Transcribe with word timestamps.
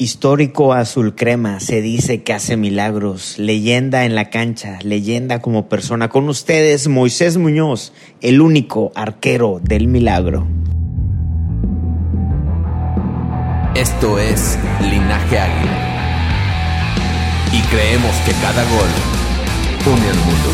Histórico 0.00 0.74
azul 0.74 1.16
crema, 1.16 1.58
se 1.58 1.82
dice 1.82 2.22
que 2.22 2.32
hace 2.32 2.56
milagros. 2.56 3.36
Leyenda 3.36 4.04
en 4.04 4.14
la 4.14 4.30
cancha, 4.30 4.78
leyenda 4.84 5.40
como 5.40 5.68
persona. 5.68 6.08
Con 6.08 6.28
ustedes, 6.28 6.86
Moisés 6.86 7.36
Muñoz, 7.36 7.92
el 8.20 8.40
único 8.40 8.92
arquero 8.94 9.60
del 9.60 9.88
milagro. 9.88 10.46
Esto 13.74 14.20
es 14.20 14.56
Linaje 14.80 15.36
Águila. 15.36 15.88
Y 17.52 17.60
creemos 17.62 18.14
que 18.24 18.30
cada 18.40 18.62
gol 18.62 19.94
une 19.94 20.08
al 20.10 20.16
mundo. 20.16 20.48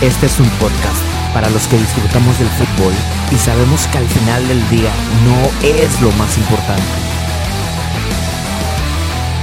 Este 0.00 0.24
es 0.24 0.40
un 0.40 0.48
podcast 0.58 1.11
para 1.32 1.48
los 1.50 1.66
que 1.66 1.78
disfrutamos 1.78 2.38
del 2.38 2.48
fútbol 2.48 2.92
y 3.30 3.36
sabemos 3.36 3.86
que 3.86 3.98
al 3.98 4.06
final 4.06 4.46
del 4.48 4.68
día 4.68 4.90
no 5.24 5.66
es 5.66 6.00
lo 6.00 6.10
más 6.12 6.36
importante. 6.36 6.82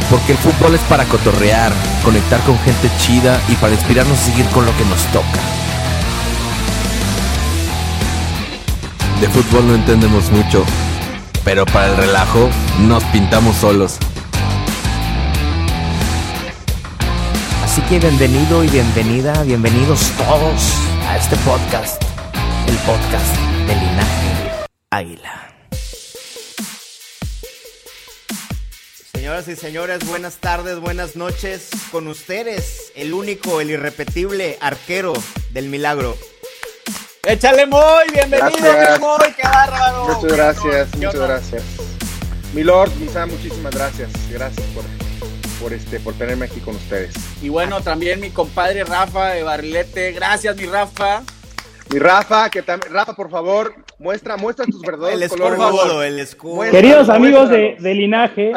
Porque 0.09 0.31
el 0.31 0.37
fútbol 0.37 0.75
es 0.75 0.81
para 0.81 1.05
cotorrear, 1.05 1.71
conectar 2.03 2.39
con 2.41 2.57
gente 2.59 2.89
chida 2.97 3.39
y 3.47 3.55
para 3.55 3.73
inspirarnos 3.73 4.17
a 4.17 4.23
seguir 4.23 4.45
con 4.47 4.65
lo 4.65 4.75
que 4.77 4.85
nos 4.85 5.01
toca. 5.07 5.39
De 9.21 9.29
fútbol 9.29 9.67
no 9.67 9.75
entendemos 9.75 10.31
mucho, 10.31 10.63
pero 11.43 11.65
para 11.65 11.87
el 11.87 11.97
relajo 11.97 12.49
nos 12.87 13.03
pintamos 13.05 13.55
solos. 13.57 13.97
Así 17.63 17.81
que 17.81 17.99
bienvenido 17.99 18.63
y 18.63 18.67
bienvenida, 18.67 19.43
bienvenidos 19.43 20.11
todos 20.17 20.98
a 21.09 21.17
este 21.17 21.35
podcast, 21.37 21.99
el 22.67 22.75
podcast 22.77 23.35
de 23.65 23.75
Linaje 23.75 24.65
Águila. 24.91 25.53
Señoras 29.11 29.47
y 29.47 29.55
señores, 29.55 30.05
buenas 30.05 30.35
tardes, 30.37 30.79
buenas 30.79 31.15
noches. 31.15 31.71
Con 31.91 32.07
ustedes, 32.07 32.91
el 32.95 33.13
único, 33.15 33.59
el 33.59 33.71
irrepetible 33.71 34.59
arquero 34.61 35.13
del 35.51 35.69
milagro. 35.69 36.15
Échale 37.25 37.65
Moy, 37.65 38.05
bienvenido, 38.13 38.47
Gracias. 38.61 38.99
mi 38.99 39.05
Moy, 39.05 39.33
qué 39.35 39.47
bárbaro. 39.47 40.05
Muchas 40.09 40.37
gracias, 40.37 40.87
¿Qué 40.91 40.97
muchas 40.97 41.15
gracias. 41.15 41.63
Mi 42.53 42.63
Lord, 42.63 42.95
Misa, 42.97 43.25
muchísimas 43.25 43.73
gracias. 43.73 44.11
Gracias 44.31 44.67
por, 44.75 44.83
por, 45.61 45.73
este, 45.73 45.99
por 45.99 46.13
tenerme 46.13 46.45
aquí 46.45 46.59
con 46.59 46.75
ustedes. 46.75 47.13
Y 47.41 47.49
bueno, 47.49 47.81
también 47.81 48.19
mi 48.19 48.29
compadre 48.29 48.83
Rafa 48.83 49.29
de 49.29 49.43
Barrilete, 49.43 50.11
gracias 50.11 50.55
mi 50.57 50.65
Rafa. 50.65 51.21
Mi 51.91 51.97
Rafa, 51.97 52.49
que 52.51 52.61
también, 52.61 52.93
Rafa, 52.93 53.15
por 53.15 53.31
favor, 53.31 53.73
muestra, 53.97 54.37
muestra 54.37 54.63
tus 54.65 54.79
verdaderos 54.81 55.19
El 55.23 55.29
colores. 55.29 55.59
escorbudo, 55.59 56.03
el 56.03 56.19
escudo. 56.19 56.69
Queridos 56.71 57.09
amigos 57.09 57.49
de, 57.49 57.77
de 57.79 57.93
linaje, 57.95 58.51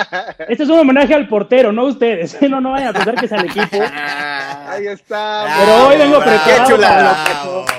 este 0.48 0.62
es 0.62 0.68
un 0.70 0.78
homenaje 0.78 1.12
al 1.14 1.28
portero, 1.28 1.70
no 1.70 1.82
a 1.82 1.84
ustedes. 1.90 2.36
No, 2.48 2.62
no 2.62 2.70
vayan 2.72 2.88
a 2.88 2.92
pensar 2.94 3.14
que 3.16 3.26
es 3.26 3.32
al 3.32 3.44
equipo. 3.44 3.76
Ahí 3.82 4.86
está. 4.86 5.44
Bravo, 5.44 5.60
Pero 5.60 5.86
hoy 5.88 5.96
vengo 5.98 6.18
bravo, 6.18 6.24
preparado 6.32 6.64
Qué 6.66 6.72
chulada. 6.72 7.24
para 7.24 7.44
lo 7.44 7.64
que 7.66 7.72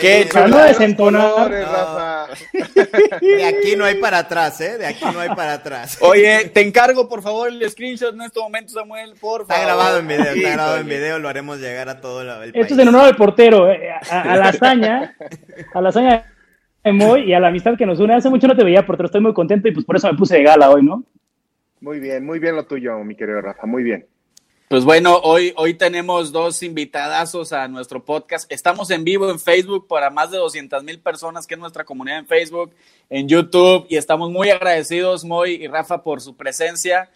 Qué 0.00 0.28
No. 0.34 1.48
Rafa. 1.48 2.26
De 3.20 3.44
aquí 3.44 3.76
no 3.76 3.84
hay 3.84 3.96
para 3.96 4.18
atrás, 4.18 4.60
¿eh? 4.60 4.78
De 4.78 4.86
aquí 4.86 5.04
no 5.12 5.20
hay 5.20 5.28
para 5.30 5.54
atrás. 5.54 5.98
Oye, 6.00 6.50
te 6.52 6.60
encargo 6.60 7.08
por 7.08 7.22
favor 7.22 7.48
el 7.48 7.68
screenshot 7.70 8.14
en 8.14 8.22
este 8.22 8.40
momento, 8.40 8.72
Samuel, 8.72 9.14
por 9.20 9.42
Está 9.42 9.54
favor. 9.54 9.66
grabado 9.66 9.98
en 9.98 10.08
video, 10.08 10.32
está 10.34 10.50
grabado 10.50 10.76
en 10.78 10.86
video, 10.88 11.18
lo 11.18 11.28
haremos 11.28 11.58
llegar 11.60 11.88
a 11.88 12.00
todo 12.00 12.22
el 12.22 12.28
país. 12.28 12.52
Esto 12.54 12.74
es 12.74 12.80
en 12.80 12.88
honor 12.88 13.06
al 13.06 13.16
portero, 13.16 13.70
eh, 13.70 13.90
a, 14.10 14.20
a 14.20 14.36
la 14.36 14.48
hazaña, 14.48 15.16
a 15.74 15.80
la 15.80 15.88
hazaña 15.88 16.32
de 16.84 16.92
Moy 16.92 17.22
y 17.30 17.34
a 17.34 17.40
la 17.40 17.48
amistad 17.48 17.76
que 17.76 17.86
nos 17.86 17.98
une. 17.98 18.14
Hace 18.14 18.30
mucho 18.30 18.46
no 18.46 18.56
te 18.56 18.64
veía, 18.64 18.86
portero, 18.86 19.06
estoy 19.06 19.20
muy 19.20 19.34
contento 19.34 19.68
y 19.68 19.72
pues 19.72 19.84
por 19.84 19.96
eso 19.96 20.10
me 20.10 20.18
puse 20.18 20.36
de 20.36 20.42
gala 20.44 20.70
hoy, 20.70 20.82
¿no? 20.84 21.04
Muy 21.80 21.98
bien, 22.00 22.24
muy 22.24 22.38
bien 22.38 22.56
lo 22.56 22.66
tuyo, 22.66 22.96
mi 23.04 23.14
querido 23.16 23.40
Rafa, 23.40 23.66
muy 23.66 23.82
bien. 23.82 24.06
Pues 24.74 24.84
bueno, 24.84 25.20
hoy, 25.22 25.54
hoy 25.56 25.74
tenemos 25.74 26.32
dos 26.32 26.60
invitadazos 26.64 27.52
a 27.52 27.68
nuestro 27.68 28.04
podcast. 28.04 28.50
Estamos 28.50 28.90
en 28.90 29.04
vivo 29.04 29.30
en 29.30 29.38
Facebook 29.38 29.86
para 29.86 30.10
más 30.10 30.32
de 30.32 30.38
200 30.38 30.82
mil 30.82 30.98
personas, 30.98 31.46
que 31.46 31.54
es 31.54 31.60
nuestra 31.60 31.84
comunidad 31.84 32.18
en 32.18 32.26
Facebook, 32.26 32.74
en 33.08 33.28
YouTube, 33.28 33.86
y 33.88 33.96
estamos 33.96 34.32
muy 34.32 34.50
agradecidos, 34.50 35.24
Moy 35.24 35.62
y 35.62 35.68
Rafa, 35.68 36.02
por 36.02 36.20
su 36.20 36.34
presencia. 36.34 37.08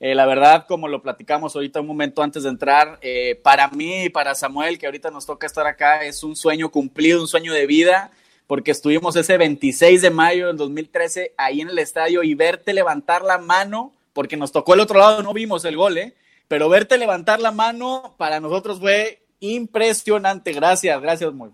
Eh, 0.00 0.16
la 0.16 0.26
verdad, 0.26 0.66
como 0.66 0.88
lo 0.88 1.02
platicamos 1.02 1.54
ahorita 1.54 1.80
un 1.80 1.86
momento 1.86 2.20
antes 2.20 2.42
de 2.42 2.48
entrar, 2.48 2.98
eh, 3.00 3.38
para 3.44 3.68
mí 3.68 4.06
y 4.06 4.08
para 4.08 4.34
Samuel, 4.34 4.76
que 4.76 4.86
ahorita 4.86 5.12
nos 5.12 5.24
toca 5.24 5.46
estar 5.46 5.68
acá, 5.68 6.04
es 6.04 6.24
un 6.24 6.34
sueño 6.34 6.72
cumplido, 6.72 7.20
un 7.20 7.28
sueño 7.28 7.52
de 7.52 7.68
vida, 7.68 8.10
porque 8.48 8.72
estuvimos 8.72 9.14
ese 9.14 9.38
26 9.38 10.02
de 10.02 10.10
mayo 10.10 10.48
del 10.48 10.56
2013 10.56 11.32
ahí 11.36 11.60
en 11.60 11.68
el 11.68 11.78
estadio 11.78 12.24
y 12.24 12.34
verte 12.34 12.74
levantar 12.74 13.22
la 13.22 13.38
mano, 13.38 13.92
porque 14.12 14.36
nos 14.36 14.50
tocó 14.50 14.74
el 14.74 14.80
otro 14.80 14.98
lado, 14.98 15.22
no 15.22 15.32
vimos 15.32 15.64
el 15.64 15.76
gol, 15.76 15.96
¿eh? 15.96 16.14
Pero 16.48 16.68
verte 16.68 16.98
levantar 16.98 17.40
la 17.40 17.50
mano 17.50 18.14
para 18.16 18.40
nosotros 18.40 18.80
fue 18.80 19.20
impresionante. 19.40 20.52
Gracias, 20.52 21.00
gracias, 21.00 21.32
muy. 21.32 21.50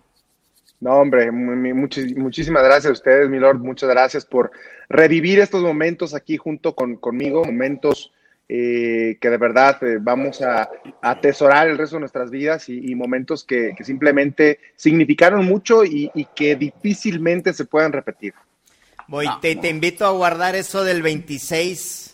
No, 0.80 0.92
hombre, 0.92 1.30
muchísimas 1.30 2.62
gracias 2.62 2.86
a 2.86 2.92
ustedes, 2.92 3.28
mi 3.28 3.38
Lord. 3.38 3.58
Muchas 3.58 3.90
gracias 3.90 4.24
por 4.24 4.50
revivir 4.88 5.38
estos 5.38 5.62
momentos 5.62 6.14
aquí 6.14 6.38
junto 6.38 6.74
con, 6.74 6.96
conmigo, 6.96 7.44
momentos 7.44 8.12
eh, 8.48 9.18
que 9.20 9.30
de 9.30 9.36
verdad 9.36 9.80
eh, 9.84 9.98
vamos 10.00 10.40
a, 10.40 10.62
a 10.62 11.10
atesorar 11.10 11.68
el 11.68 11.76
resto 11.78 11.96
de 11.96 12.00
nuestras 12.00 12.30
vidas 12.30 12.68
y, 12.68 12.90
y 12.90 12.94
momentos 12.94 13.44
que, 13.44 13.74
que 13.76 13.84
simplemente 13.84 14.58
significaron 14.74 15.44
mucho 15.44 15.84
y, 15.84 16.10
y 16.14 16.24
que 16.34 16.56
difícilmente 16.56 17.52
se 17.52 17.66
puedan 17.66 17.92
repetir. 17.92 18.34
Voy, 19.06 19.28
te, 19.42 19.56
te 19.56 19.68
invito 19.68 20.06
a 20.06 20.12
guardar 20.12 20.56
eso 20.56 20.82
del 20.82 21.02
26 21.02 22.09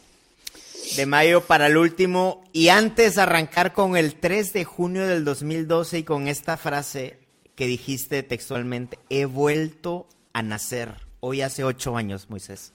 de 0.97 1.07
mayo 1.07 1.43
para 1.43 1.67
el 1.67 1.77
último 1.77 2.43
y 2.53 2.69
antes 2.69 3.19
arrancar 3.19 3.73
con 3.75 3.97
el 3.97 4.15
3 4.15 4.55
de 4.55 4.65
junio 4.65 5.07
del 5.07 5.25
2012 5.25 5.99
y 5.99 6.03
con 6.05 6.27
esta 6.27 6.57
frase 6.57 7.19
que 7.55 7.67
dijiste 7.67 8.23
textualmente, 8.23 8.99
he 9.11 9.27
vuelto 9.27 10.07
a 10.33 10.43
nacer. 10.43 10.89
Hoy 11.21 11.43
hace 11.43 11.65
ocho 11.65 11.97
años, 11.97 12.31
Moisés. 12.31 12.73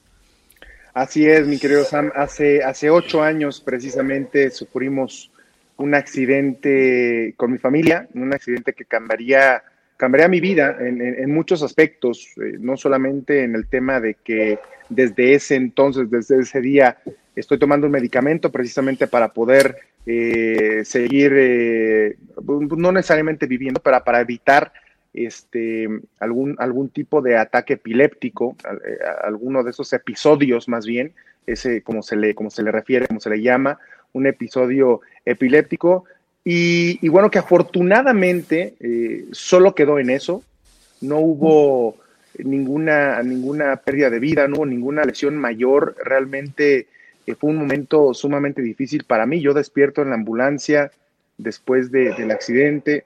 Así 0.94 1.26
es, 1.26 1.46
mi 1.46 1.58
querido 1.58 1.84
Sam. 1.84 2.12
Hace, 2.14 2.62
hace 2.62 2.90
ocho 2.90 3.22
años 3.22 3.60
precisamente 3.60 4.50
sufrimos 4.50 5.30
un 5.76 5.94
accidente 5.94 7.34
con 7.36 7.50
mi 7.50 7.58
familia, 7.58 8.08
un 8.14 8.32
accidente 8.32 8.72
que 8.72 8.84
cambiaría, 8.84 9.64
cambiaría 9.96 10.28
mi 10.28 10.40
vida 10.40 10.76
en 10.80 11.32
muchos 11.32 11.62
aspectos, 11.62 12.28
eh, 12.36 12.56
no 12.60 12.76
solamente 12.76 13.42
en 13.42 13.56
el 13.56 13.66
tema 13.66 14.00
de 14.00 14.14
que 14.14 14.58
desde 14.88 15.34
ese 15.34 15.56
entonces, 15.56 16.10
desde 16.10 16.40
ese 16.40 16.60
día, 16.60 16.98
estoy 17.36 17.58
tomando 17.58 17.86
un 17.86 17.92
medicamento 17.92 18.50
precisamente 18.50 19.06
para 19.06 19.28
poder 19.28 19.76
eh, 20.06 20.82
seguir, 20.84 21.32
eh, 21.36 22.16
no 22.76 22.92
necesariamente 22.92 23.46
viviendo, 23.46 23.80
pero 23.80 24.02
para 24.04 24.20
evitar 24.20 24.72
este, 25.14 25.88
algún, 26.18 26.56
algún 26.58 26.88
tipo 26.88 27.22
de 27.22 27.36
ataque 27.36 27.74
epiléptico, 27.74 28.56
al- 28.64 28.80
alguno 29.24 29.62
de 29.62 29.70
esos 29.70 29.92
episodios 29.92 30.68
más 30.68 30.86
bien, 30.86 31.12
ese 31.46 31.82
como 31.82 32.02
se 32.02 32.16
le, 32.16 32.34
como 32.34 32.50
se 32.50 32.62
le 32.62 32.70
refiere, 32.70 33.06
como 33.06 33.20
se 33.20 33.30
le 33.30 33.40
llama, 33.42 33.78
un 34.12 34.26
episodio 34.26 35.00
epiléptico. 35.24 36.04
Y, 36.44 36.98
y 37.04 37.08
bueno, 37.08 37.30
que 37.30 37.38
afortunadamente 37.38 38.74
eh, 38.80 39.26
solo 39.32 39.74
quedó 39.74 39.98
en 39.98 40.10
eso, 40.10 40.42
no 41.00 41.18
hubo 41.18 41.96
ninguna, 42.38 43.22
ninguna 43.22 43.76
pérdida 43.76 44.10
de 44.10 44.18
vida, 44.18 44.48
no 44.48 44.56
hubo 44.56 44.66
ninguna 44.66 45.04
lesión 45.04 45.36
mayor, 45.36 45.94
realmente 46.04 46.86
eh, 47.26 47.34
fue 47.34 47.50
un 47.50 47.56
momento 47.56 48.14
sumamente 48.14 48.62
difícil 48.62 49.04
para 49.04 49.26
mí. 49.26 49.40
Yo 49.40 49.54
despierto 49.54 50.02
en 50.02 50.10
la 50.10 50.16
ambulancia 50.16 50.90
después 51.38 51.90
de- 51.90 52.12
del 52.14 52.30
accidente 52.30 53.04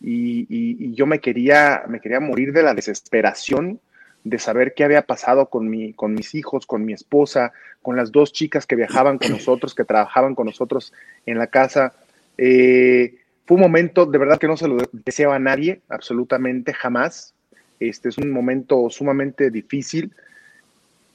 y, 0.00 0.94
yo 0.94 1.06
me 1.06 1.18
quería, 1.20 1.82
me 1.88 2.00
quería 2.00 2.20
morir 2.20 2.52
de 2.52 2.62
la 2.62 2.74
desesperación 2.74 3.80
de 4.24 4.38
saber 4.38 4.74
qué 4.74 4.84
había 4.84 5.02
pasado 5.02 5.46
con, 5.48 5.68
mi, 5.68 5.92
con 5.92 6.14
mis 6.14 6.34
hijos, 6.34 6.66
con 6.66 6.84
mi 6.84 6.92
esposa, 6.92 7.52
con 7.82 7.96
las 7.96 8.12
dos 8.12 8.32
chicas 8.32 8.66
que 8.66 8.76
viajaban 8.76 9.18
con 9.18 9.30
nosotros, 9.30 9.74
que 9.74 9.84
trabajaban 9.84 10.34
con 10.34 10.46
nosotros 10.46 10.92
en 11.24 11.38
la 11.38 11.46
casa. 11.46 11.94
Eh, 12.36 13.16
fue 13.46 13.56
un 13.56 13.62
momento 13.62 14.06
de 14.06 14.18
verdad 14.18 14.38
que 14.38 14.46
no 14.46 14.56
se 14.56 14.68
lo 14.68 14.76
deseaba 14.92 15.36
a 15.36 15.38
nadie, 15.40 15.80
absolutamente 15.88 16.74
jamás. 16.74 17.34
Este 17.80 18.08
es 18.08 18.18
un 18.18 18.30
momento 18.30 18.90
sumamente 18.90 19.50
difícil 19.50 20.12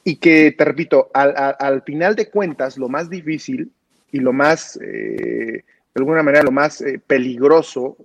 y 0.03 0.17
que, 0.17 0.51
te 0.51 0.65
repito, 0.65 1.09
al, 1.13 1.33
al, 1.35 1.81
final 1.83 2.15
de 2.15 2.29
cuentas, 2.29 2.77
lo 2.77 2.89
más 2.89 3.09
difícil 3.09 3.71
y 4.11 4.19
lo 4.19 4.33
más, 4.33 4.77
eh, 4.81 5.63
de 5.63 5.63
alguna 5.95 6.23
manera, 6.23 6.43
lo 6.43 6.51
más 6.51 6.81
eh, 6.81 6.99
peligroso 7.05 7.97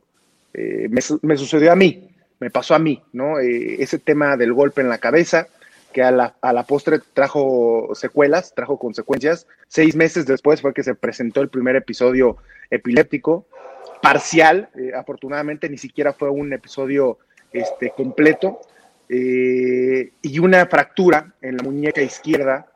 eh, 0.54 0.88
me, 0.88 1.36
sucedió 1.36 1.72
a 1.72 1.76
mí, 1.76 2.08
me 2.38 2.50
pasó 2.50 2.74
a 2.74 2.78
mí, 2.78 3.02
¿no? 3.12 3.38
ese 3.40 3.98
tema 3.98 4.36
del 4.36 4.52
golpe 4.52 4.80
en 4.80 4.88
la 4.88 4.98
cabeza, 4.98 5.48
que 5.92 6.02
a 6.02 6.10
la, 6.10 6.36
a 6.40 6.52
la, 6.52 6.64
postre 6.64 7.00
trajo 7.14 7.90
secuelas, 7.94 8.54
trajo 8.54 8.78
consecuencias. 8.78 9.46
Seis 9.66 9.96
meses 9.96 10.26
después 10.26 10.60
fue 10.60 10.74
que 10.74 10.84
se 10.84 10.94
presentó 10.94 11.40
el 11.40 11.48
primer 11.48 11.76
episodio 11.76 12.36
epiléptico, 12.70 13.46
parcial, 14.00 14.68
afortunadamente 14.94 15.68
ni 15.68 15.78
siquiera 15.78 16.12
fue 16.12 16.30
un 16.30 16.52
episodio 16.52 17.18
este, 17.52 17.90
completo, 17.96 18.60
eh, 19.08 20.10
y 20.22 20.38
una 20.38 20.66
fractura 20.66 21.32
en 21.40 21.56
la 21.56 21.62
muñeca 21.62 22.02
izquierda 22.02 22.66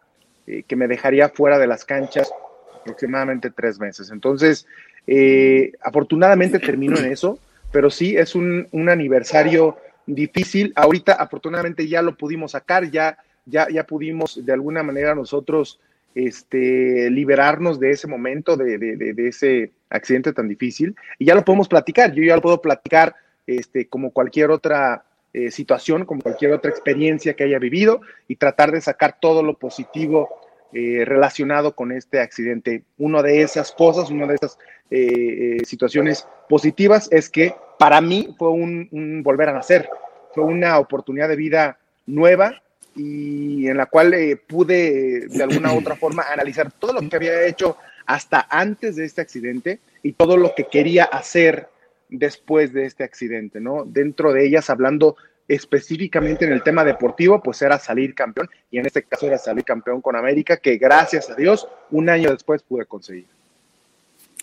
eh, 0.46 0.62
que 0.66 0.76
me 0.76 0.88
dejaría 0.88 1.28
fuera 1.28 1.58
de 1.58 1.66
las 1.66 1.84
canchas 1.84 2.32
aproximadamente 2.80 3.50
tres 3.50 3.78
meses. 3.78 4.10
Entonces, 4.10 4.66
eh, 5.06 5.72
afortunadamente 5.80 6.58
termino 6.58 6.98
en 6.98 7.12
eso, 7.12 7.38
pero 7.70 7.90
sí 7.90 8.16
es 8.16 8.34
un, 8.34 8.66
un, 8.72 8.88
aniversario 8.88 9.76
difícil. 10.06 10.72
Ahorita, 10.74 11.12
afortunadamente, 11.12 11.86
ya 11.86 12.02
lo 12.02 12.16
pudimos 12.16 12.52
sacar, 12.52 12.90
ya, 12.90 13.18
ya, 13.46 13.68
ya 13.68 13.84
pudimos 13.84 14.44
de 14.44 14.52
alguna 14.52 14.82
manera 14.82 15.14
nosotros 15.14 15.80
este, 16.14 17.10
liberarnos 17.10 17.78
de 17.78 17.90
ese 17.90 18.06
momento, 18.06 18.56
de, 18.56 18.78
de, 18.78 18.96
de, 18.96 19.28
ese 19.28 19.72
accidente 19.90 20.32
tan 20.32 20.48
difícil, 20.48 20.96
y 21.18 21.26
ya 21.26 21.34
lo 21.34 21.44
podemos 21.44 21.68
platicar. 21.68 22.12
Yo 22.12 22.22
ya 22.22 22.36
lo 22.36 22.42
puedo 22.42 22.60
platicar 22.60 23.14
este, 23.46 23.86
como 23.86 24.10
cualquier 24.10 24.50
otra 24.50 25.04
eh, 25.34 25.50
situación, 25.50 26.04
como 26.04 26.20
cualquier 26.20 26.52
otra 26.52 26.70
experiencia 26.70 27.32
que 27.32 27.44
haya 27.44 27.58
vivido 27.58 28.02
y 28.28 28.36
tratar 28.36 28.70
de 28.70 28.82
sacar 28.82 29.16
todo 29.18 29.42
lo 29.42 29.54
positivo 29.54 30.28
eh, 30.74 31.04
relacionado 31.06 31.74
con 31.74 31.90
este 31.90 32.20
accidente. 32.20 32.82
Una 32.98 33.22
de 33.22 33.40
esas 33.40 33.72
cosas, 33.72 34.10
una 34.10 34.26
de 34.26 34.34
esas 34.34 34.58
eh, 34.90 35.62
situaciones 35.64 36.28
positivas 36.50 37.08
es 37.10 37.30
que 37.30 37.54
para 37.78 38.02
mí 38.02 38.34
fue 38.36 38.50
un, 38.50 39.22
volver 39.24 39.48
a 39.48 39.54
nacer, 39.54 39.88
fue 40.34 40.44
una 40.44 40.78
oportunidad 40.78 41.30
de 41.30 41.36
vida 41.36 41.78
nueva 42.04 42.62
y 42.94 43.68
en 43.68 43.78
la 43.78 43.86
cual 43.86 44.14
pude 44.46 45.28
de 45.28 45.42
alguna 45.42 45.72
otra 45.72 45.96
forma 45.96 46.24
analizar 46.30 46.70
todo 46.70 46.92
lo 46.92 47.08
que 47.08 47.16
había 47.16 47.46
hecho 47.46 47.78
hasta 48.04 48.46
antes 48.50 48.96
de 48.96 49.06
este 49.06 49.22
accidente 49.22 49.78
y 50.02 50.12
todo 50.12 50.36
lo 50.36 50.54
que 50.54 50.64
quería 50.64 51.04
hacer 51.04 51.68
después 52.12 52.72
de 52.72 52.86
este 52.86 53.04
accidente, 53.04 53.60
¿no? 53.60 53.84
Dentro 53.84 54.32
de 54.32 54.46
ellas, 54.46 54.70
hablando 54.70 55.16
específicamente 55.48 56.44
en 56.44 56.52
el 56.52 56.62
tema 56.62 56.84
deportivo, 56.84 57.42
pues 57.42 57.60
era 57.62 57.78
salir 57.78 58.14
campeón, 58.14 58.48
y 58.70 58.78
en 58.78 58.86
este 58.86 59.02
caso 59.02 59.26
era 59.26 59.38
salir 59.38 59.64
campeón 59.64 60.00
con 60.00 60.14
América, 60.16 60.56
que 60.56 60.76
gracias 60.76 61.30
a 61.30 61.34
Dios, 61.34 61.66
un 61.90 62.08
año 62.08 62.30
después 62.30 62.62
pude 62.62 62.86
conseguir. 62.86 63.26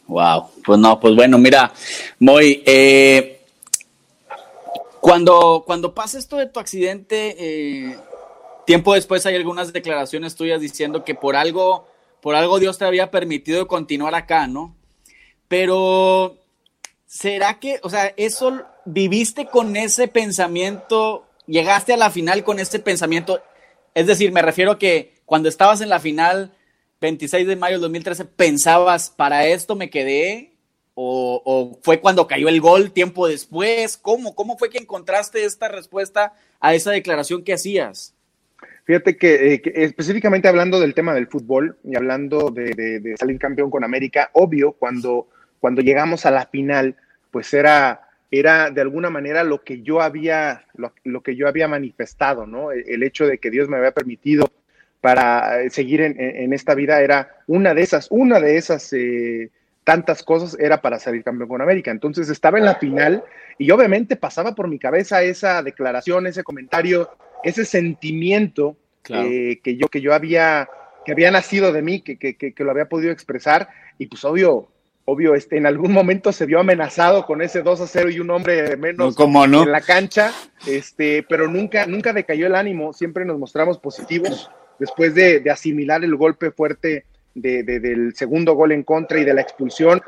Wow, 0.08 0.50
pues 0.66 0.80
no, 0.80 1.00
pues 1.00 1.16
bueno, 1.16 1.38
mira, 1.38 1.72
Moy, 2.20 2.64
eh, 2.66 3.42
cuando, 5.00 5.64
cuando 5.66 5.94
pasa 5.94 6.18
esto 6.18 6.38
de 6.38 6.48
tu 6.48 6.60
accidente, 6.60 7.36
eh, 7.38 7.96
tiempo 8.66 8.94
después 8.94 9.26
hay 9.26 9.36
algunas 9.36 9.72
declaraciones 9.72 10.36
tuyas 10.36 10.62
diciendo 10.62 11.04
que 11.04 11.16
por 11.16 11.36
algo, 11.36 11.88
por 12.22 12.36
algo 12.36 12.60
Dios 12.60 12.78
te 12.78 12.86
había 12.86 13.12
permitido 13.12 13.68
continuar 13.68 14.16
acá, 14.16 14.48
¿no? 14.48 14.76
Pero 15.48 16.38
¿será 17.10 17.60
que, 17.60 17.80
o 17.82 17.90
sea, 17.90 18.14
eso 18.18 18.62
viviste 18.86 19.48
con 19.48 19.76
ese 19.76 20.08
pensamiento, 20.08 21.26
llegaste 21.48 21.94
a 21.94 21.98
la 21.98 22.12
final 22.12 22.44
con 22.44 22.60
ese 22.60 22.78
pensamiento? 22.78 23.42
Es 23.96 24.06
decir, 24.06 24.32
me 24.32 24.44
refiero 24.44 24.74
a 24.74 24.80
que 24.80 25.16
cuando 25.26 25.50
estabas 25.50 25.82
en 25.82 25.90
la 25.90 26.00
final, 26.00 26.54
26 27.02 27.48
de 27.48 27.56
mayo 27.56 27.74
del 27.74 27.82
2013, 27.82 28.26
¿pensabas, 28.26 29.10
para 29.10 29.48
esto 29.48 29.76
me 29.76 29.90
quedé? 29.90 30.54
¿O, 30.94 31.80
fue 31.82 32.00
cuando 32.00 32.28
cayó 32.28 32.48
el 32.48 32.62
gol 32.62 32.92
tiempo 32.92 33.28
después? 33.28 33.98
¿Cómo? 33.98 34.36
¿Cómo 34.36 34.58
fue 34.58 34.70
que 34.70 34.78
encontraste 34.78 35.46
esta 35.46 35.68
respuesta 35.68 36.34
a 36.60 36.76
esa 36.76 36.92
declaración 36.92 37.44
que 37.44 37.54
hacías? 37.54 38.14
Fíjate 38.84 39.18
que, 39.18 39.54
eh, 39.54 39.62
específicamente 39.76 40.48
hablando 40.48 40.80
del 40.80 40.94
tema 40.94 41.16
del 41.16 41.28
fútbol 41.28 41.78
y 41.84 41.96
hablando 41.96 42.52
de 42.52 43.16
salir 43.18 43.40
campeón 43.40 43.72
con 43.72 43.84
América, 43.84 44.30
obvio, 44.34 44.74
cuando 44.74 45.28
cuando 45.60 45.82
llegamos 45.82 46.26
a 46.26 46.32
la 46.32 46.46
final, 46.46 46.96
pues 47.32 47.54
era, 47.54 48.10
era 48.32 48.70
de 48.70 48.82
alguna 48.82 49.10
manera 49.10 49.44
lo 49.44 49.64
que 49.64 49.82
yo 49.82 50.02
había, 50.02 50.66
lo, 50.76 51.22
que 51.22 51.36
yo 51.36 51.48
había 51.48 51.68
manifestado, 51.68 52.46
¿no? 52.46 52.72
El, 52.72 53.04
hecho 53.04 53.28
de 53.28 53.38
que 53.38 53.50
Dios 53.52 53.70
me 53.70 53.78
había 53.78 53.92
permitido 53.92 54.50
para 55.02 55.62
eh, 55.62 55.70
seguir 55.70 56.02
en, 56.02 56.54
esta 56.54 56.76
vida 56.76 57.02
era 57.02 57.38
una 57.48 57.74
de 57.74 57.82
esas, 57.82 58.08
una 58.10 58.40
de 58.40 58.58
esas 58.58 58.92
eh, 58.94 59.50
tantas 59.84 60.24
cosas 60.24 60.58
era 60.60 60.82
para 60.82 61.00
salir 61.00 61.24
campeón 61.24 61.50
con 61.50 61.62
América. 61.62 61.92
Entonces 61.92 62.30
estaba 62.30 62.58
en 62.58 62.66
la 62.66 62.76
final 62.76 63.24
y 63.58 63.72
obviamente 63.72 64.16
pasaba 64.16 64.56
por 64.56 64.68
mi 64.68 64.78
cabeza 64.78 65.24
esa 65.24 65.64
declaración, 65.64 66.28
ese 66.28 66.44
comentario, 66.44 67.10
ese 67.44 67.66
sentimiento 67.66 68.78
eh, 69.10 69.60
que 69.64 69.76
yo 69.78 69.88
que 69.88 70.02
yo 70.02 70.14
había 70.14 70.70
que 71.06 71.14
había 71.14 71.32
nacido 71.32 71.72
de 71.72 71.82
mí, 71.82 72.02
que, 72.02 72.18
que, 72.18 72.36
que, 72.36 72.64
lo 72.64 72.72
había 72.72 72.90
podido 72.90 73.12
expresar 73.12 73.70
y 73.98 74.06
pues 74.08 74.24
obvio 74.26 74.70
obvio, 75.10 75.36
este, 75.36 75.58
en 75.58 75.66
algún 75.66 75.92
momento 75.92 76.32
se 76.32 76.46
vio 76.46 76.60
amenazado 76.60 77.26
con 77.26 77.42
ese 77.42 77.62
2 77.62 77.82
a 77.82 77.88
0 77.88 78.10
y 78.10 78.20
un 78.20 78.30
hombre 78.30 78.78
menos 78.78 79.16
en 79.18 79.72
la 79.72 79.82
cancha, 79.82 80.32
este, 80.68 81.24
pero 81.28 81.48
nunca, 81.48 81.86
nunca 81.86 82.14
decayó 82.14 82.48
el 82.48 82.56
ánimo, 82.56 82.94
siempre 82.94 83.26
nos 83.26 83.40
mostramos 83.40 83.78
positivos 83.80 84.50
después 84.80 85.16
de, 85.16 85.44
asimilar 85.52 86.04
el 86.04 86.16
golpe 86.16 86.52
fuerte 86.52 87.06
de, 87.34 87.64
del 87.64 88.16
segundo 88.16 88.54
gol 88.54 88.72
en 88.72 88.84
contra 88.84 89.20
y 89.20 89.26
de 89.26 89.34
la 89.34 89.42
expulsión. 89.42 90.02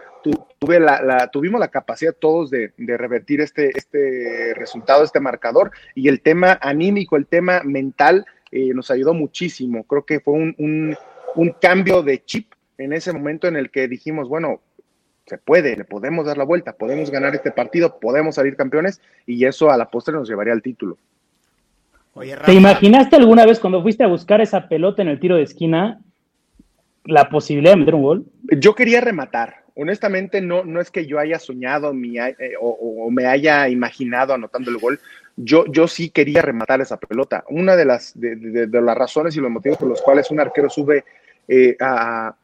tuve 0.59 0.79
la, 0.79 1.29
tuvimos 1.31 1.59
la 1.59 1.69
capacidad 1.69 2.13
todos 2.13 2.49
de, 2.49 2.71
revertir 2.77 3.41
este, 3.41 3.77
este 3.77 4.53
resultado, 4.55 5.03
este 5.03 5.19
marcador, 5.19 5.71
y 5.95 6.07
el 6.07 6.21
tema 6.21 6.59
anímico, 6.61 7.17
el 7.17 7.25
tema 7.25 7.61
mental, 7.63 8.25
eh, 8.51 8.73
nos 8.73 8.91
ayudó 8.91 9.13
muchísimo. 9.13 9.83
Creo 9.85 10.05
que 10.05 10.19
fue 10.19 10.33
un, 10.33 10.95
un 11.35 11.55
cambio 11.59 12.03
de 12.03 12.23
chip 12.23 12.53
en 12.77 12.93
ese 12.93 13.13
momento 13.13 13.47
en 13.47 13.55
el 13.55 13.69
que 13.69 13.87
dijimos, 13.87 14.27
bueno, 14.27 14.61
se 15.31 15.37
puede, 15.37 15.77
le 15.77 15.85
podemos 15.85 16.25
dar 16.25 16.37
la 16.37 16.43
vuelta, 16.43 16.73
podemos 16.73 17.09
ganar 17.09 17.33
este 17.33 17.51
partido, 17.51 18.01
podemos 18.01 18.35
salir 18.35 18.57
campeones 18.57 18.99
y 19.25 19.45
eso 19.45 19.71
a 19.71 19.77
la 19.77 19.89
postre 19.89 20.13
nos 20.13 20.27
llevaría 20.27 20.51
al 20.51 20.61
título. 20.61 20.97
¿Te 22.45 22.53
imaginaste 22.53 23.15
alguna 23.15 23.45
vez 23.45 23.57
cuando 23.57 23.81
fuiste 23.81 24.03
a 24.03 24.07
buscar 24.07 24.41
esa 24.41 24.67
pelota 24.67 25.01
en 25.01 25.07
el 25.07 25.21
tiro 25.21 25.37
de 25.37 25.43
esquina 25.43 26.01
la 27.05 27.29
posibilidad 27.29 27.71
de 27.71 27.77
meter 27.77 27.95
un 27.95 28.01
gol? 28.01 28.25
Yo 28.59 28.75
quería 28.75 28.99
rematar. 28.99 29.63
Honestamente, 29.73 30.41
no, 30.41 30.65
no 30.65 30.81
es 30.81 30.91
que 30.91 31.05
yo 31.05 31.17
haya 31.17 31.39
soñado 31.39 31.93
eh, 31.93 32.55
o, 32.59 33.09
me 33.09 33.25
haya 33.27 33.69
imaginado 33.69 34.33
anotando 34.33 34.69
el 34.69 34.79
gol. 34.79 34.99
Yo, 35.37 35.63
yo 35.67 35.87
sí 35.87 36.09
quería 36.09 36.41
rematar 36.41 36.81
esa 36.81 36.97
pelota. 36.97 37.45
Una 37.47 37.77
de 37.77 37.85
las, 37.85 38.11
de, 38.19 38.67
las 38.69 38.97
razones 38.97 39.37
y 39.37 39.39
los 39.39 39.49
motivos 39.49 39.77
por 39.77 39.87
los 39.87 40.01
cuales 40.01 40.29
un 40.29 40.41
arquero 40.41 40.69
sube 40.69 41.05
eh, 41.47 41.77
a, 41.79 42.35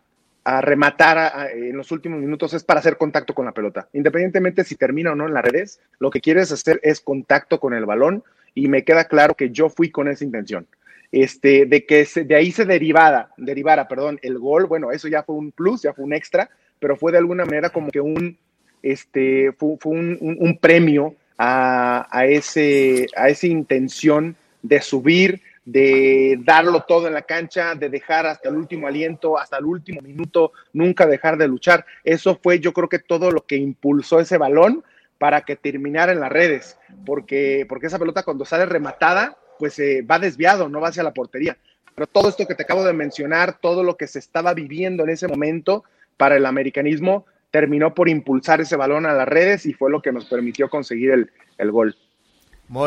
a 0.48 0.62
rematar 0.62 1.52
en 1.52 1.76
los 1.76 1.92
últimos 1.92 2.22
minutos 2.22 2.54
es 2.54 2.64
para 2.64 2.80
hacer 2.80 2.96
contacto 2.96 3.34
con 3.34 3.44
la 3.44 3.52
pelota. 3.52 3.90
Independientemente 3.92 4.64
si 4.64 4.76
termina 4.76 5.12
o 5.12 5.16
no 5.16 5.28
en 5.28 5.34
las 5.34 5.44
redes, 5.44 5.82
lo 6.00 6.10
que 6.10 6.22
quieres 6.22 6.54
hacer 6.54 6.80
es 6.84 7.02
contacto 7.02 7.60
con 7.60 7.74
el 7.74 7.86
balón 7.86 8.24
y 8.56 8.70
me 8.70 8.86
queda 8.86 9.10
claro 9.10 9.36
que 9.36 9.50
yo 9.50 9.68
fui 9.68 9.92
con 9.92 10.08
esa 10.08 10.24
intención. 10.24 10.66
Este, 11.12 11.66
de 11.66 11.86
que 11.86 12.08
de 12.24 12.36
ahí 12.36 12.54
se 12.54 12.64
derivara, 12.64 13.32
derivara, 13.36 13.90
perdón, 13.90 14.20
el 14.22 14.40
gol, 14.40 14.68
bueno, 14.68 14.94
eso 14.94 15.10
ya 15.10 15.22
fue 15.22 15.36
un 15.36 15.52
plus, 15.52 15.82
ya 15.82 15.92
fue 15.92 16.06
un 16.06 16.14
extra, 16.14 16.50
pero 16.80 16.96
fue 16.96 17.12
de 17.12 17.18
alguna 17.18 17.44
manera 17.44 17.70
como 17.70 17.92
que 17.92 18.00
un, 18.00 18.38
este, 18.82 19.52
fue, 19.52 19.76
un, 19.84 20.58
premio 20.62 21.14
a, 21.38 22.08
a, 22.10 22.26
ese, 22.26 23.08
a 23.18 23.28
esa 23.28 23.48
intención 23.48 24.38
de 24.62 24.80
subir, 24.80 25.42
de 25.68 26.40
darlo 26.46 26.86
todo 26.88 27.08
en 27.08 27.14
la 27.14 27.24
cancha, 27.24 27.76
de 27.76 27.90
dejar 27.90 28.26
hasta 28.26 28.48
el 28.48 28.56
último 28.56 28.88
aliento, 28.88 29.38
hasta 29.38 29.58
el 29.58 29.66
último 29.66 30.00
minuto, 30.00 30.54
nunca 30.72 31.06
dejar 31.06 31.38
de 31.38 31.50
luchar. 31.50 31.86
Eso 32.06 32.40
fue 32.42 32.62
yo 32.62 32.72
creo 32.72 32.88
que 32.88 33.00
todo 33.00 33.32
lo 33.32 33.46
que 33.46 33.58
impulsó 33.58 34.22
ese 34.22 34.38
balón 34.38 34.86
para 35.18 35.42
que 35.42 35.58
terminara 35.58 36.14
en 36.14 36.22
las 36.22 36.32
redes, 36.32 36.80
porque, 37.06 37.66
porque 37.68 37.88
esa 37.88 38.00
pelota 38.00 38.24
cuando 38.24 38.46
sale 38.46 38.66
rematada, 38.66 39.36
pues 39.60 39.78
eh, 39.80 40.04
va 40.10 40.20
desviado, 40.20 40.70
no 40.70 40.80
va 40.80 40.88
hacia 40.88 41.04
la 41.04 41.14
portería. 41.14 41.58
Pero 41.94 42.08
todo 42.08 42.30
esto 42.30 42.48
que 42.48 42.56
te 42.56 42.64
acabo 42.64 42.86
de 42.86 42.94
mencionar, 42.94 43.60
todo 43.60 43.84
lo 43.84 43.98
que 43.98 44.08
se 44.08 44.20
estaba 44.20 44.54
viviendo 44.54 45.04
en 45.04 45.10
ese 45.10 45.28
momento 45.28 45.84
para 46.16 46.38
el 46.38 46.46
americanismo, 46.46 47.26
terminó 47.52 47.94
por 47.94 48.08
impulsar 48.08 48.62
ese 48.62 48.78
balón 48.78 49.06
a 49.06 49.12
las 49.12 49.28
redes 49.28 49.66
y 49.66 49.74
fue 49.74 49.92
lo 49.92 50.02
que 50.02 50.14
nos 50.14 50.28
permitió 50.28 50.70
conseguir 50.70 51.12
el, 51.12 51.32
el 51.58 51.72
gol 51.74 51.98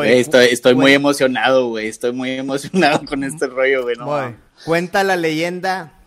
estoy, 0.03 0.45
estoy 0.47 0.75
muy 0.75 0.93
emocionado, 0.93 1.69
güey. 1.69 1.87
Estoy 1.87 2.11
muy 2.11 2.31
emocionado 2.31 3.05
con 3.05 3.23
este 3.23 3.47
rollo, 3.47 3.83
güey. 3.83 4.35
Cuenta 4.65 5.03
la 5.03 5.15
leyenda 5.15 5.99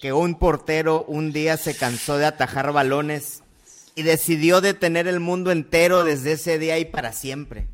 que 0.00 0.12
un 0.12 0.38
portero 0.38 1.04
un 1.08 1.32
día 1.32 1.56
se 1.56 1.74
cansó 1.76 2.18
de 2.18 2.26
atajar 2.26 2.72
balones 2.72 3.42
y 3.94 4.02
decidió 4.02 4.60
detener 4.60 5.06
el 5.06 5.20
mundo 5.20 5.50
entero 5.50 6.04
desde 6.04 6.32
ese 6.32 6.58
día 6.58 6.78
y 6.78 6.84
para 6.84 7.12
siempre. 7.12 7.68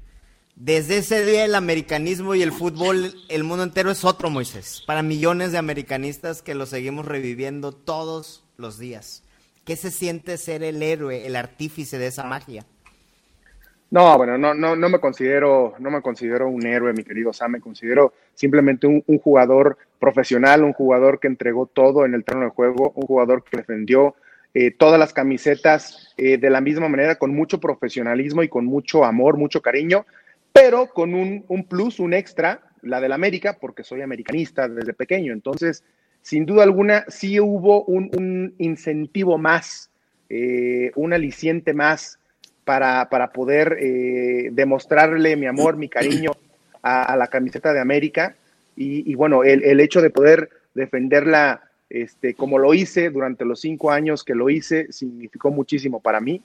Desde 0.54 0.98
ese 0.98 1.24
día 1.24 1.44
el 1.46 1.54
americanismo 1.54 2.34
y 2.34 2.42
el 2.42 2.52
fútbol, 2.52 3.14
el 3.28 3.44
mundo 3.44 3.64
entero 3.64 3.90
es 3.90 4.04
otro, 4.04 4.28
Moisés. 4.28 4.82
Para 4.86 5.02
millones 5.02 5.52
de 5.52 5.58
americanistas 5.58 6.42
que 6.42 6.54
lo 6.54 6.66
seguimos 6.66 7.06
reviviendo 7.06 7.72
todos 7.72 8.44
los 8.58 8.78
días. 8.78 9.22
¿Qué 9.64 9.76
se 9.76 9.90
siente 9.90 10.36
ser 10.36 10.62
el 10.62 10.82
héroe, 10.82 11.26
el 11.26 11.34
artífice 11.34 11.98
de 11.98 12.08
esa 12.08 12.24
magia? 12.24 12.66
No, 13.90 14.16
bueno, 14.16 14.38
no, 14.38 14.54
no, 14.54 14.76
no 14.76 14.88
me 14.88 15.00
considero, 15.00 15.74
no 15.80 15.90
me 15.90 16.00
considero 16.00 16.48
un 16.48 16.64
héroe, 16.64 16.92
mi 16.92 17.02
querido 17.02 17.32
Sam, 17.32 17.52
me 17.52 17.60
considero 17.60 18.12
simplemente 18.34 18.86
un, 18.86 19.02
jugador 19.18 19.78
profesional, 19.98 20.62
un 20.62 20.72
jugador 20.72 21.18
que 21.18 21.26
entregó 21.26 21.66
todo 21.66 22.04
en 22.04 22.14
el 22.14 22.24
terreno 22.24 22.46
de 22.46 22.52
juego, 22.52 22.92
un 22.94 23.06
jugador 23.06 23.42
que 23.42 23.56
defendió 23.56 24.14
eh, 24.54 24.70
todas 24.70 24.98
las 25.00 25.12
camisetas 25.12 26.14
eh, 26.16 26.38
de 26.38 26.50
la 26.50 26.60
misma 26.60 26.88
manera, 26.88 27.16
con 27.16 27.34
mucho 27.34 27.58
profesionalismo 27.58 28.44
y 28.44 28.48
con 28.48 28.64
mucho 28.64 29.04
amor, 29.04 29.36
mucho 29.36 29.60
cariño, 29.60 30.06
pero 30.52 30.86
con 30.86 31.12
un, 31.12 31.44
un 31.48 31.64
plus, 31.64 31.98
un 31.98 32.14
extra, 32.14 32.60
la 32.82 33.00
del 33.00 33.10
América, 33.10 33.58
porque 33.60 33.82
soy 33.82 34.02
americanista 34.02 34.68
desde 34.68 34.94
pequeño. 34.94 35.32
Entonces, 35.32 35.82
sin 36.22 36.46
duda 36.46 36.62
alguna, 36.62 37.06
sí 37.08 37.40
hubo 37.40 37.82
un, 37.84 38.08
un 38.16 38.54
incentivo 38.58 39.36
más, 39.36 39.90
eh, 40.28 40.92
un 40.94 41.12
aliciente 41.12 41.74
más 41.74 42.19
para, 42.64 43.30
poder 43.32 43.76
eh, 43.80 44.50
demostrarle 44.52 45.36
mi 45.36 45.46
amor, 45.46 45.76
mi 45.76 45.88
cariño 45.88 46.32
a, 46.82 47.16
la 47.16 47.26
camiseta 47.26 47.72
de 47.72 47.80
América. 47.80 48.34
Y, 48.76 49.14
bueno, 49.14 49.44
el, 49.44 49.78
hecho 49.80 50.00
de 50.00 50.08
poder 50.08 50.48
defenderla 50.74 51.64
este, 51.90 52.34
como 52.34 52.58
lo 52.58 52.72
hice 52.72 53.10
durante 53.10 53.44
los 53.44 53.60
cinco 53.60 53.90
años 53.90 54.24
que 54.24 54.34
lo 54.34 54.48
hice, 54.48 54.90
significó 54.90 55.50
muchísimo 55.50 56.00
para 56.00 56.20
mí. 56.20 56.40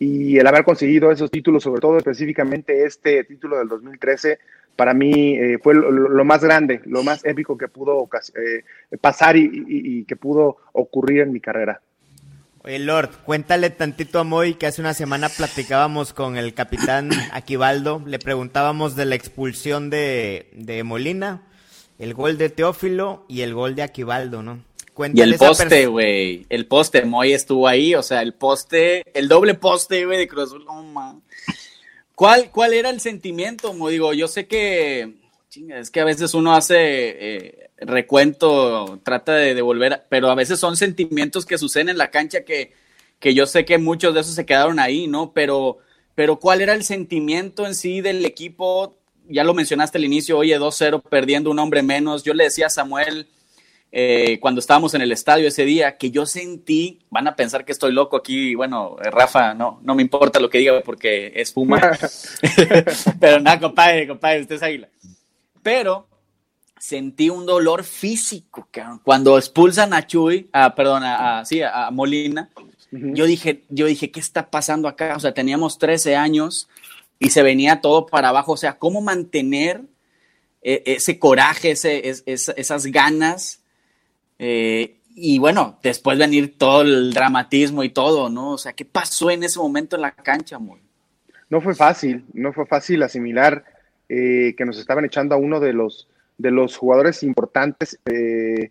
Y 0.00 0.38
el 0.38 0.46
haber 0.46 0.64
conseguido 0.64 1.12
esos 1.12 1.30
títulos, 1.30 1.62
sobre 1.62 1.80
todo 1.80 1.98
específicamente 1.98 2.84
este 2.84 3.22
título 3.24 3.58
del 3.58 3.68
2013, 3.68 4.38
para 4.74 4.94
mí 4.94 5.36
eh, 5.36 5.58
fue 5.62 5.74
lo, 5.74 6.24
más 6.24 6.42
grande, 6.42 6.80
lo 6.84 7.02
más 7.02 7.24
épico 7.24 7.56
que 7.56 7.68
pudo 7.68 8.08
eh, 8.34 8.64
pasar 9.00 9.36
y 9.36 10.04
que 10.04 10.16
pudo 10.16 10.56
ocurrir 10.72 11.20
en 11.20 11.32
mi 11.32 11.40
carrera. 11.40 11.80
Oye, 12.68 12.80
Lord, 12.80 13.22
cuéntale 13.24 13.70
tantito 13.70 14.18
a 14.18 14.24
Moy 14.24 14.56
que 14.56 14.66
hace 14.66 14.82
una 14.82 14.92
semana 14.92 15.30
platicábamos 15.30 16.12
con 16.12 16.36
el 16.36 16.52
capitán 16.52 17.08
Aquivaldo, 17.32 18.02
le 18.04 18.18
preguntábamos 18.18 18.94
de 18.94 19.06
la 19.06 19.14
expulsión 19.14 19.88
de, 19.88 20.82
Molina, 20.84 21.48
el 21.98 22.12
gol 22.12 22.36
de 22.36 22.50
Teófilo 22.50 23.24
y 23.26 23.40
el 23.40 23.54
gol 23.54 23.74
de 23.74 23.84
Aquivaldo, 23.84 24.42
¿no? 24.42 24.62
Cuéntale 24.92 25.30
y 25.30 25.32
el 25.32 25.38
poste, 25.38 25.86
güey, 25.86 26.44
el 26.50 26.66
poste, 26.66 27.06
Moy 27.06 27.32
estuvo 27.32 27.66
ahí, 27.66 27.94
o 27.94 28.02
sea, 28.02 28.20
el 28.20 28.34
poste, 28.34 29.02
el 29.18 29.28
doble 29.28 29.54
poste, 29.54 30.04
güey, 30.04 30.18
de 30.18 30.28
Cruz 30.28 30.48
Azul, 30.48 30.66
¿Cuál, 32.14 32.50
¿Cuál 32.50 32.74
era 32.74 32.90
el 32.90 33.00
sentimiento, 33.00 33.72
Moy? 33.72 33.92
Digo, 33.92 34.12
yo 34.12 34.28
sé 34.28 34.46
que, 34.46 35.14
es 35.70 35.90
que 35.90 36.00
a 36.00 36.04
veces 36.04 36.34
uno 36.34 36.54
hace... 36.54 36.76
Eh, 36.76 37.67
recuento, 37.80 39.00
trata 39.02 39.34
de 39.34 39.54
devolver, 39.54 40.04
pero 40.08 40.30
a 40.30 40.34
veces 40.34 40.58
son 40.58 40.76
sentimientos 40.76 41.46
que 41.46 41.58
suceden 41.58 41.90
en 41.90 41.98
la 41.98 42.10
cancha 42.10 42.44
que, 42.44 42.72
que 43.18 43.34
yo 43.34 43.46
sé 43.46 43.64
que 43.64 43.78
muchos 43.78 44.14
de 44.14 44.20
esos 44.20 44.34
se 44.34 44.46
quedaron 44.46 44.78
ahí, 44.78 45.06
¿no? 45.06 45.32
Pero, 45.32 45.78
pero 46.14 46.38
¿cuál 46.38 46.60
era 46.60 46.74
el 46.74 46.84
sentimiento 46.84 47.66
en 47.66 47.74
sí 47.74 48.00
del 48.00 48.24
equipo? 48.24 48.96
Ya 49.28 49.44
lo 49.44 49.54
mencionaste 49.54 49.98
al 49.98 50.04
inicio, 50.04 50.38
oye, 50.38 50.58
2-0 50.58 51.02
perdiendo 51.02 51.50
un 51.50 51.58
hombre 51.58 51.82
menos. 51.82 52.24
Yo 52.24 52.34
le 52.34 52.44
decía 52.44 52.66
a 52.66 52.70
Samuel 52.70 53.28
eh, 53.90 54.38
cuando 54.40 54.58
estábamos 54.58 54.92
en 54.94 55.00
el 55.00 55.12
estadio 55.12 55.48
ese 55.48 55.64
día 55.64 55.96
que 55.96 56.10
yo 56.10 56.26
sentí, 56.26 57.00
van 57.10 57.26
a 57.26 57.36
pensar 57.36 57.64
que 57.64 57.72
estoy 57.72 57.92
loco 57.92 58.16
aquí, 58.16 58.54
bueno, 58.54 58.96
eh, 59.02 59.10
Rafa, 59.10 59.54
no, 59.54 59.80
no 59.82 59.94
me 59.94 60.02
importa 60.02 60.40
lo 60.40 60.50
que 60.50 60.58
diga 60.58 60.80
porque 60.80 61.32
es 61.34 61.52
fuma. 61.52 61.80
pero 63.20 63.40
nada, 63.40 63.60
compadre, 63.60 64.06
compadre, 64.06 64.42
usted 64.42 64.56
es 64.56 64.62
águila. 64.62 64.88
Pero 65.62 66.06
sentí 66.80 67.30
un 67.30 67.46
dolor 67.46 67.84
físico, 67.84 68.68
Cuando 69.02 69.38
expulsan 69.38 69.92
a 69.92 70.06
Chuy, 70.06 70.48
a, 70.52 70.74
perdón, 70.74 71.02
a, 71.04 71.40
a 71.40 71.90
Molina, 71.90 72.50
yo, 72.90 73.26
dije, 73.26 73.64
yo 73.68 73.86
dije, 73.86 74.10
¿qué 74.10 74.20
está 74.20 74.50
pasando 74.50 74.88
acá? 74.88 75.14
O 75.16 75.20
sea, 75.20 75.34
teníamos 75.34 75.78
13 75.78 76.16
años 76.16 76.68
y 77.18 77.30
se 77.30 77.42
venía 77.42 77.80
todo 77.80 78.06
para 78.06 78.30
abajo. 78.30 78.52
O 78.52 78.56
sea, 78.56 78.78
¿cómo 78.78 79.00
mantener 79.00 79.82
eh, 80.62 80.82
ese 80.86 81.18
coraje, 81.18 81.72
ese, 81.72 82.02
esas 82.26 82.86
ganas? 82.86 83.62
Eh, 84.38 84.98
y 85.14 85.38
bueno, 85.38 85.78
después 85.82 86.18
venir 86.18 86.56
todo 86.56 86.82
el 86.82 87.12
dramatismo 87.12 87.82
y 87.82 87.90
todo, 87.90 88.30
¿no? 88.30 88.52
O 88.52 88.58
sea, 88.58 88.72
¿qué 88.72 88.84
pasó 88.84 89.30
en 89.30 89.42
ese 89.42 89.58
momento 89.58 89.96
en 89.96 90.02
la 90.02 90.12
cancha, 90.12 90.56
amor? 90.56 90.78
No 91.50 91.60
fue 91.60 91.74
fácil, 91.74 92.24
no 92.32 92.52
fue 92.52 92.66
fácil 92.66 93.02
asimilar 93.02 93.64
eh, 94.08 94.54
que 94.56 94.64
nos 94.64 94.78
estaban 94.78 95.04
echando 95.04 95.34
a 95.34 95.38
uno 95.38 95.60
de 95.60 95.72
los 95.72 96.08
de 96.38 96.50
los 96.50 96.76
jugadores 96.76 97.22
importantes, 97.22 98.00
eh, 98.06 98.70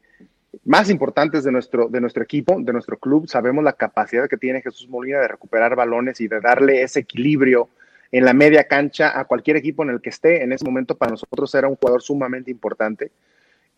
más 0.65 0.89
importantes 0.89 1.43
de 1.43 1.51
nuestro, 1.51 1.88
de 1.88 2.01
nuestro 2.01 2.24
equipo, 2.24 2.59
de 2.59 2.74
nuestro 2.74 2.97
club. 2.97 3.27
Sabemos 3.27 3.63
la 3.63 3.74
capacidad 3.74 4.27
que 4.27 4.38
tiene 4.38 4.62
Jesús 4.62 4.89
Molina 4.89 5.19
de 5.19 5.27
recuperar 5.27 5.75
balones 5.75 6.19
y 6.21 6.27
de 6.27 6.39
darle 6.39 6.81
ese 6.81 7.01
equilibrio 7.01 7.69
en 8.12 8.25
la 8.25 8.33
media 8.33 8.67
cancha 8.67 9.19
a 9.19 9.25
cualquier 9.25 9.57
equipo 9.57 9.83
en 9.83 9.89
el 9.89 10.01
que 10.01 10.09
esté. 10.09 10.43
En 10.43 10.53
ese 10.53 10.65
momento 10.65 10.97
para 10.97 11.12
nosotros 11.12 11.53
era 11.53 11.67
un 11.67 11.75
jugador 11.75 12.01
sumamente 12.01 12.50
importante. 12.50 13.12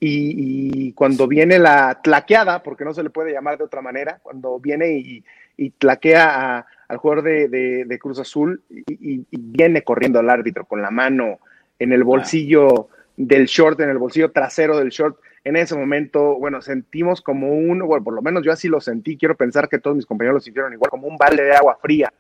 Y, 0.02 0.94
cuando 0.94 1.28
viene 1.28 1.60
la 1.60 2.00
tlaqueada, 2.02 2.64
porque 2.64 2.86
no 2.86 2.94
se 2.94 3.04
le 3.04 3.10
puede 3.10 3.34
llamar 3.34 3.58
de 3.58 3.66
otra 3.66 3.82
manera, 3.82 4.20
cuando 4.24 4.58
viene 4.58 4.92
y, 4.94 5.26
y 5.58 5.72
tlaquea 5.72 6.66
al 6.88 6.98
jugador 6.98 7.24
de, 7.24 8.00
Cruz 8.02 8.20
Azul 8.20 8.62
y, 8.70 9.26
viene 9.32 9.84
corriendo 9.84 10.20
al 10.20 10.30
árbitro 10.30 10.66
con 10.66 10.82
la 10.82 10.90
mano 10.90 11.40
en 11.78 11.92
el 11.92 12.04
bolsillo 12.04 12.90
del 13.20 13.48
short, 13.48 13.78
en 13.82 13.90
el 13.90 13.98
bolsillo 13.98 14.32
trasero 14.32 14.78
del 14.78 14.90
short. 14.90 15.20
En 15.44 15.58
ese 15.58 15.76
momento, 15.76 16.38
bueno, 16.40 16.62
sentimos 16.62 17.22
como 17.22 17.50
un, 17.50 17.80
bueno, 17.80 18.04
por 18.04 18.14
lo 18.14 18.22
menos 18.22 18.44
yo 18.44 18.52
así 18.54 18.70
lo 18.70 18.80
sentí, 18.80 19.18
quiero 19.18 19.36
pensar 19.36 19.68
que 19.68 19.78
todos 19.78 19.98
mis 19.98 20.06
compañeros 20.06 20.36
lo 20.36 20.40
sintieron 20.40 20.72
igual, 20.72 20.90
como 20.90 21.08
un 21.08 21.18
balde 21.18 21.44
de 21.44 21.54
agua 21.54 21.78
fría 21.82 22.14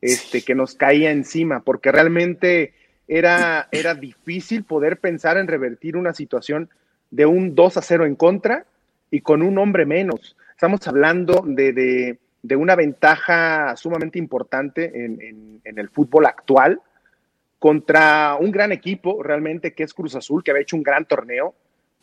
este, 0.00 0.42
que 0.42 0.54
nos 0.54 0.76
caía 0.76 1.10
encima, 1.10 1.60
porque 1.60 1.90
realmente 1.90 2.74
era, 3.08 3.68
era 3.72 3.94
difícil 3.94 4.62
poder 4.62 4.98
pensar 4.98 5.36
en 5.36 5.48
revertir 5.48 5.96
una 5.96 6.12
situación 6.12 6.70
de 7.10 7.26
un 7.26 7.56
2 7.56 7.76
a 7.76 7.82
0 7.82 8.06
en 8.06 8.14
contra 8.14 8.66
y 9.10 9.22
con 9.22 9.42
un 9.42 9.58
hombre 9.58 9.84
menos. 9.84 10.36
Estamos 10.52 10.86
hablando 10.86 11.42
de, 11.44 12.18
una 12.56 12.76
ventaja 12.76 13.76
sumamente 13.76 14.20
importante 14.20 15.04
en, 15.04 15.60
en 15.64 15.78
el 15.78 15.88
fútbol 15.88 16.26
actual, 16.26 16.80
contra 17.66 18.36
un 18.38 18.52
gran 18.52 18.70
equipo 18.70 19.24
realmente 19.24 19.74
que 19.74 19.82
es 19.82 19.92
Cruz 19.92 20.14
Azul, 20.14 20.44
que 20.44 20.52
había 20.52 20.62
hecho 20.62 20.76
un 20.76 20.84
gran 20.84 21.04
torneo, 21.04 21.52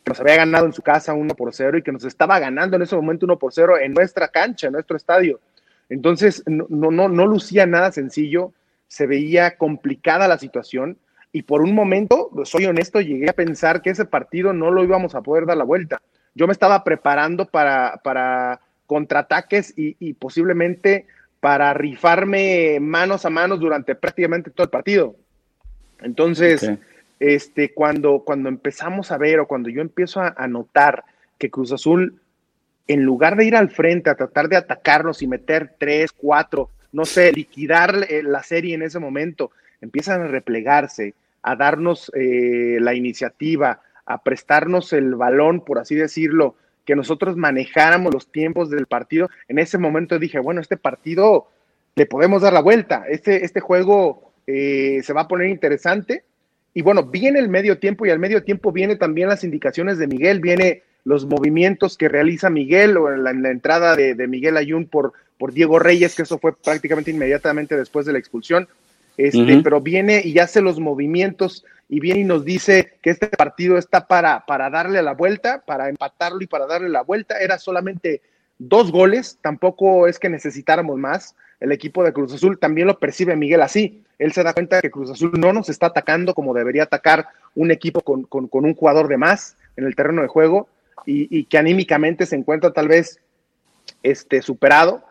que 0.04 0.10
nos 0.12 0.20
había 0.20 0.36
ganado 0.36 0.66
en 0.66 0.74
su 0.74 0.82
casa 0.82 1.14
1 1.14 1.36
por 1.36 1.54
0 1.54 1.78
y 1.78 1.82
que 1.82 1.94
nos 1.94 2.04
estaba 2.04 2.38
ganando 2.38 2.76
en 2.76 2.82
ese 2.82 2.98
momento 2.98 3.26
1 3.26 3.40
por 3.40 3.54
0 3.54 3.78
en 3.80 3.94
nuestra 3.94 4.28
cancha, 4.28 4.68
en 4.68 4.74
nuestro 4.74 4.98
estadio. 4.98 5.40
Entonces, 5.88 6.44
no, 6.48 6.68
no, 6.70 7.08
no 7.08 7.26
lucía 7.26 7.66
nada 7.66 7.94
sencillo, 7.94 8.52
se 8.90 9.08
veía 9.08 9.56
complicada 9.56 10.28
la 10.28 10.38
situación 10.38 10.98
y 11.32 11.44
por 11.44 11.62
un 11.62 11.74
momento, 11.74 12.30
soy 12.44 12.66
honesto, 12.66 13.00
llegué 13.00 13.30
a 13.30 13.34
pensar 13.34 13.82
que 13.82 13.92
ese 13.92 14.04
partido 14.04 14.52
no 14.52 14.70
lo 14.70 14.84
íbamos 14.84 15.16
a 15.16 15.22
poder 15.22 15.46
dar 15.46 15.56
la 15.56 15.64
vuelta. 15.64 16.02
Yo 16.36 16.46
me 16.46 16.52
estaba 16.52 16.84
preparando 16.84 17.46
para, 17.46 18.02
para 18.04 18.60
contraataques 18.86 19.74
y, 19.78 19.96
y 19.98 20.12
posiblemente 20.16 21.08
para 21.40 21.74
rifarme 21.74 22.80
manos 22.82 23.26
a 23.26 23.30
manos 23.30 23.62
durante 23.62 23.96
prácticamente 23.96 24.52
todo 24.52 24.66
el 24.66 24.70
partido. 24.70 25.16
Entonces, 26.04 26.70
este, 27.20 27.74
cuando, 27.74 28.20
cuando 28.20 28.50
empezamos 28.50 29.12
a 29.12 29.18
ver 29.18 29.40
o 29.40 29.48
cuando 29.48 29.70
yo 29.70 29.82
empiezo 29.82 30.22
a, 30.22 30.48
notar 30.48 31.04
que 31.38 31.50
Cruz 31.50 31.72
Azul, 31.72 32.20
en 32.88 33.04
lugar 33.04 33.38
de 33.38 33.46
ir 33.46 33.56
al 33.56 33.70
frente 33.70 34.10
a 34.10 34.16
tratar 34.16 34.50
de 34.50 34.58
atacarnos 34.58 35.22
y 35.22 35.28
meter 35.28 35.76
tres, 35.78 36.12
cuatro, 36.12 36.70
no 36.92 37.06
sé, 37.06 37.32
liquidar 37.32 38.06
eh, 38.10 38.24
la 38.24 38.44
serie 38.44 38.76
en 38.76 38.82
ese 38.82 39.00
momento, 39.00 39.52
empiezan 39.82 40.22
a 40.22 40.28
replegarse, 40.28 41.14
a 41.42 41.56
darnos 41.56 42.12
eh, 42.14 42.78
la 42.82 42.94
iniciativa, 42.94 43.82
a 44.06 44.22
prestarnos 44.22 44.94
el 44.94 45.16
balón, 45.16 45.64
por 45.64 45.80
así 45.80 45.96
decirlo, 45.96 46.56
que 46.86 46.96
nosotros 46.96 47.38
manejáramos 47.38 48.14
los 48.14 48.32
tiempos 48.32 48.70
del 48.70 48.88
partido. 48.88 49.30
En 49.48 49.60
ese 49.60 49.78
momento 49.78 50.20
dije, 50.20 50.40
bueno, 50.40 50.60
este 50.60 50.78
partido 50.78 51.48
le 51.96 52.06
podemos 52.06 52.42
dar 52.42 52.54
la 52.54 52.62
vuelta, 52.62 53.06
este, 53.08 53.46
este 53.46 53.62
juego 53.62 54.33
eh, 54.48 55.02
se 55.04 55.14
va 55.14 55.22
a 55.22 55.28
poner 55.28 55.50
interesante. 55.50 56.24
Y 56.74 56.82
bueno, 56.82 57.04
viene 57.04 57.40
el 57.40 57.50
medio 57.50 57.78
tiempo 57.78 58.06
y 58.06 58.10
al 58.10 58.20
medio 58.20 58.44
tiempo 58.44 58.72
viene 58.72 58.96
también 58.96 59.30
las 59.30 59.44
indicaciones 59.44 59.98
de 59.98 60.08
Miguel, 60.08 60.40
viene 60.40 60.82
los 61.06 61.26
movimientos 61.26 61.98
que 61.98 62.10
realiza 62.10 62.50
Miguel 62.50 62.98
o 62.98 63.12
en 63.12 63.24
la, 63.24 63.52
entrada 63.52 63.96
de, 63.96 64.16
Miguel 64.28 64.58
Ayun 64.58 64.88
por, 64.88 65.14
por 65.38 65.54
Diego 65.54 65.78
Reyes, 65.78 66.16
que 66.16 66.24
eso 66.24 66.40
fue 66.40 66.56
prácticamente 66.56 67.12
inmediatamente 67.12 67.76
después 67.78 68.06
de 68.06 68.14
la 68.14 68.20
expulsión. 68.20 68.68
Este, 69.18 69.62
Pero 69.64 69.82
viene 69.82 70.22
y 70.26 70.40
hace 70.40 70.62
los 70.62 70.80
movimientos 70.80 71.64
y 71.88 72.00
viene 72.00 72.22
y 72.22 72.24
nos 72.24 72.44
dice 72.44 72.94
que 73.02 73.12
este 73.12 73.28
partido 73.28 73.78
está 73.78 74.08
para, 74.08 74.46
para 74.48 74.72
darle 74.72 75.04
la 75.04 75.14
vuelta, 75.14 75.62
para 75.64 75.90
empatarlo 75.90 76.42
y 76.42 76.48
para 76.48 76.66
darle 76.66 76.90
la 76.90 77.04
vuelta. 77.04 77.38
Era 77.40 77.60
solamente 77.60 78.22
dos 78.58 78.92
goles, 78.92 79.38
tampoco 79.42 80.08
es 80.08 80.18
que 80.18 80.30
necesitáramos 80.30 80.98
más 80.98 81.36
el 81.64 81.72
equipo 81.72 82.04
de 82.04 82.12
Cruz 82.12 82.34
Azul 82.34 82.60
también 82.60 82.88
lo 82.88 83.00
percibe 83.00 83.38
Miguel 83.38 83.62
así. 83.62 84.04
Él 84.20 84.34
se 84.34 84.44
da 84.44 84.52
cuenta 84.54 84.82
que 84.82 84.92
Cruz 84.92 85.10
Azul 85.10 85.32
no 85.40 85.54
nos 85.54 85.70
está 85.70 85.86
atacando 85.86 86.34
como 86.34 86.54
debería 86.54 86.84
atacar 86.84 87.28
un 87.56 87.72
equipo 87.72 88.02
con, 88.02 88.28
un 88.30 88.76
jugador 88.76 89.08
de 89.08 89.16
más 89.16 89.56
en 89.78 89.86
el 89.86 89.96
terreno 89.96 90.22
de 90.22 90.28
juego 90.28 90.68
y, 91.06 91.46
que 91.46 91.58
anímicamente 91.58 92.26
se 92.26 92.36
encuentra 92.36 92.74
tal 92.74 92.90
vez 92.90 93.22
este, 94.04 94.42
superado. 94.42 95.06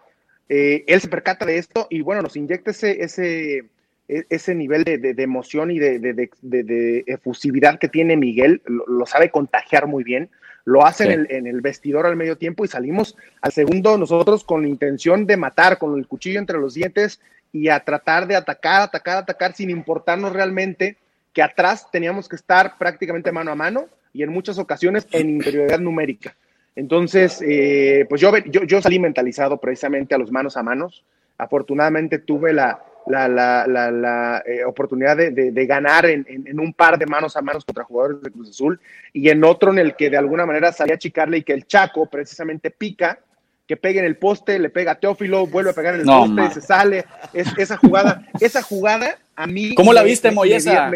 Eh, 0.50 0.84
él 0.88 1.00
se 1.00 1.08
percata 1.08 1.46
de 1.46 1.56
esto 1.56 1.86
y 1.88 2.02
bueno, 2.02 2.20
nos 2.20 2.36
inyecta 2.36 2.72
ese, 2.72 3.02
ese, 3.02 3.64
e, 4.08 4.26
ese 4.28 4.54
nivel 4.54 4.84
de, 4.84 5.14
emoción 5.16 5.70
y 5.70 5.78
de, 5.78 7.04
efusividad 7.06 7.78
que 7.78 7.88
tiene 7.88 8.14
Miguel, 8.18 8.60
lo, 8.66 9.06
sabe 9.06 9.30
contagiar 9.30 9.86
muy 9.86 10.04
bien, 10.04 10.28
lo 10.64 10.86
hace 10.86 11.12
en, 11.12 11.46
el, 11.46 11.60
vestidor 11.60 12.06
al 12.06 12.16
medio 12.16 12.36
tiempo 12.36 12.64
y 12.64 12.68
salimos 12.68 13.16
al 13.40 13.52
segundo 13.52 13.98
nosotros 13.98 14.44
con 14.44 14.62
la 14.62 14.68
intención 14.68 15.26
de 15.26 15.36
matar, 15.36 15.78
con 15.78 15.98
el 15.98 16.06
cuchillo 16.06 16.38
entre 16.38 16.58
los 16.58 16.74
dientes 16.74 17.20
y 17.52 17.68
a 17.68 17.80
tratar 17.80 18.26
de 18.26 18.36
atacar, 18.36 18.82
atacar, 18.82 19.18
atacar 19.18 19.54
sin 19.54 19.70
importarnos 19.70 20.32
realmente 20.32 20.96
que 21.32 21.42
atrás 21.42 21.90
teníamos 21.90 22.28
que 22.28 22.36
estar 22.36 22.78
prácticamente 22.78 23.32
mano 23.32 23.50
a 23.50 23.56
mano 23.56 23.86
y 24.12 24.22
en 24.22 24.30
muchas 24.30 24.58
ocasiones 24.58 25.06
en 25.12 25.30
inferioridad 25.30 25.80
numérica. 25.80 26.36
Entonces, 26.76 27.42
eh, 27.46 28.06
pues 28.08 28.20
yo, 28.20 28.36
yo, 28.38 28.62
yo 28.64 28.80
salí 28.80 28.98
mentalizado 28.98 29.58
precisamente 29.58 30.14
a 30.14 30.18
los 30.18 30.30
manos 30.30 30.56
a 30.56 30.62
manos. 30.62 31.04
Afortunadamente 31.36 32.18
tuve 32.18 32.52
la, 32.52 32.82
la, 33.06 33.28
la, 33.28 33.66
la, 33.66 34.42
eh, 34.46 34.64
oportunidad 34.64 35.16
de, 35.16 35.30
de, 35.30 35.66
ganar 35.66 36.06
en, 36.06 36.26
en, 36.28 36.60
un 36.60 36.72
par 36.72 36.98
de 36.98 37.06
manos 37.06 37.36
a 37.36 37.42
manos 37.42 37.64
contra 37.64 37.84
jugadores 37.84 38.22
de 38.22 38.30
Cruz 38.30 38.50
Azul 38.50 38.80
y 39.12 39.28
en 39.28 39.42
otro 39.44 39.72
en 39.72 39.78
el 39.78 39.96
que 39.96 40.10
de 40.10 40.16
alguna 40.16 40.46
manera 40.46 40.72
salía 40.72 40.94
a 40.94 40.98
chicarle 40.98 41.38
y 41.38 41.42
que 41.42 41.52
el 41.52 41.66
Chaco 41.66 42.06
precisamente 42.06 42.70
pica, 42.70 43.18
que 43.66 43.76
pegue 43.76 43.98
en 43.98 44.06
el 44.06 44.16
poste, 44.16 44.58
le 44.58 44.70
pega 44.70 44.92
a 44.92 44.94
Teófilo, 44.96 45.46
vuelve 45.46 45.70
a 45.70 45.74
pegar 45.74 45.94
en 45.94 46.00
el 46.00 46.06
poste, 46.06 46.60
se 46.60 46.66
sale. 46.66 47.04
Es, 47.32 47.48
esa 47.58 47.76
jugada, 47.76 48.26
esa 48.40 48.62
jugada 48.62 49.18
a 49.34 49.46
mí. 49.46 49.74
¿Cómo 49.74 49.92
la 49.92 50.02
viste, 50.02 50.30
Moyesa? 50.30 50.90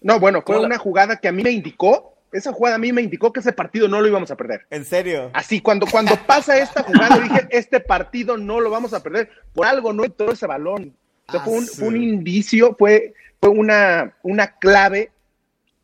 no, 0.00 0.18
bueno, 0.18 0.42
fue 0.44 0.58
una 0.58 0.78
jugada 0.78 1.16
que 1.16 1.28
a 1.28 1.32
mí 1.32 1.42
me 1.42 1.50
indicó 1.50 2.10
esa 2.32 2.52
jugada 2.52 2.76
a 2.76 2.78
mí 2.78 2.92
me 2.92 3.02
indicó 3.02 3.32
que 3.32 3.40
ese 3.40 3.52
partido 3.52 3.88
no 3.88 4.00
lo 4.00 4.06
íbamos 4.06 4.30
a 4.30 4.36
perder. 4.36 4.64
¿En 4.70 4.84
serio? 4.84 5.30
Así, 5.32 5.60
cuando, 5.60 5.86
cuando 5.86 6.16
pasa 6.26 6.56
esta 6.58 6.84
jugada, 6.84 7.18
dije, 7.18 7.48
este 7.50 7.80
partido 7.80 8.36
no 8.36 8.60
lo 8.60 8.70
vamos 8.70 8.94
a 8.94 9.02
perder. 9.02 9.30
Por 9.52 9.66
algo 9.66 9.92
no 9.92 10.04
entró 10.04 10.30
ese 10.30 10.46
balón 10.46 10.94
fue, 11.38 11.88
un, 11.88 11.96
indicio, 11.96 12.74
fue, 12.78 13.14
fue 13.40 13.50
una, 13.50 14.16
una 14.22 14.58
clave 14.58 15.10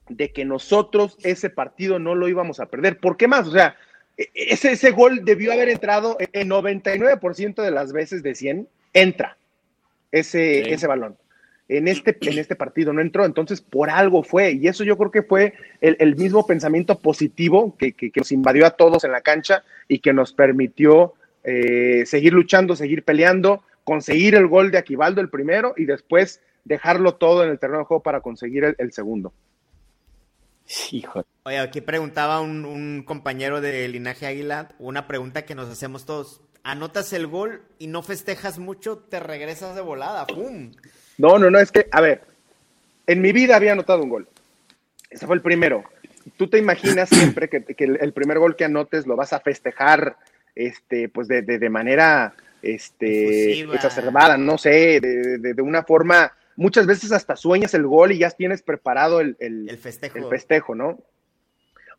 de 0.09 0.33
que 0.33 0.45
nosotros 0.45 1.17
ese 1.23 1.51
partido 1.51 1.99
no 1.99 2.15
lo 2.15 2.29
íbamos 2.29 2.61
a 2.61 2.67
perder. 2.67 2.99
¿Por 2.99 3.17
qué 3.17 3.29
más? 3.29 3.47
O 3.47 3.53
sea, 3.53 3.77
e, 4.17 4.29
ese, 4.35 4.73
ese 4.73 4.91
gol 4.91 5.25
debió 5.25 5.53
haber 5.53 5.69
entrado 5.69 6.17
en 6.19 6.49
99% 6.49 7.63
de 7.63 7.71
las 7.71 7.93
veces 7.93 8.23
de 8.23 8.35
100, 8.35 8.69
entra 8.93 9.37
ese, 10.13 10.73
ese 10.73 10.87
balón. 10.87 11.17
En 11.69 11.89
este, 11.89 12.17
en 12.21 12.39
este 12.39 12.55
partido 12.55 12.93
no 12.93 13.01
entró, 13.01 13.25
entonces 13.25 13.61
por 13.61 13.91
algo 13.91 14.23
fue, 14.23 14.53
y 14.53 14.69
eso 14.69 14.85
yo 14.85 14.97
creo 14.97 15.11
que 15.11 15.25
fue 15.25 15.55
el, 15.81 16.15
mismo 16.15 16.47
pensamiento 16.47 17.01
positivo 17.01 17.77
que, 17.77 17.93
que, 17.93 18.13
nos 18.15 18.31
invadió 18.31 18.67
a 18.67 18.71
todos 18.71 19.03
en 19.03 19.11
la 19.11 19.21
cancha 19.21 19.65
y 19.89 19.99
que 19.99 20.13
nos 20.13 20.33
permitió 20.33 21.15
eh, 21.43 22.05
seguir 22.07 22.35
luchando, 22.35 22.77
seguir 22.77 23.03
peleando, 23.03 23.65
conseguir 23.87 24.35
el 24.35 24.49
gol 24.49 24.73
de 24.73 24.79
Aquivaldo 24.79 25.21
el 25.21 25.31
primero 25.31 25.73
y 25.77 25.85
después 25.85 26.41
dejarlo 26.65 27.15
todo 27.15 27.45
en 27.45 27.51
el 27.51 27.61
terreno 27.61 27.79
de 27.79 27.85
juego 27.85 28.03
para 28.03 28.21
conseguir 28.21 28.75
el, 28.77 28.93
segundo. 28.93 29.33
Hijo. 30.91 31.25
Oye, 31.45 31.61
aquí 31.61 31.81
preguntaba 31.81 32.41
un, 32.41 33.05
compañero 33.07 33.61
de 33.61 33.87
Linaje 33.87 34.27
Águila 34.27 34.71
una 34.81 35.07
pregunta 35.07 35.45
que 35.45 35.55
nos 35.55 35.69
hacemos 35.69 36.05
todos. 36.05 36.41
Anotas 36.65 37.13
el 37.13 37.29
gol 37.29 37.63
y 37.79 37.87
no 37.87 38.03
festejas 38.03 38.59
mucho, 38.59 38.99
te 38.99 39.21
regresas 39.21 39.77
de 39.77 39.83
volada. 39.83 40.27
¡Pum! 40.27 40.73
No, 41.17 41.39
no, 41.39 41.49
no, 41.49 41.61
es 41.61 41.71
que, 41.71 41.87
a 41.93 42.01
ver, 42.01 42.23
en 43.07 43.23
mi 43.23 43.31
vida 43.31 43.55
había 43.55 43.71
anotado 43.71 44.03
un 44.03 44.09
gol. 44.09 44.29
Ese 45.09 45.29
fue 45.29 45.37
el 45.37 45.43
primero. 45.43 45.85
Tú 46.37 46.49
te 46.49 46.59
imaginas 46.59 47.09
siempre 47.09 47.49
que, 47.49 47.65
el, 47.79 48.13
primer 48.13 48.41
gol 48.41 48.57
que 48.57 48.65
anotes 48.65 49.07
lo 49.07 49.15
vas 49.15 49.33
a 49.33 49.39
festejar, 49.39 50.17
este, 50.57 51.09
pues 51.09 51.29
de, 51.29 51.43
de 51.43 51.71
manera 51.71 52.35
este, 52.63 53.61
exacerbada, 53.61 54.37
no 54.37 54.59
sé, 54.59 55.01
de, 55.01 55.63
una 55.63 55.83
forma, 55.83 56.33
muchas 56.57 56.87
veces 56.87 57.13
hasta 57.13 57.37
sueñas 57.37 57.75
el 57.75 57.87
gol 57.87 58.13
y 58.13 58.19
ya 58.19 58.31
tienes 58.31 58.63
preparado 58.63 59.21
el, 59.21 59.37
festejo. 59.81 60.19
el 60.19 60.25
festejo, 60.27 60.75
¿no? 60.75 60.99